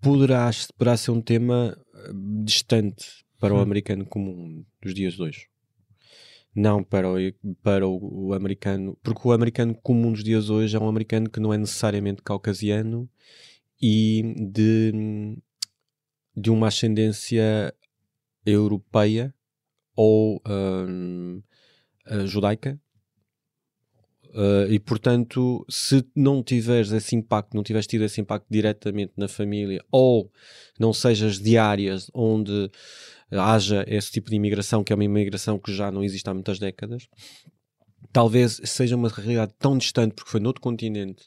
poderá, 0.01 0.49
poderá 0.77 0.97
ser 0.97 1.11
um 1.11 1.21
tema 1.21 1.77
ah, 1.93 2.11
distante 2.43 3.05
para 3.39 3.53
o 3.53 3.57
Hum. 3.57 3.61
americano 3.61 4.05
comum 4.05 4.65
dos 4.81 4.93
dias 4.93 5.13
de 5.13 5.21
hoje. 5.21 5.47
Não 6.55 6.83
para, 6.83 7.07
o, 7.07 7.15
para 7.61 7.87
o, 7.87 8.29
o 8.29 8.33
americano, 8.33 8.97
porque 9.03 9.27
o 9.27 9.31
americano 9.31 9.75
comum 9.75 10.11
dos 10.11 10.23
dias 10.23 10.45
de 10.45 10.51
hoje 10.51 10.75
é 10.75 10.79
um 10.79 10.87
americano 10.89 11.29
que 11.29 11.39
não 11.39 11.53
é 11.53 11.57
necessariamente 11.57 12.23
caucasiano 12.23 13.07
e 13.79 14.23
de, 14.51 15.37
de 16.35 16.49
uma 16.49 16.69
ascendência 16.69 17.71
europeia 18.43 19.31
ou 19.95 20.41
hum, 20.47 21.43
eh, 22.07 22.25
judaica. 22.25 22.79
Eh, 24.33 24.67
e 24.71 24.79
portanto, 24.79 25.65
se 25.69 26.05
não 26.15 26.43
tiveres 26.43 26.91
esse 26.91 27.15
impacto, 27.15 27.55
não 27.55 27.63
tiveres 27.63 27.87
tido 27.87 28.03
esse 28.03 28.19
impacto 28.21 28.45
diretamente 28.49 29.13
na 29.17 29.27
família, 29.27 29.83
ou 29.91 30.31
não 30.79 30.93
sejas 30.93 31.39
de 31.39 31.57
áreas 31.57 32.09
onde 32.13 32.69
haja 33.31 33.83
esse 33.87 34.11
tipo 34.11 34.29
de 34.29 34.35
imigração, 34.35 34.83
que 34.83 34.93
é 34.93 34.95
uma 34.95 35.03
imigração 35.03 35.59
que 35.59 35.73
já 35.73 35.91
não 35.91 36.03
existe 36.03 36.29
há 36.29 36.33
muitas 36.33 36.59
décadas, 36.59 37.07
talvez 38.13 38.61
seja 38.63 38.95
uma 38.95 39.09
realidade 39.09 39.53
tão 39.59 39.77
distante, 39.77 40.13
porque 40.13 40.31
foi 40.31 40.39
noutro 40.39 40.61
continente. 40.61 41.23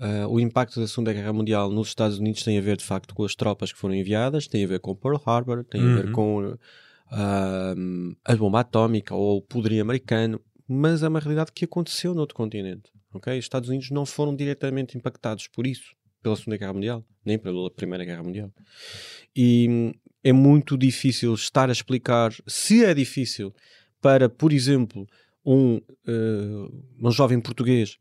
Uh, 0.00 0.26
o 0.28 0.40
impacto 0.40 0.80
da 0.80 0.88
Segunda 0.88 1.12
Guerra 1.12 1.32
Mundial 1.32 1.70
nos 1.70 1.88
Estados 1.88 2.18
Unidos 2.18 2.42
tem 2.42 2.58
a 2.58 2.60
ver 2.60 2.76
de 2.76 2.84
facto 2.84 3.14
com 3.14 3.24
as 3.24 3.34
tropas 3.34 3.72
que 3.72 3.78
foram 3.78 3.94
enviadas, 3.94 4.48
tem 4.48 4.64
a 4.64 4.66
ver 4.66 4.80
com 4.80 4.94
Pearl 4.94 5.16
Harbor, 5.24 5.64
tem 5.64 5.80
a 5.80 5.94
ver 5.94 6.06
Uhum. 6.06 6.12
com 6.12 6.44
uh, 6.48 8.16
a 8.24 8.36
bomba 8.36 8.60
atómica 8.60 9.14
ou 9.14 9.38
o 9.38 9.42
poderio 9.42 9.80
americano, 9.82 10.40
mas 10.68 11.02
é 11.02 11.08
uma 11.08 11.20
realidade 11.20 11.52
que 11.52 11.64
aconteceu 11.64 12.14
noutro 12.14 12.34
continente. 12.34 12.90
ok? 13.12 13.38
Os 13.38 13.44
Estados 13.44 13.68
Unidos 13.68 13.90
não 13.90 14.06
foram 14.06 14.34
diretamente 14.34 14.96
impactados 14.96 15.46
por 15.48 15.66
isso, 15.66 15.94
pela 16.22 16.36
Segunda 16.36 16.56
Guerra 16.56 16.72
Mundial, 16.72 17.04
nem 17.24 17.38
pela 17.38 17.70
Primeira 17.70 18.04
Guerra 18.04 18.22
Mundial. 18.22 18.50
E 19.36 19.68
hum, 19.68 19.92
é 20.22 20.32
muito 20.32 20.76
difícil 20.76 21.34
estar 21.34 21.68
a 21.68 21.72
explicar, 21.72 22.32
se 22.46 22.84
é 22.84 22.94
difícil, 22.94 23.54
para, 24.00 24.28
por 24.28 24.52
exemplo, 24.52 25.06
um, 25.44 25.76
uh, 25.76 26.84
um 27.00 27.10
jovem 27.10 27.40
português 27.40 27.98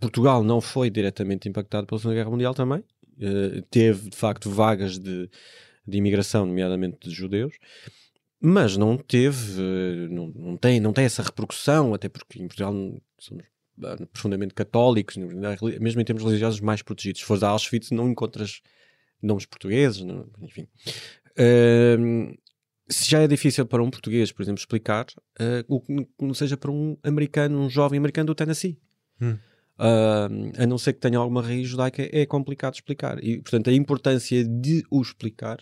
Portugal 0.00 0.44
não 0.44 0.60
foi 0.60 0.90
diretamente 0.90 1.48
impactado 1.48 1.86
pela 1.86 1.98
Segunda 1.98 2.14
Guerra 2.16 2.30
Mundial 2.30 2.54
também. 2.54 2.84
Eh, 3.20 3.62
teve, 3.70 4.10
de 4.10 4.16
facto, 4.16 4.48
vagas 4.48 4.98
de, 4.98 5.28
de 5.86 5.98
imigração, 5.98 6.46
nomeadamente 6.46 7.08
de 7.08 7.14
judeus, 7.14 7.54
mas 8.40 8.76
não 8.76 8.96
teve, 8.96 9.60
não, 10.10 10.28
não, 10.34 10.56
tem, 10.56 10.80
não 10.80 10.92
tem 10.92 11.04
essa 11.04 11.22
repercussão, 11.22 11.94
até 11.94 12.08
porque 12.08 12.40
em 12.42 12.46
Portugal 12.46 12.72
somos 13.18 13.44
ah, 13.82 13.96
profundamente 14.12 14.54
católicos, 14.54 15.16
mesmo 15.80 16.00
em 16.00 16.04
termos 16.04 16.22
religiosos 16.24 16.60
mais 16.60 16.82
protegidos. 16.82 17.20
Se 17.20 17.26
fores 17.26 17.42
a 17.42 17.48
Auschwitz 17.48 17.90
não 17.90 18.08
encontras 18.10 18.60
nomes 19.22 19.46
portugueses, 19.46 20.02
não- 20.04 20.28
enfim. 20.42 20.66
Ehm, 21.36 22.34
se 22.88 23.10
já 23.10 23.20
é 23.20 23.26
difícil 23.28 23.66
para 23.66 23.82
um 23.82 23.90
português, 23.90 24.32
por 24.32 24.42
exemplo, 24.42 24.60
explicar, 24.60 25.06
eh, 25.38 25.64
o 25.68 25.80
que 25.80 26.08
não 26.20 26.32
seja 26.34 26.56
para 26.56 26.70
um 26.70 26.96
americano, 27.02 27.58
um 27.60 27.68
jovem 27.68 27.98
americano 27.98 28.26
do 28.28 28.34
Tennessee. 28.34 28.78
Ah, 29.78 30.28
a 30.58 30.66
não 30.66 30.76
ser 30.76 30.92
que 30.92 31.00
tenha 31.00 31.18
alguma 31.18 31.40
raiz 31.40 31.68
judaica, 31.68 32.08
é 32.12 32.26
complicado 32.26 32.74
explicar. 32.74 33.22
E, 33.22 33.40
portanto, 33.40 33.70
a 33.70 33.72
importância 33.72 34.44
de 34.44 34.84
o 34.90 35.00
explicar, 35.00 35.58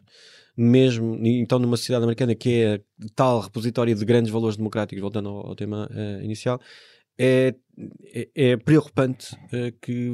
mesmo 0.57 1.19
então 1.23 1.59
numa 1.59 1.77
sociedade 1.77 2.05
americana 2.05 2.35
que 2.35 2.63
é 2.63 2.81
tal 3.15 3.41
repositório 3.41 3.95
de 3.95 4.05
grandes 4.05 4.33
valores 4.33 4.57
democráticos, 4.57 5.03
voltando 5.03 5.29
ao, 5.29 5.49
ao 5.49 5.55
tema 5.55 5.89
ah, 5.93 6.25
inicial, 6.25 6.59
é, 7.19 7.55
é, 8.15 8.29
é 8.35 8.57
preocupante 8.57 9.37
ah, 9.53 9.73
que, 9.83 10.11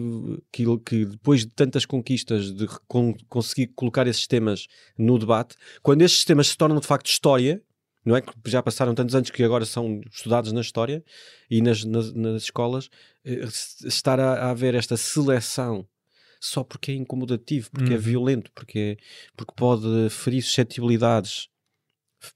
que, 0.51 0.65
que 0.85 1.05
depois 1.05 1.41
de 1.41 1.53
tantas 1.55 1.87
conquistas 1.87 2.53
de 2.53 2.67
con- 2.89 3.15
conseguir 3.29 3.69
colocar 3.69 4.07
esses 4.09 4.27
temas 4.27 4.67
no 4.99 5.17
debate, 5.19 5.55
quando 5.81 6.03
esses 6.03 6.25
temas 6.25 6.49
se 6.49 6.57
tornam 6.57 6.81
de 6.81 6.87
facto 6.87 7.07
história, 7.07 7.63
não 8.05 8.17
é 8.17 8.21
que 8.21 8.33
já 8.47 8.63
passaram 8.63 8.95
tantos 8.95 9.15
anos 9.15 9.31
que 9.31 9.43
agora 9.43 9.65
são 9.65 10.01
estudados 10.11 10.53
na 10.53 10.61
história 10.61 11.05
e 11.51 11.61
nas, 11.63 11.85
nas, 11.85 12.13
nas 12.13 12.43
escolas, 12.45 12.89
eh, 13.25 13.45
estar 13.85 14.19
a, 14.19 14.35
a 14.47 14.51
haver 14.51 14.75
esta 14.75 14.97
seleção 14.97 15.87
só 16.41 16.65
porque 16.65 16.91
é 16.91 16.95
incomodativo, 16.95 17.71
porque 17.71 17.93
é 17.93 17.97
Uhum. 17.97 18.03
violento, 18.03 18.51
porque, 18.53 18.79
é- 18.99 19.05
porque 19.37 19.53
pode 19.57 20.11
ferir 20.11 20.43
suscetibilidades. 20.43 21.49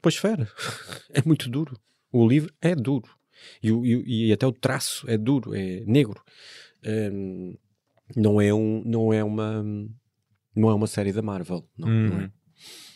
Pois 0.01 0.17
fere. 0.17 0.47
é 1.11 1.23
muito 1.25 1.49
duro. 1.51 1.77
O 2.13 2.27
livro 2.29 2.53
é 2.61 2.75
duro. 2.75 3.09
E, 3.63 3.71
e 3.71 4.29
e 4.29 4.33
até 4.33 4.47
o 4.47 4.53
traço 4.53 5.05
é 5.11 5.19
duro, 5.19 5.55
é 5.55 5.83
negro. 5.87 6.23
Hum, 6.85 7.57
não 8.17 8.41
é 8.41 8.55
um, 8.55 8.83
não 8.85 9.13
é 9.13 9.23
uma, 9.25 9.63
não 10.55 10.71
é 10.71 10.75
uma 10.75 10.87
série 10.87 11.13
da 11.13 11.23
Marvel, 11.23 11.69
não, 11.77 11.89
não 11.89 12.21
é? 12.21 12.31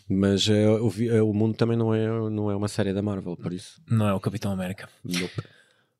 Mas 0.08 0.48
o, 0.48 0.88
vi- 0.90 1.08
eh, 1.08 1.22
o 1.22 1.32
mundo 1.32 1.54
também 1.56 1.76
não 1.76 1.94
é, 1.94 2.06
não 2.30 2.50
é 2.50 2.56
uma 2.56 2.66
série 2.68 2.92
da 2.92 3.00
Marvel, 3.02 3.36
por 3.36 3.52
isso. 3.52 3.80
Não 3.88 4.08
é 4.08 4.12
o 4.14 4.18
Capitão 4.20 4.50
América. 4.52 4.88
nope. 5.04 5.42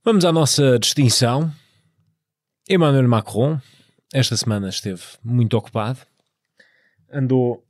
Vamos 0.05 0.25
à 0.25 0.33
nossa 0.33 0.79
distinção. 0.79 1.53
Emmanuel 2.69 3.09
Macron, 3.09 3.61
esta 4.13 4.37
semana 4.37 4.69
esteve 4.69 5.03
muito 5.23 5.57
ocupado. 5.57 6.01
Andou 7.13 7.65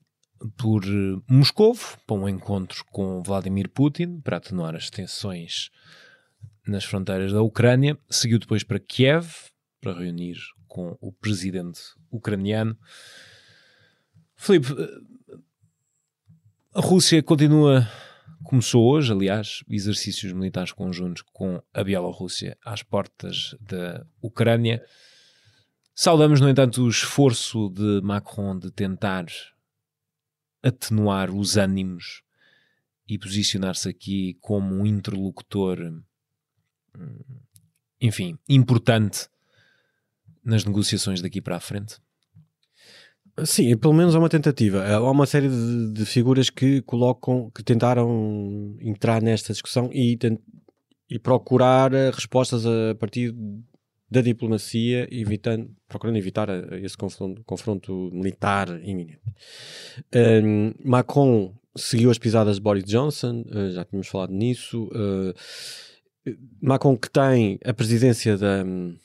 por 0.57 0.83
eh, 0.85 1.21
Moscovo 1.29 1.99
para 2.07 2.17
um 2.17 2.29
encontro 2.29 2.85
com 2.91 3.23
Vladimir 3.23 3.69
Putin 3.69 4.21
para 4.21 4.39
atenuar 4.39 4.75
as 4.75 4.89
tensões 4.89 5.71
nas 6.67 6.85
fronteiras 6.85 7.33
da 7.33 7.43
Ucrânia. 7.43 7.99
Seguiu 8.09 8.39
depois 8.39 8.63
para 8.63 8.79
Kiev 8.81 9.27
para 9.81 9.93
reunir 9.99 10.37
com 10.67 10.97
o 11.01 11.13
presidente 11.13 11.81
ucraniano. 12.11 12.79
Filipe, 14.37 14.73
eh, 14.73 15.37
a 16.73 16.81
Rússia 16.81 17.23
continua 17.23 17.89
começou 18.45 18.91
hoje, 18.91 19.13
aliás, 19.13 19.65
exercícios 19.69 20.33
militares 20.33 20.73
conjuntos 20.73 21.23
com 21.33 21.63
a 21.75 21.85
Bielorrússia 21.85 22.57
às 22.65 22.83
portas 22.83 23.55
da 23.61 24.07
Ucrânia. 24.21 24.83
Saudamos, 25.95 26.41
no 26.41 26.49
entanto, 26.49 26.83
o 26.83 26.89
esforço 26.89 27.69
de 27.71 28.01
Macron 28.03 28.59
de 28.59 28.71
tentar 28.71 29.27
atenuar 30.63 31.31
os 31.31 31.57
ânimos 31.57 32.23
e 33.07 33.19
posicionar-se 33.19 33.89
aqui 33.89 34.39
como 34.41 34.75
um 34.75 34.87
interlocutor, 34.87 35.79
hum, 36.97 37.23
enfim, 38.01 38.39
importante 38.49 39.29
nas 40.45 40.65
negociações 40.65 41.21
daqui 41.21 41.41
para 41.41 41.57
a 41.57 41.61
frente. 41.61 41.99
Sim, 43.45 43.77
pelo 43.77 43.95
menos 43.95 44.15
é 44.15 44.19
uma 44.19 44.29
tentativa. 44.29 44.85
Há 44.87 45.11
uma 45.11 45.27
série 45.27 45.49
de, 45.49 45.93
de 45.93 46.05
figuras 46.07 46.51
que 46.51 46.83
colocam, 46.83 47.51
que 47.55 47.63
tentaram 47.63 48.77
entrar 48.81 49.23
nesta 49.23 49.53
discussão 49.53 49.89
e, 49.93 50.19
e 51.09 51.19
procurar 51.19 51.93
eh, 51.95 52.11
respostas 52.11 52.67
a 52.67 52.95
partir 52.99 53.35
da 54.11 54.21
diplomacia, 54.21 55.09
evitando, 55.11 55.71
procurando 55.89 56.17
evitar 56.19 56.49
eh, 56.49 56.81
esse 56.83 56.97
confronto, 56.97 57.43
confronto 57.45 58.11
militar 58.13 58.69
iminente. 58.83 59.21
Um, 60.15 60.73
Macron 60.85 61.55
seguiu 61.77 62.11
as 62.11 62.19
pisadas 62.19 62.57
de 62.57 62.63
Boris 62.63 62.85
Johnson, 62.85 63.45
eh, 63.51 63.71
já 63.71 63.85
tínhamos 63.85 64.09
falado 64.09 64.33
nisso. 64.33 64.91
eh, 64.95 65.35
Macron 66.61 66.97
que 66.99 67.09
tem 67.11 67.59
a 67.65 67.73
presidência 67.73 68.37
da, 68.37 68.63
do 68.63 68.99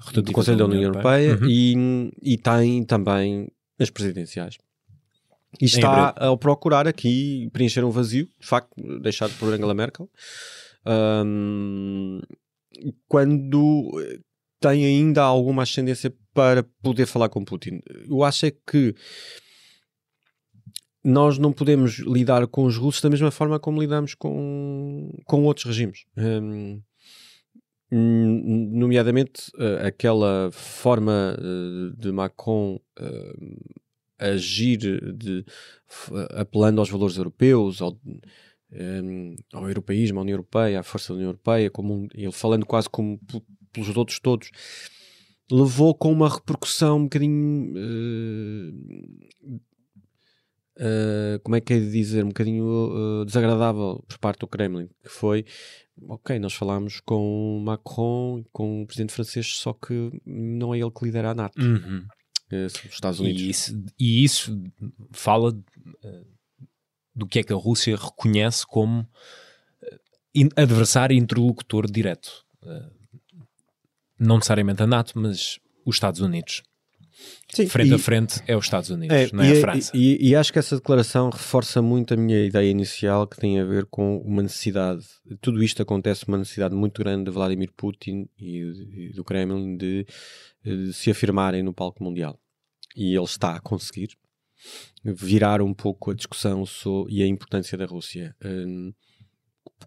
Rotativa 0.00 0.32
Conselho 0.32 0.58
da 0.58 0.64
União 0.64 0.82
Europeia, 0.82 1.38
Uhum. 1.40 1.46
e, 1.48 2.12
e 2.22 2.36
tem 2.38 2.82
também 2.84 3.46
as 3.78 3.90
presidenciais. 3.90 4.56
E 5.60 5.64
está 5.64 6.08
a 6.08 6.36
procurar 6.36 6.86
aqui 6.86 7.48
preencher 7.52 7.84
um 7.84 7.90
vazio, 7.90 8.28
de 8.38 8.46
facto, 8.46 8.74
deixado 9.00 9.32
por 9.38 9.52
Angela 9.52 9.74
Merkel, 9.74 10.10
Ahm, 10.86 12.20
quando 13.08 13.92
tem 14.60 14.86
ainda 14.86 15.22
alguma 15.22 15.64
ascendência 15.64 16.14
para 16.32 16.62
poder 16.80 17.06
falar 17.06 17.28
com 17.28 17.44
Putin. 17.44 17.80
Eu 18.08 18.22
acho 18.22 18.46
é 18.46 18.50
que 18.50 18.94
nós 21.04 21.38
não 21.38 21.52
podemos 21.52 21.98
lidar 21.98 22.46
com 22.46 22.64
os 22.64 22.76
russos 22.76 23.02
da 23.02 23.10
mesma 23.10 23.30
forma 23.30 23.58
como 23.58 23.80
lidamos 23.80 24.14
com, 24.14 25.10
com 25.24 25.44
outros 25.44 25.66
regimes. 25.66 26.04
Hum, 26.16 26.80
nomeadamente 27.90 29.50
eh, 29.58 29.86
aquela 29.86 30.50
forma 30.52 31.36
eh, 31.38 31.94
de 31.96 32.10
Macron 32.12 32.80
eh, 32.98 33.32
agir 34.18 34.78
de, 35.14 35.44
apelando 36.34 36.80
aos 36.80 36.90
valores 36.90 37.16
europeus, 37.16 37.80
ao, 37.82 37.98
em, 38.72 39.36
ao 39.52 39.68
europeísmo, 39.68 40.18
à 40.18 40.22
União 40.22 40.34
Europeia, 40.34 40.80
à 40.80 40.82
força 40.82 41.08
da 41.12 41.14
União 41.16 41.28
Europeia, 41.28 41.70
como 41.70 41.94
um- 41.94 42.08
ele 42.14 42.32
falando 42.32 42.66
quase 42.66 42.88
como 42.90 43.20
pelos 43.72 43.96
outros 43.96 44.18
todos, 44.20 44.50
levou 45.50 45.94
com 45.94 46.10
uma 46.12 46.28
repercussão 46.28 46.98
um 46.98 47.02
bocadinho. 47.04 47.72
eh, 47.76 49.56
eh, 50.78 51.38
como 51.42 51.56
é 51.56 51.60
que 51.60 51.72
é 51.74 51.78
de 51.78 51.90
dizer? 51.90 52.24
Um 52.24 52.28
bocadinho 52.28 53.22
eh, 53.22 53.24
desagradável 53.24 54.04
por 54.08 54.18
parte 54.18 54.40
do 54.40 54.46
Kremlin, 54.48 54.88
que 55.02 55.08
foi 55.08 55.44
ok, 56.08 56.38
nós 56.38 56.54
falámos 56.54 57.00
com 57.00 57.60
Macron, 57.64 58.44
com 58.52 58.82
o 58.82 58.86
presidente 58.86 59.12
francês, 59.12 59.46
só 59.56 59.72
que 59.72 60.10
não 60.24 60.74
é 60.74 60.78
ele 60.78 60.90
que 60.90 61.04
lidera 61.04 61.30
a 61.30 61.34
NATO, 61.34 61.60
Uhum. 61.60 62.06
são 62.50 62.82
os 62.86 62.92
Estados 62.94 63.20
Unidos. 63.20 63.40
E 63.42 63.50
isso, 63.50 63.84
e 63.98 64.24
isso 64.24 64.62
fala 65.12 65.56
eh, 66.04 66.24
do 67.14 67.26
que 67.26 67.38
é 67.38 67.42
que 67.42 67.52
a 67.52 67.56
Rússia 67.56 67.96
reconhece 67.96 68.66
como 68.66 69.08
eh, 69.82 70.48
adversário 70.56 71.14
e 71.14 71.18
interlocutor 71.18 71.90
direto. 71.90 72.44
Eh, 72.64 72.90
não 74.18 74.36
necessariamente 74.36 74.82
a 74.82 74.86
NATO, 74.86 75.18
mas 75.18 75.58
os 75.84 75.96
Estados 75.96 76.20
Unidos. 76.20 76.62
Sim, 77.52 77.66
Frente 77.66 77.90
e- 77.90 77.94
a 77.94 77.98
frente 77.98 78.42
é 78.46 78.56
os 78.56 78.64
Estados 78.66 78.90
Unidos, 78.90 79.16
É, 79.16 79.30
não 79.34 79.42
é 79.44 79.48
e, 79.48 79.52
a 79.58 79.60
França. 79.60 79.92
E, 79.94 80.28
e 80.30 80.34
acho 80.36 80.52
que 80.52 80.58
essa 80.58 80.76
declaração 80.76 81.30
reforça 81.30 81.80
muito 81.80 82.12
a 82.12 82.16
minha 82.16 82.44
ideia 82.44 82.70
inicial 82.70 83.26
que 83.26 83.36
tem 83.38 83.58
a 83.60 83.64
ver 83.64 83.86
com 83.86 84.18
uma 84.18 84.42
necessidade. 84.42 85.04
Tudo 85.40 85.62
isto 85.62 85.80
acontece 85.80 86.26
uma 86.28 86.36
necessidade 86.38 86.74
muito 86.74 86.98
grande 87.02 87.24
de 87.24 87.30
Vladimir 87.30 87.70
Putin 87.76 88.28
e, 88.38 89.12
do 89.14 89.24
Kremlin 89.24 89.76
de, 89.76 90.06
de 90.62 90.92
se 90.92 91.10
afirmarem 91.10 91.62
no 91.62 91.72
palco 91.72 92.02
mundial. 92.04 92.38
E 92.94 93.14
ele 93.14 93.24
está 93.24 93.56
a 93.56 93.60
conseguir 93.60 94.08
virar 95.04 95.62
um 95.62 95.72
pouco 95.72 96.10
a 96.10 96.14
discussão 96.14 96.66
so- 96.66 97.06
e 97.08 97.22
a 97.22 97.26
importância 97.26 97.78
da 97.78 97.86
Rússia. 97.86 98.34
Hum, 98.44 98.92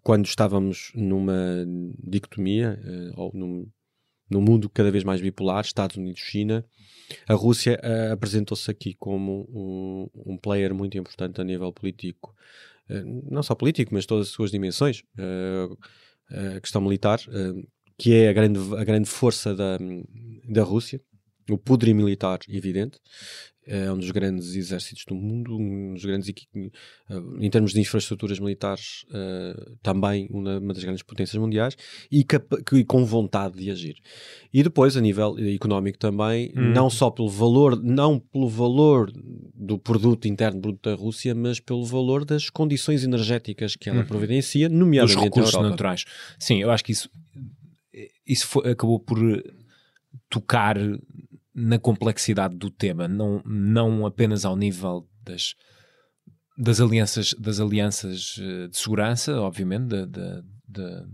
quando 0.04 0.26
estávamos 0.26 0.92
numa 0.96 1.66
dicotomia, 2.04 2.80
eh, 2.84 3.12
ou 3.16 3.32
num, 3.34 3.68
num 4.30 4.42
mundo 4.42 4.70
cada 4.70 4.92
vez 4.92 5.04
mais 5.04 5.22
bipolar, 5.22 5.64
Estados 5.66 5.98
Unidos-China, 5.98 6.66
a 7.28 7.34
Rússia 7.34 7.80
eh, 7.82 8.12
apresentou-se 8.12 8.70
aqui 8.70 8.94
como 8.94 9.48
um, 9.52 10.34
um 10.34 10.38
player 10.38 10.74
muito 10.74 10.98
importante 10.98 11.42
a 11.42 11.44
nível 11.44 11.72
político, 11.74 12.36
Eh, 12.90 13.04
não 13.30 13.44
só 13.44 13.54
político, 13.56 13.94
mas 13.94 14.06
todas 14.06 14.28
as 14.28 14.34
suas 14.34 14.52
dimensões. 14.52 15.04
Eh, 15.18 16.56
a 16.56 16.62
questão 16.62 16.82
militar, 16.82 17.20
que 17.98 18.14
é 18.14 18.30
a 18.30 18.34
grande, 18.34 18.60
a 18.78 18.84
grande 18.84 19.10
força 19.10 19.56
da, 19.56 19.80
da 20.48 20.64
Rússia, 20.64 21.02
o 21.50 21.58
poderio 21.58 21.96
militar 21.96 22.40
evidente, 22.48 23.00
é 23.70 23.91
um 23.91 23.97
dos 23.97 24.09
grandes 24.11 24.55
exércitos 24.55 25.05
do 25.07 25.13
mundo, 25.15 25.55
um 25.57 25.93
dos 25.93 26.03
grandes 26.03 26.28
eh, 26.30 26.72
em 27.39 27.49
termos 27.49 27.72
de 27.74 27.80
infraestruturas 27.80 28.39
militares, 28.39 29.05
eh, 29.13 29.72
também 29.84 30.28
uma, 30.32 30.59
das 30.74 30.84
grandes 30.84 31.03
potências 31.03 31.39
mundiais 31.39 31.76
e 32.11 32.26
com 32.84 33.05
vontade 33.05 33.57
de 33.59 33.70
agir. 33.70 33.97
E 34.51 34.63
depois, 34.63 34.97
a 34.97 35.01
nível 35.01 35.36
económico 35.53 35.97
também, 35.97 36.51
Hum. 36.55 36.72
não 36.74 36.89
só 36.89 37.09
pelo 37.11 37.30
valor, 37.30 37.82
não 37.82 38.17
pelo 38.20 38.49
valor 38.49 39.11
do 39.53 39.78
produto 39.78 40.28
interno 40.28 40.59
bruto 40.59 40.89
da 40.89 40.95
Rússia, 40.95 41.36
mas 41.36 41.59
pelo 41.59 41.86
valor 41.86 42.26
das 42.26 42.49
condições 42.49 43.03
energéticas 43.03 43.76
que 43.76 43.89
ela 43.89 43.99
Uhum. 43.99 44.05
providencia, 44.05 44.67
Dos 44.67 44.78
nomeadamente 44.78 45.24
recursos 45.26 45.53
a 45.53 45.57
Europa. 45.57 45.70
naturais. 45.70 46.05
Sim, 46.39 46.61
eu 46.61 46.72
acho 46.72 46.84
que 46.84 46.91
isso, 46.91 47.09
isso 48.26 48.47
foi- 48.47 48.72
acabou 48.72 48.99
por 48.99 49.17
eh, 49.20 49.43
tocar 50.30 50.76
na 51.54 51.80
complexidade 51.80 52.56
do 52.56 52.70
tema, 52.70 53.08
não, 53.08 53.41
não 53.45 54.06
apenas 54.06 54.45
ao 54.45 54.56
nível 54.56 55.08
das, 55.24 55.56
das 56.58 56.80
alianças, 56.80 57.34
das 57.34 57.60
alianças 57.60 58.36
eh, 58.39 58.68
de 58.68 58.78
segurança, 58.78 59.39
obviamente, 59.41 59.88
da- 59.88 60.06
da- 60.06 60.43
da- 60.68 61.06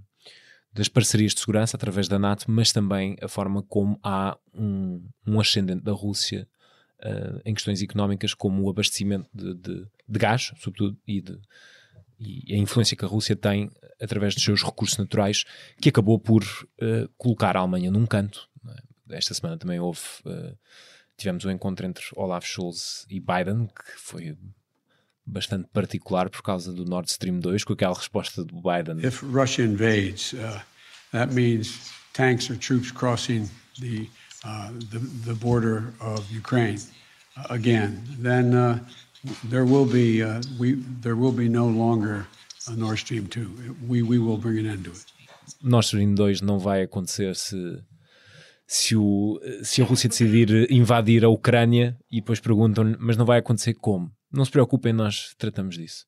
das 0.74 0.90
parcerias 0.90 1.34
de 1.34 1.40
segurança 1.40 1.78
através 1.78 2.08
da 2.10 2.20
NATO, 2.20 2.46
mas 2.52 2.72
também 2.74 3.16
a 3.22 3.28
forma 3.30 3.64
como 3.64 3.98
há 4.04 4.38
um, 4.54 5.08
um 5.26 5.40
ascendente 5.40 5.84
da 5.84 5.94
Rússia 5.94 6.48
eh, 7.02 7.42
em 7.46 7.54
questões 7.54 7.82
económicas, 7.82 8.34
como 8.34 8.64
o 8.64 8.70
abastecimento 8.70 9.30
de, 9.34 9.54
de- 9.54 9.86
de 10.08 10.20
gás, 10.20 10.52
sobretudo, 10.58 10.98
e, 11.08 11.22
de, 11.22 11.40
e 12.20 12.54
a 12.54 12.58
influência 12.58 12.96
que 12.98 13.06
a 13.06 13.08
Rússia 13.08 13.36
tem 13.36 13.72
através 14.02 14.34
dos 14.36 14.44
seus 14.44 14.62
recursos 14.64 14.98
naturais, 14.98 15.46
que 15.82 15.90
acabou 15.90 16.20
por 16.20 16.44
eh, 16.82 17.08
colocar 17.18 17.56
a 17.56 17.62
Alemanha 17.62 17.90
num 17.90 18.06
canto. 18.06 18.50
Esta 19.10 19.34
semana 19.34 19.58
também 19.58 19.80
houve, 19.80 20.02
eh, 20.26 20.54
tivemos 21.18 21.46
um 21.46 21.52
encontro 21.52 21.86
entre 21.86 22.04
Olaf 22.16 22.46
Scholz 22.46 23.06
e 23.10 23.20
Biden, 23.20 23.68
que 23.68 24.00
foi 24.00 24.38
bastante 25.26 25.68
particular 25.74 26.30
por 26.30 26.42
causa 26.42 26.72
do 26.72 26.86
Nord 26.86 27.10
Stream 27.10 27.40
2, 27.40 27.64
com 27.64 27.74
aquela 27.74 27.96
resposta 27.96 28.44
do 28.44 28.56
Biden. 28.56 29.06
If 29.06 29.24
Russia 29.24 29.64
invades, 29.64 30.34
uh, 30.34 30.62
that 31.12 31.34
means 31.34 31.92
tanks 32.14 32.50
or 32.50 32.58
troops 32.58 32.92
crossing 32.92 33.50
the, 33.80 34.08
uh, 34.44 34.72
the, 34.92 35.00
the 35.26 35.34
border 35.34 35.94
of 36.00 36.30
Ukraine 36.32 36.80
uh, 37.38 37.46
again. 37.50 38.04
Then 38.20 38.54
uh, 38.54 38.80
there 39.50 39.66
will 39.66 39.86
be 39.86 40.24
uh, 40.24 40.42
we 40.60 40.76
there 41.02 41.16
will 41.16 41.32
be 41.32 41.50
no 41.50 41.68
longer 41.68 42.28
a 42.68 42.76
Nord 42.76 43.00
Stream 43.00 43.28
two. 43.28 43.50
We 43.88 44.02
we 44.02 44.20
will 44.20 44.38
bring 44.38 44.60
an 44.60 44.68
end 44.68 44.86
to 44.86 44.92
it. 44.92 45.06
Nord 45.62 45.86
Stream 45.86 46.16
2 46.16 46.42
não 46.42 46.60
vai 46.60 46.84
acontecer 46.84 47.36
se, 47.36 47.56
se, 48.68 48.96
o, 48.96 49.40
se 49.64 49.82
a 49.82 49.86
Rússia 49.86 50.10
decidir 50.10 50.72
invadir 50.72 51.24
a 51.24 51.30
Ucrânia 51.30 51.98
e 52.10 52.20
depois 52.20 52.40
perguntam-lhe, 52.40 52.96
mas 53.00 53.16
não 53.18 53.26
vai 53.26 53.40
acontecer 53.40 53.74
como? 53.76 54.12
Não 54.32 54.44
se 54.44 54.52
preocupem, 54.52 54.92
nós 54.92 55.36
tratamos 55.38 55.76
disso. 55.78 56.06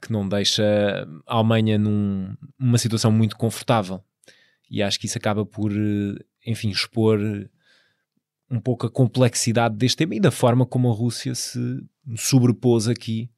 Que 0.00 0.12
não 0.12 0.28
deixa 0.28 0.64
a 1.26 1.36
Alemanha 1.36 1.78
num- 1.78 2.34
numa 2.58 2.78
situação 2.78 3.10
muito 3.12 3.36
confortável. 3.36 4.02
E 4.70 4.82
acho 4.82 4.98
que 4.98 5.06
isso 5.06 5.18
acaba 5.18 5.44
por, 5.44 5.72
enfim, 6.46 6.70
expor 6.70 7.18
um 8.50 8.60
pouco 8.60 8.86
a 8.86 8.90
complexidade 8.90 9.76
deste 9.76 9.98
tema 9.98 10.14
e 10.14 10.20
da 10.20 10.30
forma 10.30 10.64
como 10.64 10.90
a 10.90 10.94
Rússia 10.94 11.34
se 11.34 11.58
sobrepôs 12.16 12.88
aqui 12.88 13.30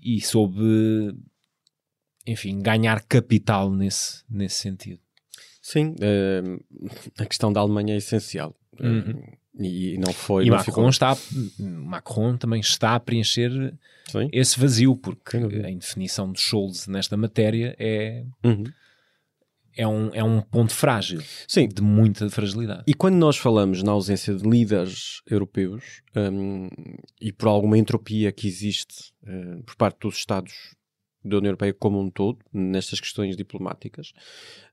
e 0.00 0.20
soube, 0.20 1.14
enfim, 2.26 2.60
ganhar 2.60 3.02
capital 3.02 3.70
nesse, 3.70 4.24
nesse 4.28 4.56
sentido. 4.56 5.00
Sim, 5.62 5.94
eh, 6.00 6.42
a 7.18 7.24
questão 7.24 7.52
da 7.52 7.60
Alemanha 7.60 7.94
é 7.94 7.98
essencial. 7.98 8.54
Uhum. 8.80 9.22
e, 9.60 9.94
e 9.94 9.98
não 9.98 10.12
foi. 10.12 10.44
E 10.46 10.50
não 10.50 10.56
Macron, 10.56 10.64
ficou- 10.72 10.88
está, 10.88 11.16
Macron 11.60 12.36
também 12.36 12.60
está 12.60 12.94
a 12.96 13.00
preencher 13.00 13.50
Sim. 14.10 14.28
esse 14.32 14.58
vazio, 14.58 14.96
porque 14.96 15.36
a 15.36 15.70
indefinição 15.70 16.32
de 16.32 16.40
Scholz 16.40 16.86
nesta 16.88 17.16
matéria 17.16 17.76
é, 17.78 18.24
Uhum. 18.42 18.64
é, 19.76 19.86
um, 19.86 20.08
é 20.14 20.24
um 20.24 20.40
ponto 20.40 20.72
frágil, 20.74 21.22
Sim. 21.46 21.68
de 21.68 21.80
muita 21.82 22.28
fragilidade. 22.30 22.82
E 22.86 22.94
quando 22.94 23.14
nós 23.16 23.36
falamos 23.36 23.82
na 23.82 23.92
ausência 23.92 24.34
de 24.34 24.48
líderes 24.48 25.20
europeus 25.30 26.02
hum, 26.16 26.68
e 27.20 27.30
por 27.30 27.48
alguma 27.48 27.76
entropia 27.78 28.32
que 28.32 28.48
existe 28.48 29.12
hum, 29.26 29.62
por 29.64 29.76
parte 29.76 29.98
dos 30.00 30.16
Estados 30.16 30.74
da 31.24 31.36
União 31.38 31.50
Europeia 31.50 31.72
como 31.72 32.00
um 32.00 32.10
todo, 32.10 32.38
nestas 32.52 33.00
questões 33.00 33.36
diplomáticas. 33.36 34.12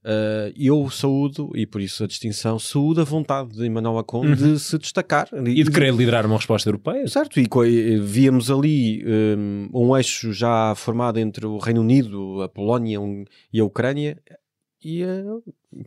Uh, 0.04 0.52
eu 0.56 0.90
saúdo, 0.90 1.52
e 1.56 1.66
por 1.66 1.82
isso 1.82 2.04
a 2.04 2.08
distinção, 2.08 2.58
saúdo 2.58 3.02
a 3.02 3.04
vontade 3.04 3.50
de 3.52 3.66
Emmanuel 3.66 3.96
Macron 3.96 4.26
Uhum. 4.26 4.36
de 4.36 4.60
se 4.60 4.78
destacar. 4.78 5.28
E 5.46 5.64
de 5.64 5.70
querer 5.72 5.94
liderar 5.94 6.26
uma 6.26 6.38
resposta 6.38 6.70
europeia. 6.70 7.08
Certo, 7.08 7.40
e 7.40 7.48
e 7.68 7.98
víamos 8.00 8.50
ali 8.50 9.04
um, 9.06 9.70
um 9.74 9.98
eixo 9.98 10.32
já 10.34 10.74
formado 10.76 11.20
entre 11.20 11.46
o 11.46 11.58
Reino 11.58 11.82
Unido, 11.82 12.42
a 12.42 12.50
Polónia 12.50 13.00
um- 13.02 13.26
e 13.52 13.60
a 13.60 13.66
Ucrânia, 13.66 14.18
e 14.84 15.04
a, 15.04 15.24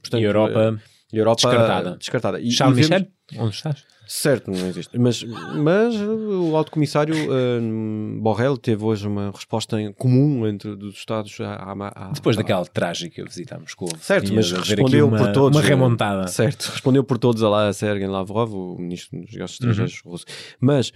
portanto, 0.01 0.21
e 0.21 0.25
a 0.25 0.29
Europa, 0.29 0.69
a 0.69 0.79
Europa 1.13 1.43
descartada. 1.49 1.97
descartada. 1.97 2.41
E, 2.41 2.51
Charles 2.51 2.79
e 2.87 2.89
vemos- 2.89 3.07
Michel, 3.31 3.45
onde 3.45 3.55
estás? 3.55 3.85
Certo, 4.05 4.51
não 4.51 4.67
existe. 4.69 4.99
Mas, 4.99 5.23
mas 5.23 5.95
o 5.95 6.55
alto 6.57 6.71
comissário 6.73 7.15
um, 7.33 8.19
Borrell 8.21 8.59
teve 8.59 8.83
hoje 8.85 9.07
uma 9.07 9.31
resposta 9.31 9.81
em 9.81 9.91
comum 9.93 10.47
entre 10.47 10.71
os 10.71 10.97
Estados 10.97 11.41
à, 11.41 11.55
à- 11.55 12.09
à- 12.09 12.11
Depois 12.13 12.37
daquela 12.37 12.67
trágica 12.67 13.25
visita 13.25 13.55
a 13.57 13.59
Moscou. 13.61 13.89
Certo, 14.01 14.35
mas 14.35 14.51
respondeu 14.51 15.07
uma, 15.09 15.17
por 15.19 15.33
todos. 15.33 15.57
Uma 15.59 15.65
remontada. 15.67 16.27
Certo, 16.27 16.65
respondeu 16.73 17.05
por 17.05 17.17
todos 17.17 17.43
a 17.43 17.49
lá 17.49 17.69
a 17.69 17.73
Sergei 17.73 18.07
Lavrov, 18.07 18.53
o 18.55 18.77
ministro 18.79 19.19
dos 19.21 19.33
negócios 19.33 19.61
Uhum. 19.61 19.71
estrangeiros 19.71 20.03
russo. 20.05 20.25
Mas 20.61 20.93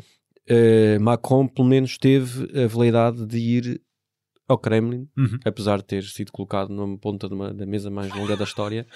eh, 0.49 0.99
Macron, 0.99 1.47
pelo 1.47 1.69
menos, 1.69 1.97
teve 1.97 2.51
a 2.64 2.67
veleidade 2.67 3.25
de 3.25 3.39
ir 3.39 3.81
ao 4.49 4.57
Kremlin, 4.59 5.09
Uhum. 5.16 5.38
apesar 5.44 5.78
de 5.78 5.84
ter 5.84 6.03
sido 6.05 6.30
colocado 6.30 6.68
numa 6.70 6.97
ponta 6.99 7.28
de 7.28 7.34
uma- 7.34 7.53
da 7.53 7.66
mesa 7.66 7.90
mais 7.90 8.14
longa 8.14 8.36
da 8.36 8.44
história. 8.44 8.86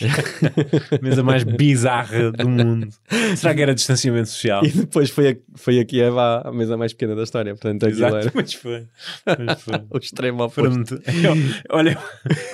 Mesa 1.02 1.22
mais 1.22 1.44
bizarra 1.44 2.32
do 2.32 2.48
mundo. 2.48 2.88
Será 3.36 3.54
que 3.54 3.62
era 3.62 3.74
distanciamento 3.74 4.28
social? 4.28 4.64
E 4.64 4.70
depois 4.70 5.10
foi 5.10 5.30
a, 5.30 5.36
foi 5.54 5.78
a 5.78 5.84
Kiev 5.84 6.16
à 6.18 6.50
mesa 6.52 6.76
mais 6.76 6.92
pequena 6.92 7.14
da 7.14 7.22
história. 7.22 7.54
Portanto, 7.54 7.86
Exato, 7.86 8.16
era 8.16 8.32
mas 8.34 8.52
foi. 8.54 8.86
Mas 9.46 9.62
foi. 9.62 9.74
o 9.90 9.98
extremo 9.98 10.42
oposto. 10.44 10.70
Pronto. 10.96 11.00
Olha, 11.70 11.98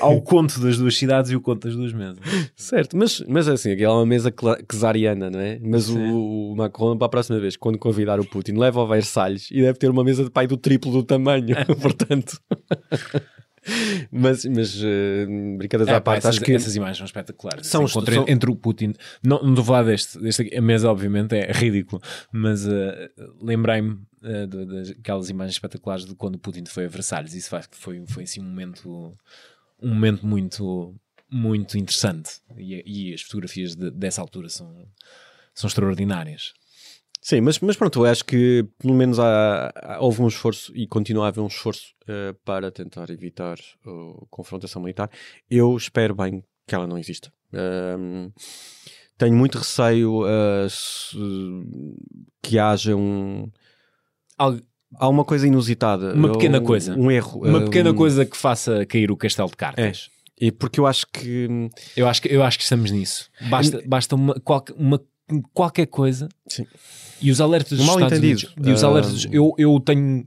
ao 0.00 0.20
conto 0.22 0.60
das 0.60 0.76
duas 0.78 0.96
cidades 0.96 1.30
e 1.30 1.36
o 1.36 1.40
conto 1.40 1.66
das 1.66 1.76
duas 1.76 1.92
mesas. 1.92 2.18
Certo, 2.56 2.96
mas, 2.96 3.22
mas 3.26 3.48
assim, 3.48 3.72
aquela 3.72 3.94
é 3.94 3.96
uma 3.96 4.06
mesa 4.06 4.32
czariana, 4.70 5.30
não 5.30 5.40
é? 5.40 5.58
Mas 5.62 5.88
o, 5.88 5.98
o 5.98 6.54
Macron, 6.56 6.96
para 6.96 7.06
a 7.06 7.10
próxima 7.10 7.38
vez, 7.40 7.56
quando 7.56 7.78
convidar 7.78 8.20
o 8.20 8.24
Putin, 8.24 8.52
leva 8.52 8.80
ao 8.80 8.88
Versalhes 8.88 9.50
e 9.50 9.60
deve 9.62 9.78
ter 9.78 9.90
uma 9.90 10.04
mesa 10.04 10.24
de 10.24 10.30
pai 10.30 10.46
do 10.46 10.56
triplo 10.56 10.92
do 10.92 11.02
tamanho, 11.02 11.46
portanto. 11.80 12.38
mas, 14.10 14.44
mas 14.44 14.80
eh, 14.82 15.26
brincadeiras 15.56 15.92
É, 15.92 15.96
à 15.96 16.00
pá, 16.00 16.12
parte, 16.12 16.18
essas, 16.26 16.36
acho 16.36 16.44
que. 16.44 16.52
essas 16.52 16.74
imagens 16.74 16.98
são 16.98 17.04
espetaculares. 17.06 17.66
São- 17.66 17.84
Esse 17.84 17.92
encontro 17.92 18.14
são- 18.14 18.24
entre 18.28 18.50
o 18.50 18.56
Putin. 18.56 18.92
Não, 19.22 19.40
não 19.42 19.50
estou 19.50 19.62
a 19.62 19.66
falar 19.66 19.82
deste, 19.84 20.18
deste 20.18 20.42
aqui. 20.42 20.56
A 20.56 20.60
mesa, 20.62 20.90
obviamente, 20.90 21.34
é 21.36 21.50
ridículo. 21.52 22.02
Mas 22.32 22.66
eh, 22.66 23.10
lembrei-me 23.40 23.98
de- 24.48 24.94
daquelas 24.94 25.28
imagens 25.30 25.54
espetaculares 25.56 26.04
de 26.04 26.14
quando 26.14 26.34
o 26.36 26.38
Putin 26.38 26.64
foi 26.66 26.86
a 26.86 26.88
Versalhes. 26.88 27.34
Isso 27.34 27.50
faz 27.50 27.66
que 27.66 27.76
foi, 27.76 28.04
foi 28.06 28.24
assim 28.24 28.40
um 28.40 28.44
momento, 28.44 29.16
um 29.80 29.88
momento 29.88 30.26
muito, 30.26 30.94
muito 31.30 31.78
interessante. 31.78 32.30
E, 32.58 32.82
e 33.10 33.14
as 33.14 33.22
fotografias 33.22 33.76
de- 33.76 33.90
dessa 33.92 34.20
altura 34.20 34.48
são, 34.48 34.86
são 35.54 35.68
extraordinárias. 35.68 36.52
Sim, 37.24 37.40
mas, 37.40 37.60
mas 37.60 37.76
pronto, 37.76 38.00
eu 38.04 38.10
acho 38.10 38.24
que 38.24 38.66
pelo 38.80 38.94
menos 38.94 39.20
há, 39.20 39.72
há- 39.76 39.98
houve 40.00 40.20
um 40.22 40.26
esforço 40.26 40.72
e 40.76 40.88
continua 40.88 41.26
a 41.26 41.28
haver 41.28 41.40
um 41.40 41.46
esforço 41.46 41.94
eh, 42.08 42.34
para 42.44 42.68
tentar 42.72 43.08
evitar 43.10 43.56
a 43.86 44.26
confrontação 44.28 44.82
militar. 44.82 45.08
Eu 45.48 45.76
espero 45.76 46.16
bem 46.16 46.42
que 46.66 46.74
ela 46.74 46.84
não 46.86 46.98
exista. 46.98 47.32
Tenho 49.16 49.36
muito 49.36 49.58
receio 49.58 50.26
eh, 50.26 50.66
se- 50.68 51.16
que 52.42 52.58
haja 52.58 52.96
um. 52.96 53.48
Algo- 54.36 54.60
Há 54.96 55.08
uma 55.08 55.24
coisa 55.24 55.46
inusitada. 55.46 56.12
Uma 56.14 56.28
um- 56.28 56.32
pequena 56.32 56.60
coisa. 56.60 56.94
Um 56.98 57.10
erro. 57.10 57.40
Uma 57.46 57.60
eh, 57.60 57.64
pequena 57.64 57.92
um- 57.92 57.94
coisa 57.94 58.26
que 58.26 58.36
faça 58.36 58.84
cair 58.84 59.10
o 59.10 59.16
castelo 59.16 59.48
de 59.48 59.56
cartas. 59.56 60.10
E 60.40 60.50
porque 60.50 60.80
eu 60.80 60.86
acho 60.86 61.06
que. 61.06 61.48
Eu 61.96 62.08
acho 62.08 62.20
que, 62.20 62.28
eu 62.34 62.42
acho 62.42 62.58
que 62.58 62.64
estamos 62.64 62.90
nisso. 62.90 63.30
Basta, 63.48 63.80
basta 63.86 64.14
uma, 64.16 64.34
qualquer, 64.40 64.74
uma, 64.76 65.00
qualquer 65.40 65.86
coisa 65.86 66.28
Sim. 66.48 66.66
e 67.20 67.30
os 67.30 67.40
alertas 67.40 67.78
dos 67.78 67.80
Um 67.80 67.92
Estados 67.92 68.00
mal-entendido. 68.18 68.52
Unidos. 68.56 68.68
E 68.68 68.72
os 68.72 68.84
alertas, 68.84 69.26
eu, 69.30 69.54
eu 69.56 69.80
tenho. 69.80 70.26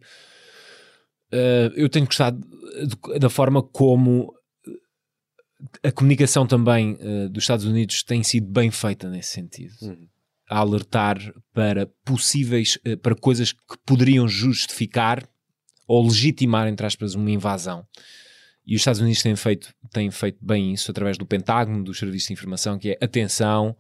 ah, 1.32 1.72
eu 1.76 1.90
tenho 1.90 2.06
gostado 2.06 2.40
do- 2.40 3.20
da 3.20 3.30
forma 3.30 3.62
como 3.62 4.34
a 5.84 5.92
comunicação 5.92 6.46
também 6.46 6.98
ah, 7.00 7.28
dos 7.30 7.44
Estados 7.44 7.66
Unidos 7.66 8.04
tem 8.04 8.24
sido 8.24 8.48
bem 8.48 8.72
feita 8.72 9.10
nesse 9.10 9.32
sentido. 9.32 9.74
Uhum. 9.82 10.08
A 10.48 10.60
alertar 10.60 11.18
para 11.54 11.88
possíveis, 12.06 12.78
para 13.02 13.16
coisas 13.16 13.52
que 13.52 13.60
poderiam 13.84 14.28
justificar 14.28 15.28
ou 15.88 16.04
legitimar, 16.04 16.68
entre 16.68 16.86
aspas, 16.86 17.16
uma 17.16 17.32
invasão. 17.32 17.84
E 18.64 18.76
os 18.76 18.82
Estados 18.82 19.02
Unidos 19.02 19.24
têm 19.24 19.36
feito, 19.36 19.74
têm 19.92 20.10
feito 20.12 20.38
bem 20.44 20.72
isso 20.74 20.92
através 20.92 21.18
do 21.18 21.26
Pentágono, 21.26 21.84
dos 21.84 21.98
serviços 21.98 22.28
de 22.28 22.34
informação, 22.34 22.78
que 22.78 22.92
é 22.92 22.98
atenção, 23.02 23.76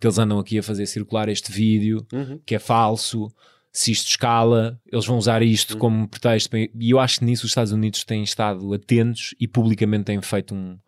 que 0.00 0.06
eles 0.06 0.18
andam 0.18 0.38
aqui 0.38 0.58
a 0.58 0.62
fazer 0.62 0.86
circular 0.86 1.28
este 1.28 1.52
vídeo, 1.52 2.06
que 2.46 2.54
é 2.54 2.58
falso, 2.58 3.30
se 3.72 3.92
isto 3.92 4.08
escala, 4.08 4.80
eles 4.90 5.04
vão 5.06 5.18
usar 5.18 5.42
isto 5.42 5.76
como 5.78 6.08
pretexto. 6.08 6.56
E 6.56 6.70
eu 6.90 6.98
acho 6.98 7.18
que 7.20 7.24
nisso 7.26 7.44
os 7.44 7.50
Estados 7.50 7.70
Unidos 7.72 8.02
têm 8.02 8.22
estado 8.24 8.72
atentos 8.74 9.34
e 9.38 9.46
publicamente 9.46 10.04
têm 10.04 10.20
feito 10.22 10.54
um, 10.54 10.78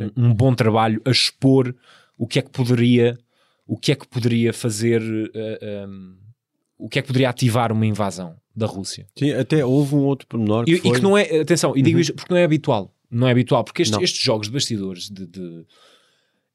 um, 0.00 0.28
um 0.28 0.34
bom 0.34 0.54
trabalho 0.54 1.02
a 1.04 1.10
expor 1.10 1.74
o 2.16 2.26
que 2.26 2.38
é 2.38 2.42
que 2.42 2.50
poderia, 2.50 3.18
o 3.66 3.76
que 3.76 3.92
é 3.92 3.94
que 3.96 4.06
poderia 4.06 4.52
fazer, 4.52 5.02
eh, 5.34 5.86
um, 5.88 6.16
o 6.78 6.88
que 6.88 6.98
é 6.98 7.02
que 7.02 7.08
poderia 7.08 7.28
ativar 7.28 7.72
uma 7.72 7.84
invasão 7.84 8.36
da 8.54 8.66
Rússia. 8.66 9.06
Sim, 9.18 9.32
até 9.32 9.64
houve 9.64 9.94
um 9.94 10.04
outro 10.04 10.26
pormenor 10.26 10.64
que 10.64 10.72
E, 10.72 10.74
e 10.76 10.80
foi... 10.80 10.92
que 10.92 11.00
não 11.02 11.16
é, 11.18 11.40
atenção, 11.40 11.76
e 11.76 11.82
digo 11.82 11.98
isto 11.98 12.14
porque 12.14 12.32
não 12.32 12.38
é 12.38 12.44
habitual. 12.44 12.94
Não 13.10 13.26
é 13.26 13.32
habitual, 13.32 13.64
porque 13.64 13.82
este- 13.82 13.92
Não. 13.92 14.02
estes 14.02 14.22
jogos 14.22 14.46
de 14.46 14.52
bastidores, 14.52 15.10
de, 15.10 15.26
de- 15.26 15.66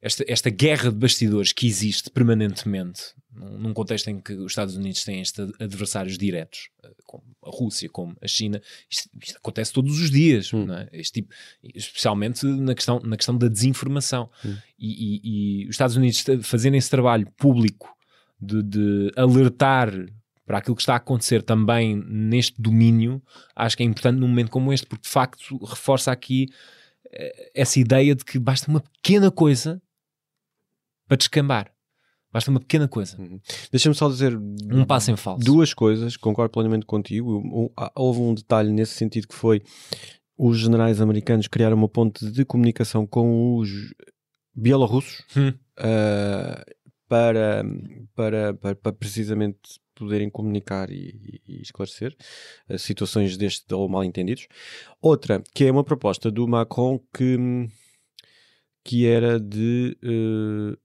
esta, 0.05 0.23
esta 0.27 0.49
guerra 0.51 0.91
de 0.91 0.97
bastidores 0.97 1.51
que 1.51 1.65
existe 1.65 2.09
permanentemente, 2.11 3.01
num, 3.33 3.73
contexto 3.73 4.07
em 4.09 4.19
que 4.19 4.33
os 4.33 4.51
Estados 4.51 4.75
Unidos 4.75 5.03
têm 5.03 5.19
estes 5.19 5.51
adversários 5.59 6.15
diretos, 6.17 6.69
eh, 6.83 6.91
como 7.05 7.23
a 7.43 7.49
Rússia, 7.49 7.89
como 7.89 8.15
a 8.21 8.27
China, 8.27 8.61
isto, 8.89 9.09
isto 9.21 9.37
acontece 9.37 9.73
todos 9.73 9.99
os 9.99 10.11
dias, 10.11 10.53
Hum. 10.53 10.71
é? 10.71 10.87
Este 10.93 11.21
tipo, 11.21 11.33
especialmente 11.63 12.45
na 12.45 12.75
questão, 12.75 12.99
na 13.03 13.17
questão 13.17 13.35
da 13.37 13.47
desinformação. 13.47 14.29
Hum. 14.45 14.55
E, 14.77 14.89
e- 15.17 15.21
e 15.63 15.63
os 15.67 15.71
Estados 15.75 15.95
Unidos 15.95 16.23
fazerem 16.43 16.77
esse 16.77 16.89
trabalho 16.89 17.27
público 17.35 17.89
de, 18.39 18.61
de 18.61 19.11
alertar 19.17 19.91
para 20.45 20.59
aquilo 20.59 20.75
que 20.75 20.81
está 20.83 20.93
a 20.93 20.97
acontecer 20.97 21.41
também 21.41 21.95
neste 22.05 22.61
domínio, 22.61 23.21
acho 23.55 23.75
que 23.75 23.81
é 23.81 23.85
importante 23.87 24.19
num 24.19 24.27
momento 24.27 24.51
como 24.51 24.71
este, 24.71 24.85
porque 24.85 25.03
de 25.03 25.09
facto 25.09 25.57
reforça 25.65 26.11
aqui 26.11 26.47
eh, 27.11 27.51
essa 27.55 27.79
ideia 27.79 28.13
de 28.13 28.23
que 28.23 28.37
basta 28.37 28.69
uma 28.69 28.79
pequena 28.81 29.31
coisa 29.31 29.81
para 31.07 31.17
descambar. 31.17 31.71
Basta 32.31 32.51
uma 32.51 32.59
pequena 32.59 32.87
coisa. 32.87 33.17
Deixa-me 33.71 33.95
só 33.95 34.09
dizer 34.09 34.35
Um 34.37 34.83
passo 34.85 35.09
em 35.09 35.15
falso. 35.15 35.45
duas 35.45 35.73
coisas, 35.73 36.17
concordo 36.17 36.51
plenamente 36.51 36.85
contigo. 36.85 37.71
Houve 37.95 38.19
um 38.19 38.33
detalhe 38.33 38.71
nesse 38.73 38.93
sentido 38.93 39.27
que 39.27 39.35
foi 39.35 39.61
os 40.37 40.59
generais 40.59 40.99
americanos 40.99 41.47
criaram 41.47 41.77
uma 41.77 41.87
ponte 41.87 42.29
de 42.29 42.43
comunicação 42.43 43.07
com 43.07 43.55
os 43.55 43.93
bielorrussos 44.53 45.23
Hum. 45.35 45.53
ah, 45.77 46.61
para, 47.07 47.63
para, 48.15 48.53
para, 48.53 48.75
para 48.75 48.91
precisamente 48.93 49.79
poderem 49.93 50.29
comunicar 50.29 50.89
e, 50.91 51.41
e 51.47 51.61
esclarecer 51.61 52.13
ah, 52.67 52.77
situações 52.77 53.37
deste 53.37 53.73
ou 53.73 53.87
mal 53.87 54.03
entendidos. 54.03 54.47
Outra, 55.01 55.41
que 55.53 55.63
é 55.63 55.71
uma 55.71 55.83
proposta 55.85 56.29
do 56.29 56.45
Macron 56.47 56.99
que, 57.15 57.37
que 58.83 59.07
era 59.07 59.39
de 59.39 59.97
eh, 60.03 60.77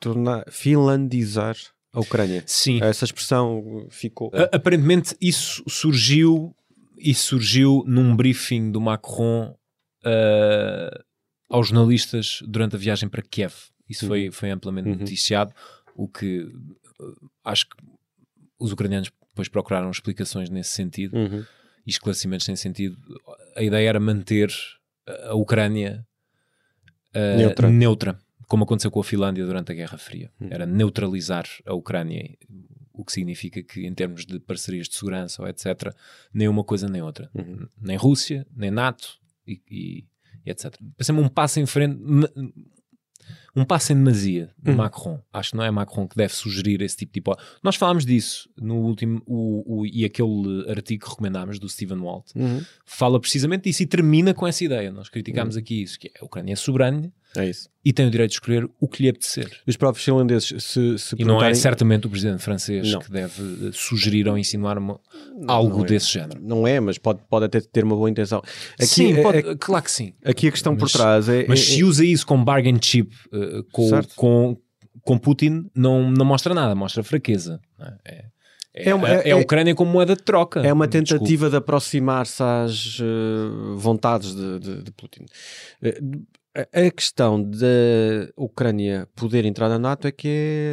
tornar, 0.00 0.44
finlandizar 0.50 1.56
a 1.92 2.00
Ucrânia. 2.00 2.42
Sim. 2.46 2.80
Essa 2.82 3.04
expressão 3.04 3.86
ficou. 3.90 4.30
A- 4.34 4.56
Aparentemente 4.56 5.16
isso 5.20 5.62
surgiu, 5.68 6.54
isso 6.98 7.28
surgiu 7.28 7.84
num 7.86 8.14
briefing 8.16 8.70
do 8.72 8.80
Macron 8.80 9.54
ah, 10.04 11.00
aos 11.48 11.68
jornalistas 11.68 12.40
durante 12.46 12.76
a 12.76 12.78
viagem 12.78 13.08
para 13.08 13.22
Kiev. 13.22 13.54
Isso 13.88 14.06
foi, 14.06 14.30
foi 14.30 14.50
amplamente 14.50 14.88
Uhum. 14.88 14.96
noticiado, 14.96 15.52
o 15.94 16.08
que 16.08 16.48
ah, 17.00 17.50
acho 17.50 17.66
que 17.68 17.76
os 18.58 18.72
ucranianos 18.72 19.10
depois 19.30 19.48
procuraram 19.48 19.90
explicações 19.90 20.48
nesse 20.50 20.70
sentido. 20.70 21.16
Uhum. 21.16 21.44
e 21.86 21.90
esclarecimentos 21.90 22.46
sem 22.46 22.56
sentido. 22.56 22.96
A 23.54 23.62
ideia 23.62 23.88
era 23.90 24.00
manter 24.00 24.50
a 25.28 25.34
Ucrânia 25.34 26.02
uh, 27.14 27.36
Neutra. 27.36 27.68
neutra. 27.70 28.18
Como 28.48 28.64
aconteceu 28.64 28.90
com 28.90 29.00
a 29.00 29.04
Finlândia 29.04 29.44
durante 29.44 29.72
a 29.72 29.74
Guerra 29.74 29.98
Fria. 29.98 30.30
Hum. 30.40 30.48
Era 30.50 30.66
neutralizar 30.66 31.46
a 31.66 31.74
Ucrânia, 31.74 32.36
o 32.92 33.04
que 33.04 33.12
significa 33.12 33.62
que, 33.62 33.86
em 33.86 33.94
termos 33.94 34.24
de 34.24 34.38
parcerias 34.40 34.88
de 34.88 34.94
segurança 34.94 35.42
ou 35.42 35.48
etc., 35.48 35.92
nem 36.32 36.48
uma 36.48 36.62
coisa 36.64 36.88
nem 36.88 37.02
outra. 37.02 37.30
Uhum. 37.34 37.66
Nem 37.80 37.96
Rússia, 37.96 38.46
nem 38.54 38.70
NATO 38.70 39.18
e, 39.46 39.60
e- 39.70 40.04
e 40.46 40.50
etc. 40.50 40.76
Pensei-me 40.96 41.20
um 41.20 41.28
passo 41.28 41.58
em 41.60 41.66
frente. 41.66 41.98
Um 43.56 43.64
passo 43.64 43.92
em 43.92 43.96
demasia 43.96 44.50
de 44.60 44.70
Uhum. 44.70 44.76
Macron. 44.76 45.20
Acho 45.32 45.50
que 45.52 45.56
não 45.56 45.64
é 45.64 45.70
Macron 45.70 46.08
que 46.08 46.16
deve 46.16 46.34
sugerir 46.34 46.82
esse 46.82 46.96
tipo 46.96 47.12
de 47.12 47.18
hipótese. 47.20 47.48
Nós 47.62 47.76
falámos 47.76 48.04
disso 48.04 48.48
no 48.60 48.76
último, 48.76 49.22
o, 49.26 49.80
o- 49.82 49.86
e 49.86 50.04
aquele 50.04 50.64
artigo 50.68 51.04
que 51.04 51.10
recomendámos 51.10 51.58
do 51.58 51.68
Stephen 51.68 51.98
Walt 51.98 52.26
Uhum. 52.34 52.60
fala 52.84 53.20
precisamente 53.20 53.64
disso 53.64 53.82
e 53.82 53.86
termina 53.86 54.34
com 54.34 54.46
essa 54.46 54.64
ideia. 54.64 54.90
Nós 54.90 55.08
criticámos 55.08 55.56
aqui 55.56 55.82
isso, 55.82 55.98
que 55.98 56.08
é, 56.08 56.12
a 56.20 56.24
Ucrânia 56.24 56.52
é 56.52 56.56
soberana 56.56 57.12
É 57.36 57.48
isso. 57.48 57.68
e 57.84 57.92
tem 57.92 58.06
o 58.06 58.10
direito 58.10 58.30
de 58.30 58.36
escolher 58.36 58.68
o 58.80 58.88
que 58.88 59.02
lhe 59.02 59.08
apetecer. 59.08 59.50
Os 59.66 59.76
próprios 59.76 60.04
finlandeses, 60.04 60.62
se, 60.62 60.98
se 60.98 61.16
E 61.18 61.24
não 61.24 61.42
é 61.42 61.52
certamente 61.54 62.06
o 62.06 62.10
presidente 62.10 62.42
francês 62.42 62.90
Não. 62.92 63.00
que 63.00 63.10
deve 63.10 63.68
eh, 63.68 63.70
sugerir 63.72 64.28
ou 64.28 64.36
insinuar 64.38 64.78
uma- 64.78 64.98
algo 65.46 65.78
não 65.78 65.84
é. 65.84 65.88
desse 65.88 66.12
género. 66.12 66.40
Não 66.42 66.66
é, 66.66 66.78
mas 66.80 66.96
pode, 66.98 67.20
pode 67.28 67.44
até 67.46 67.60
ter 67.60 67.84
uma 67.84 67.94
boa 67.96 68.08
intenção. 68.10 68.40
Aqui, 68.78 68.86
sim, 68.86 69.12
é- 69.14 69.22
pode- 69.22 69.38
é- 69.38 69.56
claro 69.56 69.84
que 69.84 69.90
sim. 69.90 70.14
aqui 70.24 70.48
a 70.48 70.50
questão 70.52 70.74
por 70.76 70.82
Mas- 70.84 70.92
trás 70.92 71.28
é. 71.28 71.44
Mas 71.48 71.60
se 71.60 71.82
usa 71.84 72.04
isso 72.04 72.26
como 72.26 72.44
bargain 72.44 72.78
chip 72.80 73.12
eh, 73.44 73.62
com, 73.72 73.90
com, 74.16 74.56
com 75.02 75.18
Putin, 75.18 75.70
não, 75.74 76.10
não 76.10 76.24
mostra 76.24 76.54
nada, 76.54 76.74
mostra 76.74 77.02
fraqueza. 77.02 77.60
é? 77.78 77.92
É, 78.04 78.24
é, 78.76 78.90
É 78.90 78.94
uma- 78.94 79.08
é- 79.08 79.28
é 79.28 79.32
a 79.32 79.36
Ucrânia 79.36 79.74
como 79.74 79.90
moeda 79.92 80.16
de 80.16 80.22
troca. 80.22 80.60
É 80.60 80.72
uma 80.72 80.88
tentativa 80.88 81.48
de 81.50 81.56
aproximar-se 81.56 82.42
às 82.42 82.98
eh, 83.00 83.74
vontades 83.76 84.34
de, 84.34 84.58
de- 84.58 84.82
de 84.82 84.90
Putin. 84.92 85.24
Eh, 85.82 86.00
a- 86.56 86.90
questão 86.90 87.42
da 87.42 87.66
Ucrânia 88.36 89.08
poder 89.16 89.44
entrar 89.44 89.68
na 89.68 89.78
NATO 89.78 90.06
é 90.08 90.12
que 90.12 90.28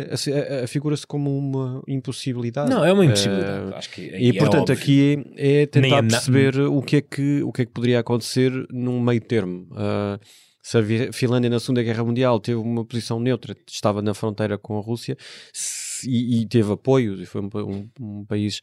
é, 0.09 0.13
assim, 0.13 0.31
figura-se 0.67 1.05
como 1.07 1.35
uma 1.37 1.81
impossibilidade. 1.87 2.69
Não, 2.69 2.83
é 2.85 2.91
uma 2.93 3.03
impossibilidade. 3.05 3.71
Eh, 3.73 3.77
Acho 3.77 3.89
que 3.91 4.01
e 4.01 4.29
é 4.29 4.33
portanto 4.33 4.69
óbvio. 4.71 4.75
aqui 4.75 5.23
é, 5.35 5.61
é 5.61 5.65
tentar 5.65 6.01
perceber 6.03 6.59
o 6.59 6.81
que, 6.83 6.97
é 6.97 7.01
que, 7.01 7.41
o 7.43 7.51
que 7.51 7.63
é 7.63 7.65
que 7.65 7.71
poderia 7.71 7.99
acontecer 7.99 8.51
num 8.71 8.99
meio 8.99 9.21
termo. 9.21 9.67
Ah, 9.75 10.19
se 10.61 10.77
a 10.77 11.13
Finlândia 11.13 11.49
na 11.49 11.59
Segunda 11.59 11.83
Guerra 11.83 12.03
Mundial 12.03 12.39
teve 12.39 12.57
uma 12.59 12.85
posição 12.85 13.19
neutra, 13.19 13.55
estava 13.67 14.01
na 14.01 14.13
fronteira 14.13 14.57
com 14.57 14.77
a 14.77 14.81
Rússia 14.81 15.17
se- 15.53 16.09
e, 16.09 16.41
e 16.41 16.45
teve 16.47 16.71
apoio, 16.71 17.21
e 17.21 17.25
foi 17.25 17.41
um, 17.41 17.49
um- 17.55 17.89
um 17.99 18.25
país 18.25 18.61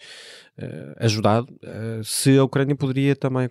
eh, 0.57 0.95
ajudado, 0.99 1.49
eh, 1.63 2.01
se 2.05 2.37
a 2.39 2.45
Ucrânia 2.45 2.75
poderia 2.77 3.15
também 3.17 3.49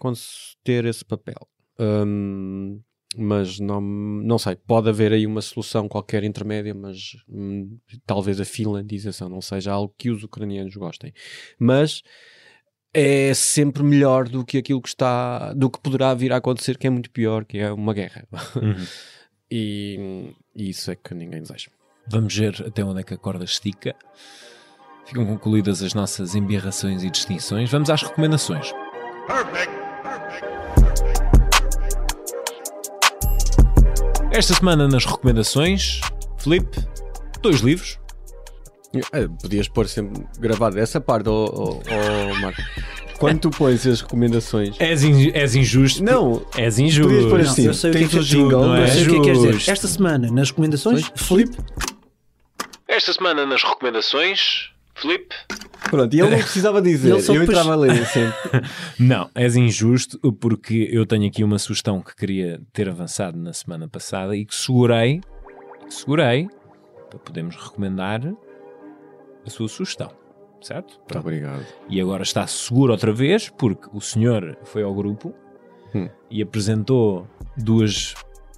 ter 0.63 0.85
esse 0.85 1.03
papel. 1.05 1.47
Hum, 1.79 2.79
mas 3.15 3.59
não, 3.59 3.79
não 3.81 4.37
sei, 4.37 4.55
pode 4.55 4.89
haver 4.89 5.13
aí 5.13 5.25
uma 5.25 5.41
solução 5.41 5.87
qualquer 5.87 6.23
intermédia, 6.23 6.73
mas 6.73 7.15
hum, 7.29 7.77
talvez 8.05 8.39
a 8.39 8.45
finlandização 8.45 9.29
não 9.29 9.41
seja 9.41 9.71
algo 9.71 9.93
que 9.97 10.09
os 10.09 10.23
ucranianos 10.23 10.75
gostem. 10.75 11.13
Mas 11.57 12.01
é 12.93 13.33
sempre 13.33 13.83
melhor 13.83 14.27
do 14.27 14.45
que 14.45 14.57
aquilo 14.57 14.81
que 14.81 14.89
está, 14.89 15.53
do 15.53 15.69
que 15.69 15.79
poderá 15.79 16.13
vir 16.13 16.33
a 16.33 16.37
acontecer, 16.37 16.77
que 16.77 16.87
é 16.87 16.89
muito 16.89 17.11
pior, 17.11 17.45
que 17.45 17.57
é 17.57 17.71
uma 17.71 17.93
guerra. 17.93 18.27
Uhum. 18.55 18.85
e, 19.51 20.33
e 20.55 20.69
isso 20.69 20.91
é 20.91 20.95
que 20.95 21.13
ninguém 21.13 21.41
deseja. 21.41 21.69
Vamos 22.09 22.35
ver 22.35 22.63
até 22.65 22.83
onde 22.83 23.01
é 23.01 23.03
que 23.03 23.13
a 23.13 23.17
corda 23.17 23.43
estica. 23.43 23.95
Ficam 25.05 25.25
concluídas 25.25 25.81
as 25.81 25.93
nossas 25.93 26.35
embirrações 26.35 27.03
e 27.03 27.09
distinções. 27.09 27.69
Vamos 27.69 27.89
às 27.89 28.01
recomendações. 28.01 28.73
Esta 34.31 34.53
semana 34.53 34.87
nas 34.87 35.05
recomendações, 35.05 36.01
Felipe, 36.37 36.77
dois 37.41 37.61
livros. 37.61 37.99
Eh, 39.13 39.27
Podias 39.41 39.67
pôr 39.67 39.87
sempre 39.87 40.25
gravado 40.39 40.77
essa 40.79 40.99
parte, 41.01 41.29
oh, 41.29 41.45
oh, 41.53 41.81
oh, 42.31 42.35
Marco. 42.41 42.61
Quando 43.19 43.39
tu 43.39 43.49
pões 43.49 43.85
as 43.87 44.01
recomendações. 44.01 44.75
És, 44.79 45.03
in- 45.03 45.31
és 45.33 45.55
injusto. 45.55 46.03
Não, 46.03 46.45
És 46.55 46.77
injusto. 46.77 47.09
Podias 47.11 47.25
pôr 47.29 47.39
Não, 47.43 47.49
assim, 47.51 47.65
eu 47.65 47.73
sei 47.73 47.89
o 47.89 47.93
que 47.93 48.03
é 48.03 48.07
que 48.07 48.19
jingle, 48.19 48.51
não 48.61 48.67
não 48.67 48.75
é? 48.75 48.79
Eu 48.81 48.83
é? 48.83 48.87
sei 48.87 49.03
o 49.03 49.05
que 49.09 49.15
é 49.15 49.19
que 49.19 49.25
queres 49.25 49.41
dizer. 49.57 49.71
Esta 49.71 49.87
semana, 49.87 50.31
nas 50.31 50.49
recomendações, 50.51 51.11
Filipe, 51.15 51.57
Esta 52.87 53.13
semana 53.13 53.45
nas 53.45 53.63
recomendações, 53.63 54.69
Felipe. 54.95 55.35
Pronto, 55.89 56.13
e 56.15 56.19
ele 56.19 56.29
não 56.29 56.37
precisava 56.39 56.81
dizer, 56.81 57.11
Ele 57.11 57.21
só 57.21 57.33
eu 57.33 57.39
depois- 57.41 57.57
entrava 57.57 57.73
a 57.73 57.75
ler 57.79 58.05
sempre. 58.07 58.33
Não, 58.99 59.29
és 59.35 59.55
injusto 59.55 60.19
porque 60.33 60.87
eu 60.91 61.05
tenho 61.05 61.27
aqui 61.27 61.43
uma 61.43 61.59
sugestão 61.59 62.01
que 62.01 62.15
queria 62.15 62.59
ter 62.73 62.87
avançado 62.89 63.37
na 63.37 63.53
semana 63.53 63.87
passada 63.87 64.35
e 64.35 64.45
que 64.45 64.55
segurei, 64.55 65.21
que 65.87 65.93
segurei 65.93 66.47
para 67.09 67.19
podermos 67.19 67.55
recomendar 67.55 68.21
a 69.47 69.49
sua 69.49 69.67
sugestão, 69.67 70.11
certo? 70.61 70.97
Muito 70.99 71.17
obrigado. 71.19 71.65
E 71.89 71.99
agora 72.01 72.23
está 72.23 72.45
seguro 72.45 72.91
outra 72.91 73.11
vez 73.13 73.49
porque 73.49 73.87
o 73.93 74.01
senhor 74.01 74.57
foi 74.65 74.83
ao 74.83 74.93
grupo 74.93 75.33
Hum. 75.95 76.09
e 76.29 76.41
apresentou 76.41 77.25
duas 77.57 78.13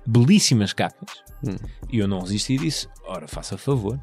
belíssimas 0.05 0.73
capas 0.73 1.21
Hum. 1.47 1.55
e 1.89 1.99
eu 1.99 2.07
não 2.07 2.19
resisti 2.21 2.53
e 2.53 2.57
disse, 2.57 2.87
ora, 3.05 3.27
faça 3.27 3.55
favor. 3.57 3.99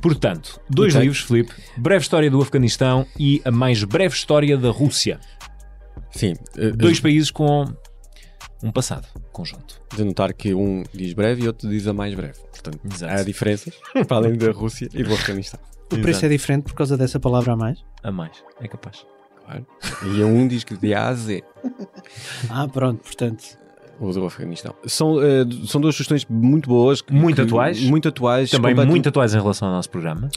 Portanto, 0.00 0.60
dois 0.70 0.94
livros, 0.94 1.20
Filipe, 1.20 1.52
Breve 1.76 2.02
História 2.02 2.30
do 2.30 2.40
Afeganistão 2.40 3.04
e 3.18 3.42
A 3.44 3.50
Mais 3.50 3.82
Breve 3.84 4.14
História 4.14 4.56
da 4.56 4.70
Rússia. 4.70 5.18
Sim, 6.12 6.34
eh, 6.56 6.70
Dois 6.70 7.00
países 7.00 7.30
com 7.30 7.64
um 8.62 8.70
passado 8.70 9.06
conjunto. 9.32 9.82
de 9.94 10.04
notar 10.04 10.32
que 10.32 10.54
um 10.54 10.84
diz 10.94 11.12
breve 11.14 11.42
e 11.42 11.46
outro 11.48 11.68
diz 11.68 11.86
a 11.88 11.92
mais 11.92 12.14
breve. 12.14 12.38
Portanto, 12.50 12.78
Exato. 12.84 13.12
há 13.12 13.22
diferenças 13.24 13.74
para 14.06 14.16
além 14.18 14.38
da 14.38 14.52
Rússia 14.52 14.88
e 14.94 15.02
do 15.02 15.12
Afeganistão. 15.12 15.58
O 15.94 16.02
preço 16.02 16.24
é 16.26 16.28
diferente 16.28 16.64
por 16.64 16.74
causa 16.74 16.96
dessa 16.96 17.18
palavra 17.20 17.52
a 17.52 17.56
mais. 17.56 17.84
A 18.02 18.10
mais, 18.12 18.32
é 18.60 18.68
capaz. 18.68 19.04
Claro. 19.44 19.66
E 20.14 20.22
um 20.22 20.46
diz 20.46 20.64
que 20.64 20.76
de 20.76 20.94
A 20.94 21.08
a 21.08 21.14
Z. 21.14 21.42
Ah, 22.50 22.66
pronto, 22.68 23.02
portanto. 23.02 23.58
O 24.00 24.10
do 24.12 24.24
Afeganistão. 24.26 24.74
São, 24.86 25.22
eh, 25.22 25.44
são 25.66 25.80
duas 25.80 25.94
sugestões 25.94 26.24
muito 26.28 26.68
boas. 26.68 27.02
Muito 27.10 27.36
que- 27.36 27.42
atuais. 27.42 27.80
Muito 27.82 28.08
atuais. 28.08 28.50
Também 28.50 28.74
muito 28.74 29.08
atuais 29.08 29.32
em 29.34 29.38
relação 29.38 29.68
ao 29.68 29.74
nosso 29.74 29.90
programa. 29.90 30.28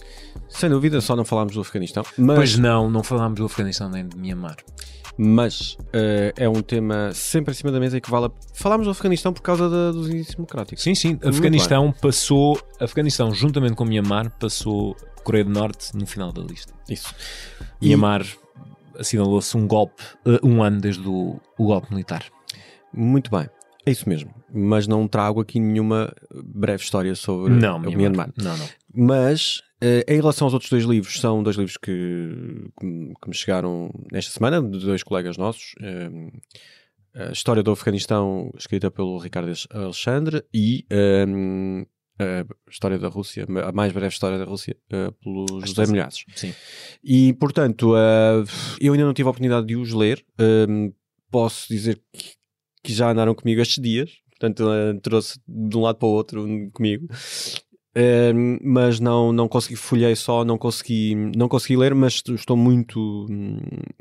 Sem 0.48 0.70
dúvida, 0.70 1.02
só 1.02 1.16
não 1.16 1.26
falámos 1.26 1.56
do 1.56 1.62
Afeganistão. 1.62 2.04
Mas, 2.18 2.36
Pois 2.36 2.58
não, 2.58 2.90
não 2.92 3.02
falámos 3.04 3.40
do 3.40 3.46
Afeganistão 3.46 3.90
nem 3.90 4.08
de 4.08 4.16
Mianmar. 4.18 4.58
Mas 5.18 5.78
eh, 5.94 6.34
é 6.38 6.50
um 6.50 6.62
tema 6.62 7.12
sempre 7.14 7.52
em 7.52 7.56
cima 7.56 7.72
da 7.72 7.80
mesa 7.80 7.98
e 7.98 8.02
que 8.02 8.10
vale 8.12 8.26
a... 8.28 8.32
Falámos 8.54 8.86
do 8.86 8.92
Afeganistão 8.92 9.32
por 9.34 9.42
causa 9.42 9.70
da- 9.70 9.92
dos 9.92 10.10
índices 10.10 10.36
democráticos. 10.36 10.84
Sim, 10.84 10.94
sim, 10.96 11.20
Afeganistão 11.24 11.92
passou, 11.92 12.60
Afeganistão 12.80 13.34
juntamente 13.34 13.76
com 13.76 13.86
Mianmar 13.86 14.30
passou 14.40 14.96
Coreia 15.24 15.44
do 15.46 15.52
Norte 15.52 15.96
no 15.96 16.06
final 16.06 16.32
da 16.32 16.42
lista. 16.42 16.74
Isso. 16.90 17.14
E- 17.82 17.90
assinalou-se 19.00 19.56
um 19.58 19.68
golpe, 19.68 20.02
eh, 20.26 20.40
um 20.44 20.64
ano 20.64 20.80
desde 20.80 21.08
o, 21.08 21.40
o 21.58 21.66
golpe 21.66 21.90
militar. 21.92 22.24
Muito 22.94 23.30
bem. 23.30 23.50
É 23.86 23.92
isso 23.92 24.08
mesmo. 24.08 24.34
Mas 24.54 24.88
não 24.88 25.08
trago 25.08 25.42
aqui 25.42 25.60
nenhuma 25.60 26.14
breve 26.44 26.82
história 26.84 27.14
sobre 27.16 27.54
Não, 27.54 27.78
o 27.78 27.82
Mianmar. 27.82 27.98
Myanmar. 27.98 28.30
Não, 28.38 28.58
não. 28.58 28.68
Mas, 28.94 29.62
em 30.08 30.16
relação 30.16 30.46
aos 30.48 30.54
outros 30.54 30.70
dois 30.72 30.84
livros, 30.86 31.20
são 31.20 31.44
dois 31.44 31.56
livros 31.58 31.78
que, 31.78 31.92
que, 32.80 32.86
me- 32.86 33.14
chegaram 33.34 33.90
nesta 34.12 34.32
semana, 34.32 34.62
de 34.62 34.80
dois 34.80 35.04
colegas 35.04 35.38
nossos. 35.38 35.74
eh, 35.82 36.10
a 37.18 37.32
História 37.32 37.64
do 37.64 37.72
Afeganistão, 37.72 38.52
escrita 38.58 38.92
pelo 38.92 39.18
Ricardo 39.18 39.52
Alexandre, 39.72 40.44
e 40.54 40.86
eh, 40.90 41.26
a 42.20 42.70
História 42.70 42.98
da 43.00 43.08
Rússia, 43.08 43.46
a 43.66 43.72
mais 43.72 43.92
breve 43.94 44.08
História 44.14 44.38
da 44.38 44.46
Rússia, 44.46 44.76
eh, 44.90 45.12
pelo 45.24 45.46
José 45.66 45.86
Milhazes. 45.92 46.26
Sim. 46.36 46.54
E, 47.04 47.34
portanto, 47.34 47.96
eh, 47.96 48.44
eu 48.82 48.94
ainda 48.94 49.06
não 49.06 49.14
tive 49.14 49.28
a 49.28 49.32
oportunidade 49.32 49.68
de 49.68 49.76
os 49.76 49.92
ler. 49.94 50.26
eh, 50.38 50.92
posso 51.32 51.68
dizer 51.70 52.02
que, 52.14 52.34
que 52.84 52.94
já 52.94 53.12
andaram 53.12 53.34
comigo 53.36 53.62
estes 53.62 53.82
dias. 53.84 54.12
Portanto, 54.32 54.70
eh, 54.70 54.94
trouxe 55.02 55.40
de 55.48 55.78
um 55.78 55.82
lado 55.82 55.98
para 55.98 56.08
o 56.08 56.12
outro 56.12 56.44
um 56.46 56.70
comigo. 56.70 57.08
Mas 58.62 59.00
não, 59.00 59.32
não 59.32 59.48
consegui, 59.48 59.76
folhei 59.76 60.16
só, 60.16 60.44
não 60.44 60.58
consegui, 60.58 61.16
não 61.16 61.48
consegui 61.48 61.78
ler, 61.78 61.96
mas 61.96 62.22
estou 62.28 62.58
muito, 62.58 63.26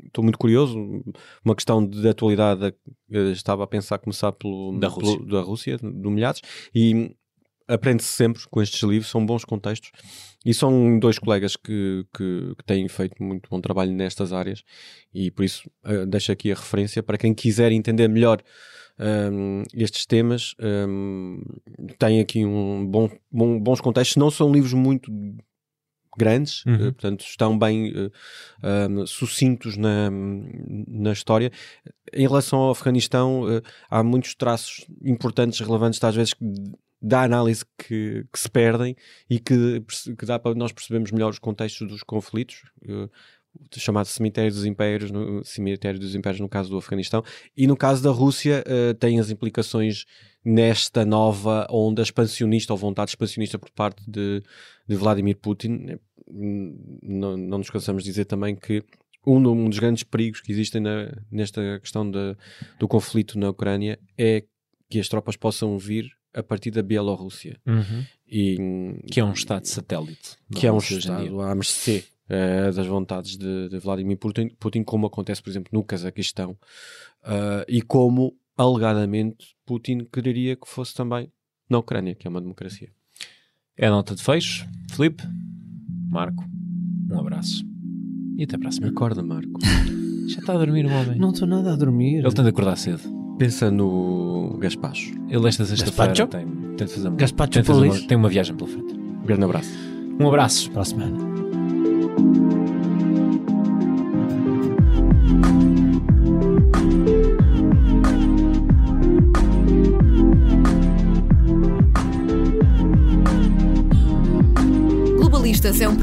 estou 0.05 0.23
muito 0.23 0.37
curioso. 0.37 0.77
Uma 1.43 1.55
questão 1.55 1.85
de 1.85 2.07
atualidade, 2.07 2.73
eh, 3.11 3.31
estava 3.31 3.63
a 3.63 3.67
pensar 3.67 3.97
começar 3.99 4.31
pelo, 4.33 4.77
Da 4.77 4.89
pelo- 4.89 5.01
Rússia. 5.13 5.25
da 5.25 5.41
Rússia, 5.41 5.77
do 5.77 6.11
Milhares, 6.11 6.41
e 6.73 7.15
aprende-se 7.67 8.09
sempre 8.09 8.43
com 8.49 8.61
estes 8.61 8.81
livros, 8.83 9.09
são 9.09 9.25
bons 9.25 9.45
contextos. 9.45 9.91
E 10.45 10.53
são 10.53 10.99
dois 10.99 11.17
colegas 11.17 11.55
que, 11.55 12.05
que, 12.15 12.53
que 12.55 12.63
têm 12.65 12.87
feito 12.87 13.15
muito 13.23 13.49
bom 13.49 13.59
trabalho 13.59 13.91
nestas 13.91 14.31
áreas, 14.31 14.61
e 15.13 15.31
por 15.31 15.43
isso 15.43 15.67
eh, 15.85 16.05
deixo 16.05 16.31
aqui 16.31 16.51
a 16.51 16.55
referência 16.55 17.01
para 17.01 17.17
quem 17.17 17.33
quiser 17.33 17.71
entender 17.71 18.07
melhor 18.07 18.39
hum, 18.99 19.63
estes 19.73 20.05
temas. 20.05 20.55
hum, 20.87 21.41
tem 21.99 22.19
aqui 22.19 22.45
um 22.45 22.85
bom, 22.85 23.09
bom- 23.31 23.59
bons 23.59 23.81
contextos, 23.81 24.17
não 24.17 24.31
são 24.31 24.51
livros 24.51 24.73
muito 24.73 25.11
grandes, 26.17 26.63
Uhum. 26.65 26.75
eh, 26.75 26.91
portanto 26.91 27.25
estão 27.25 27.57
bem 27.59 27.91
eh, 28.63 28.87
hum, 28.89 29.05
sucintos 29.05 29.75
na, 29.77 30.09
na 30.87 31.11
história. 31.11 31.51
Em 32.13 32.27
relação 32.27 32.59
ao 32.59 32.71
Afeganistão, 32.71 33.49
eh, 33.51 33.61
há 33.89 34.01
muitos 34.01 34.33
traços 34.35 34.85
importantes, 35.03 35.59
relevantes, 35.59 36.01
às 36.03 36.15
vezes, 36.15 36.33
da 37.01 37.21
análise 37.23 37.63
que, 37.77 38.25
que 38.31 38.39
se 38.39 38.49
perdem 38.49 38.95
e 39.29 39.39
que, 39.39 39.83
que 40.17 40.25
dá 40.25 40.39
para 40.39 40.55
nós 40.55 40.71
percebermos 40.71 41.11
melhor 41.11 41.29
os 41.29 41.37
contextos 41.39 41.87
dos 41.87 42.01
conflitos. 42.01 42.63
Eh, 42.87 43.09
chamado 43.77 44.05
cemitério 44.05 44.51
dos 44.51 44.65
impérios, 44.65 45.11
no 45.11 45.43
cemitério 45.43 45.99
dos 45.99 46.15
impérios 46.15 46.39
no 46.39 46.49
caso 46.49 46.69
do 46.69 46.77
Afeganistão, 46.77 47.23
e 47.55 47.67
no 47.67 47.75
caso 47.75 48.03
da 48.03 48.11
Rússia 48.11 48.63
uh, 48.65 48.93
tem 48.95 49.19
as 49.19 49.29
implicações 49.29 50.05
nesta 50.43 51.03
nova 51.03 51.67
onda 51.69 52.03
expansionista 52.03 52.71
ou 52.71 52.77
vontade 52.77 53.11
expansionista 53.11 53.57
por 53.57 53.71
parte 53.71 54.03
de, 54.07 54.43
de 54.87 54.95
Vladimir 54.95 55.37
Putin. 55.37 55.97
Não, 56.27 57.35
não 57.35 57.57
nos 57.57 57.69
cansamos 57.69 58.03
de 58.03 58.09
dizer 58.09 58.25
também 58.25 58.55
que 58.55 58.83
um, 59.25 59.37
um 59.37 59.69
dos 59.69 59.79
grandes 59.79 60.03
perigos 60.03 60.41
que 60.41 60.51
existem 60.51 60.81
na, 60.81 61.11
nesta 61.31 61.79
questão 61.79 62.09
de, 62.09 62.35
do 62.79 62.87
conflito 62.87 63.39
na 63.39 63.49
Ucrânia 63.49 63.99
é 64.17 64.43
que 64.89 64.99
as 64.99 65.09
tropas 65.09 65.35
possam 65.35 65.77
vir 65.79 66.11
a 66.33 66.43
partir 66.43 66.69
da 66.69 66.83
Bielorrússia. 66.83 67.59
Uhum. 67.65 68.05
E, 68.27 68.57
que 69.11 69.19
é 69.19 69.25
um 69.25 69.33
Estado 69.33 69.65
satélite. 69.65 70.37
Que 70.53 70.67
é 70.67 70.71
um 70.71 70.77
Estado 70.77 71.41
à 71.41 71.55
mercê 71.55 72.03
uh, 72.29 72.73
das 72.73 72.87
vontades 72.87 73.37
de, 73.37 73.69
de 73.69 73.79
Vladimir 73.79 74.17
Putin, 74.17 74.49
Putin, 74.59 74.83
como 74.83 75.07
acontece, 75.07 75.41
por 75.41 75.49
exemplo, 75.49 75.69
no 75.73 75.83
Cazaquistão. 75.83 76.51
Uh, 77.23 77.65
e 77.67 77.81
como, 77.81 78.35
alegadamente, 78.57 79.55
Putin 79.65 80.07
quereria 80.11 80.55
que 80.55 80.67
fosse 80.67 80.93
também 80.93 81.31
na 81.69 81.79
Ucrânia, 81.79 82.15
que 82.15 82.27
é 82.27 82.29
uma 82.29 82.41
democracia. 82.41 82.89
É 83.77 83.87
a 83.87 83.91
nota 83.91 84.15
de 84.15 84.23
fecho. 84.23 84.67
Felipe, 84.91 85.23
Marco, 86.09 86.43
um 87.11 87.19
abraço. 87.19 87.65
E 88.37 88.43
até 88.43 88.55
a 88.55 88.71
semana. 88.71 88.91
Acorda, 88.91 89.23
Marco. 89.23 89.59
Já 90.27 90.39
está 90.39 90.53
a 90.53 90.57
dormir 90.57 90.85
o 90.85 90.89
homem. 90.89 91.19
Não 91.19 91.31
estou 91.31 91.47
nada 91.47 91.73
a 91.73 91.75
dormir. 91.75 92.19
Ele 92.19 92.31
tem 92.31 92.43
de 92.43 92.49
acordar 92.49 92.77
cedo. 92.77 93.01
Pensa 93.37 93.69
no 93.69 94.57
Gaspacho. 94.59 95.13
Ele 95.29 95.47
esta 95.47 95.65
sexta-feira 95.65 96.27
tem, 96.27 96.47
tem 96.77 96.87
de 96.87 96.93
fazer 96.93 97.07
uma, 97.09 97.17
Gaspacho 97.17 97.51
tem, 97.51 97.61
de 97.61 97.67
fazer 97.67 97.85
uma, 97.85 98.07
tem 98.07 98.17
uma 98.17 98.29
viagem 98.29 98.55
pela 98.55 98.69
frente. 98.69 98.93
Um 98.93 99.25
grande 99.25 99.43
abraço. 99.43 99.71
Um 100.19 100.27
abraço. 100.27 100.71
Para 100.71 100.81
a 100.81 100.85
semana. 100.85 101.44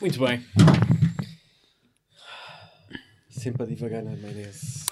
Muito 0.00 0.20
bem. 0.20 0.44
Sempre 3.30 3.62
a 3.62 3.66
divagar 3.66 4.02
na 4.02 4.10
merece. 4.16 4.87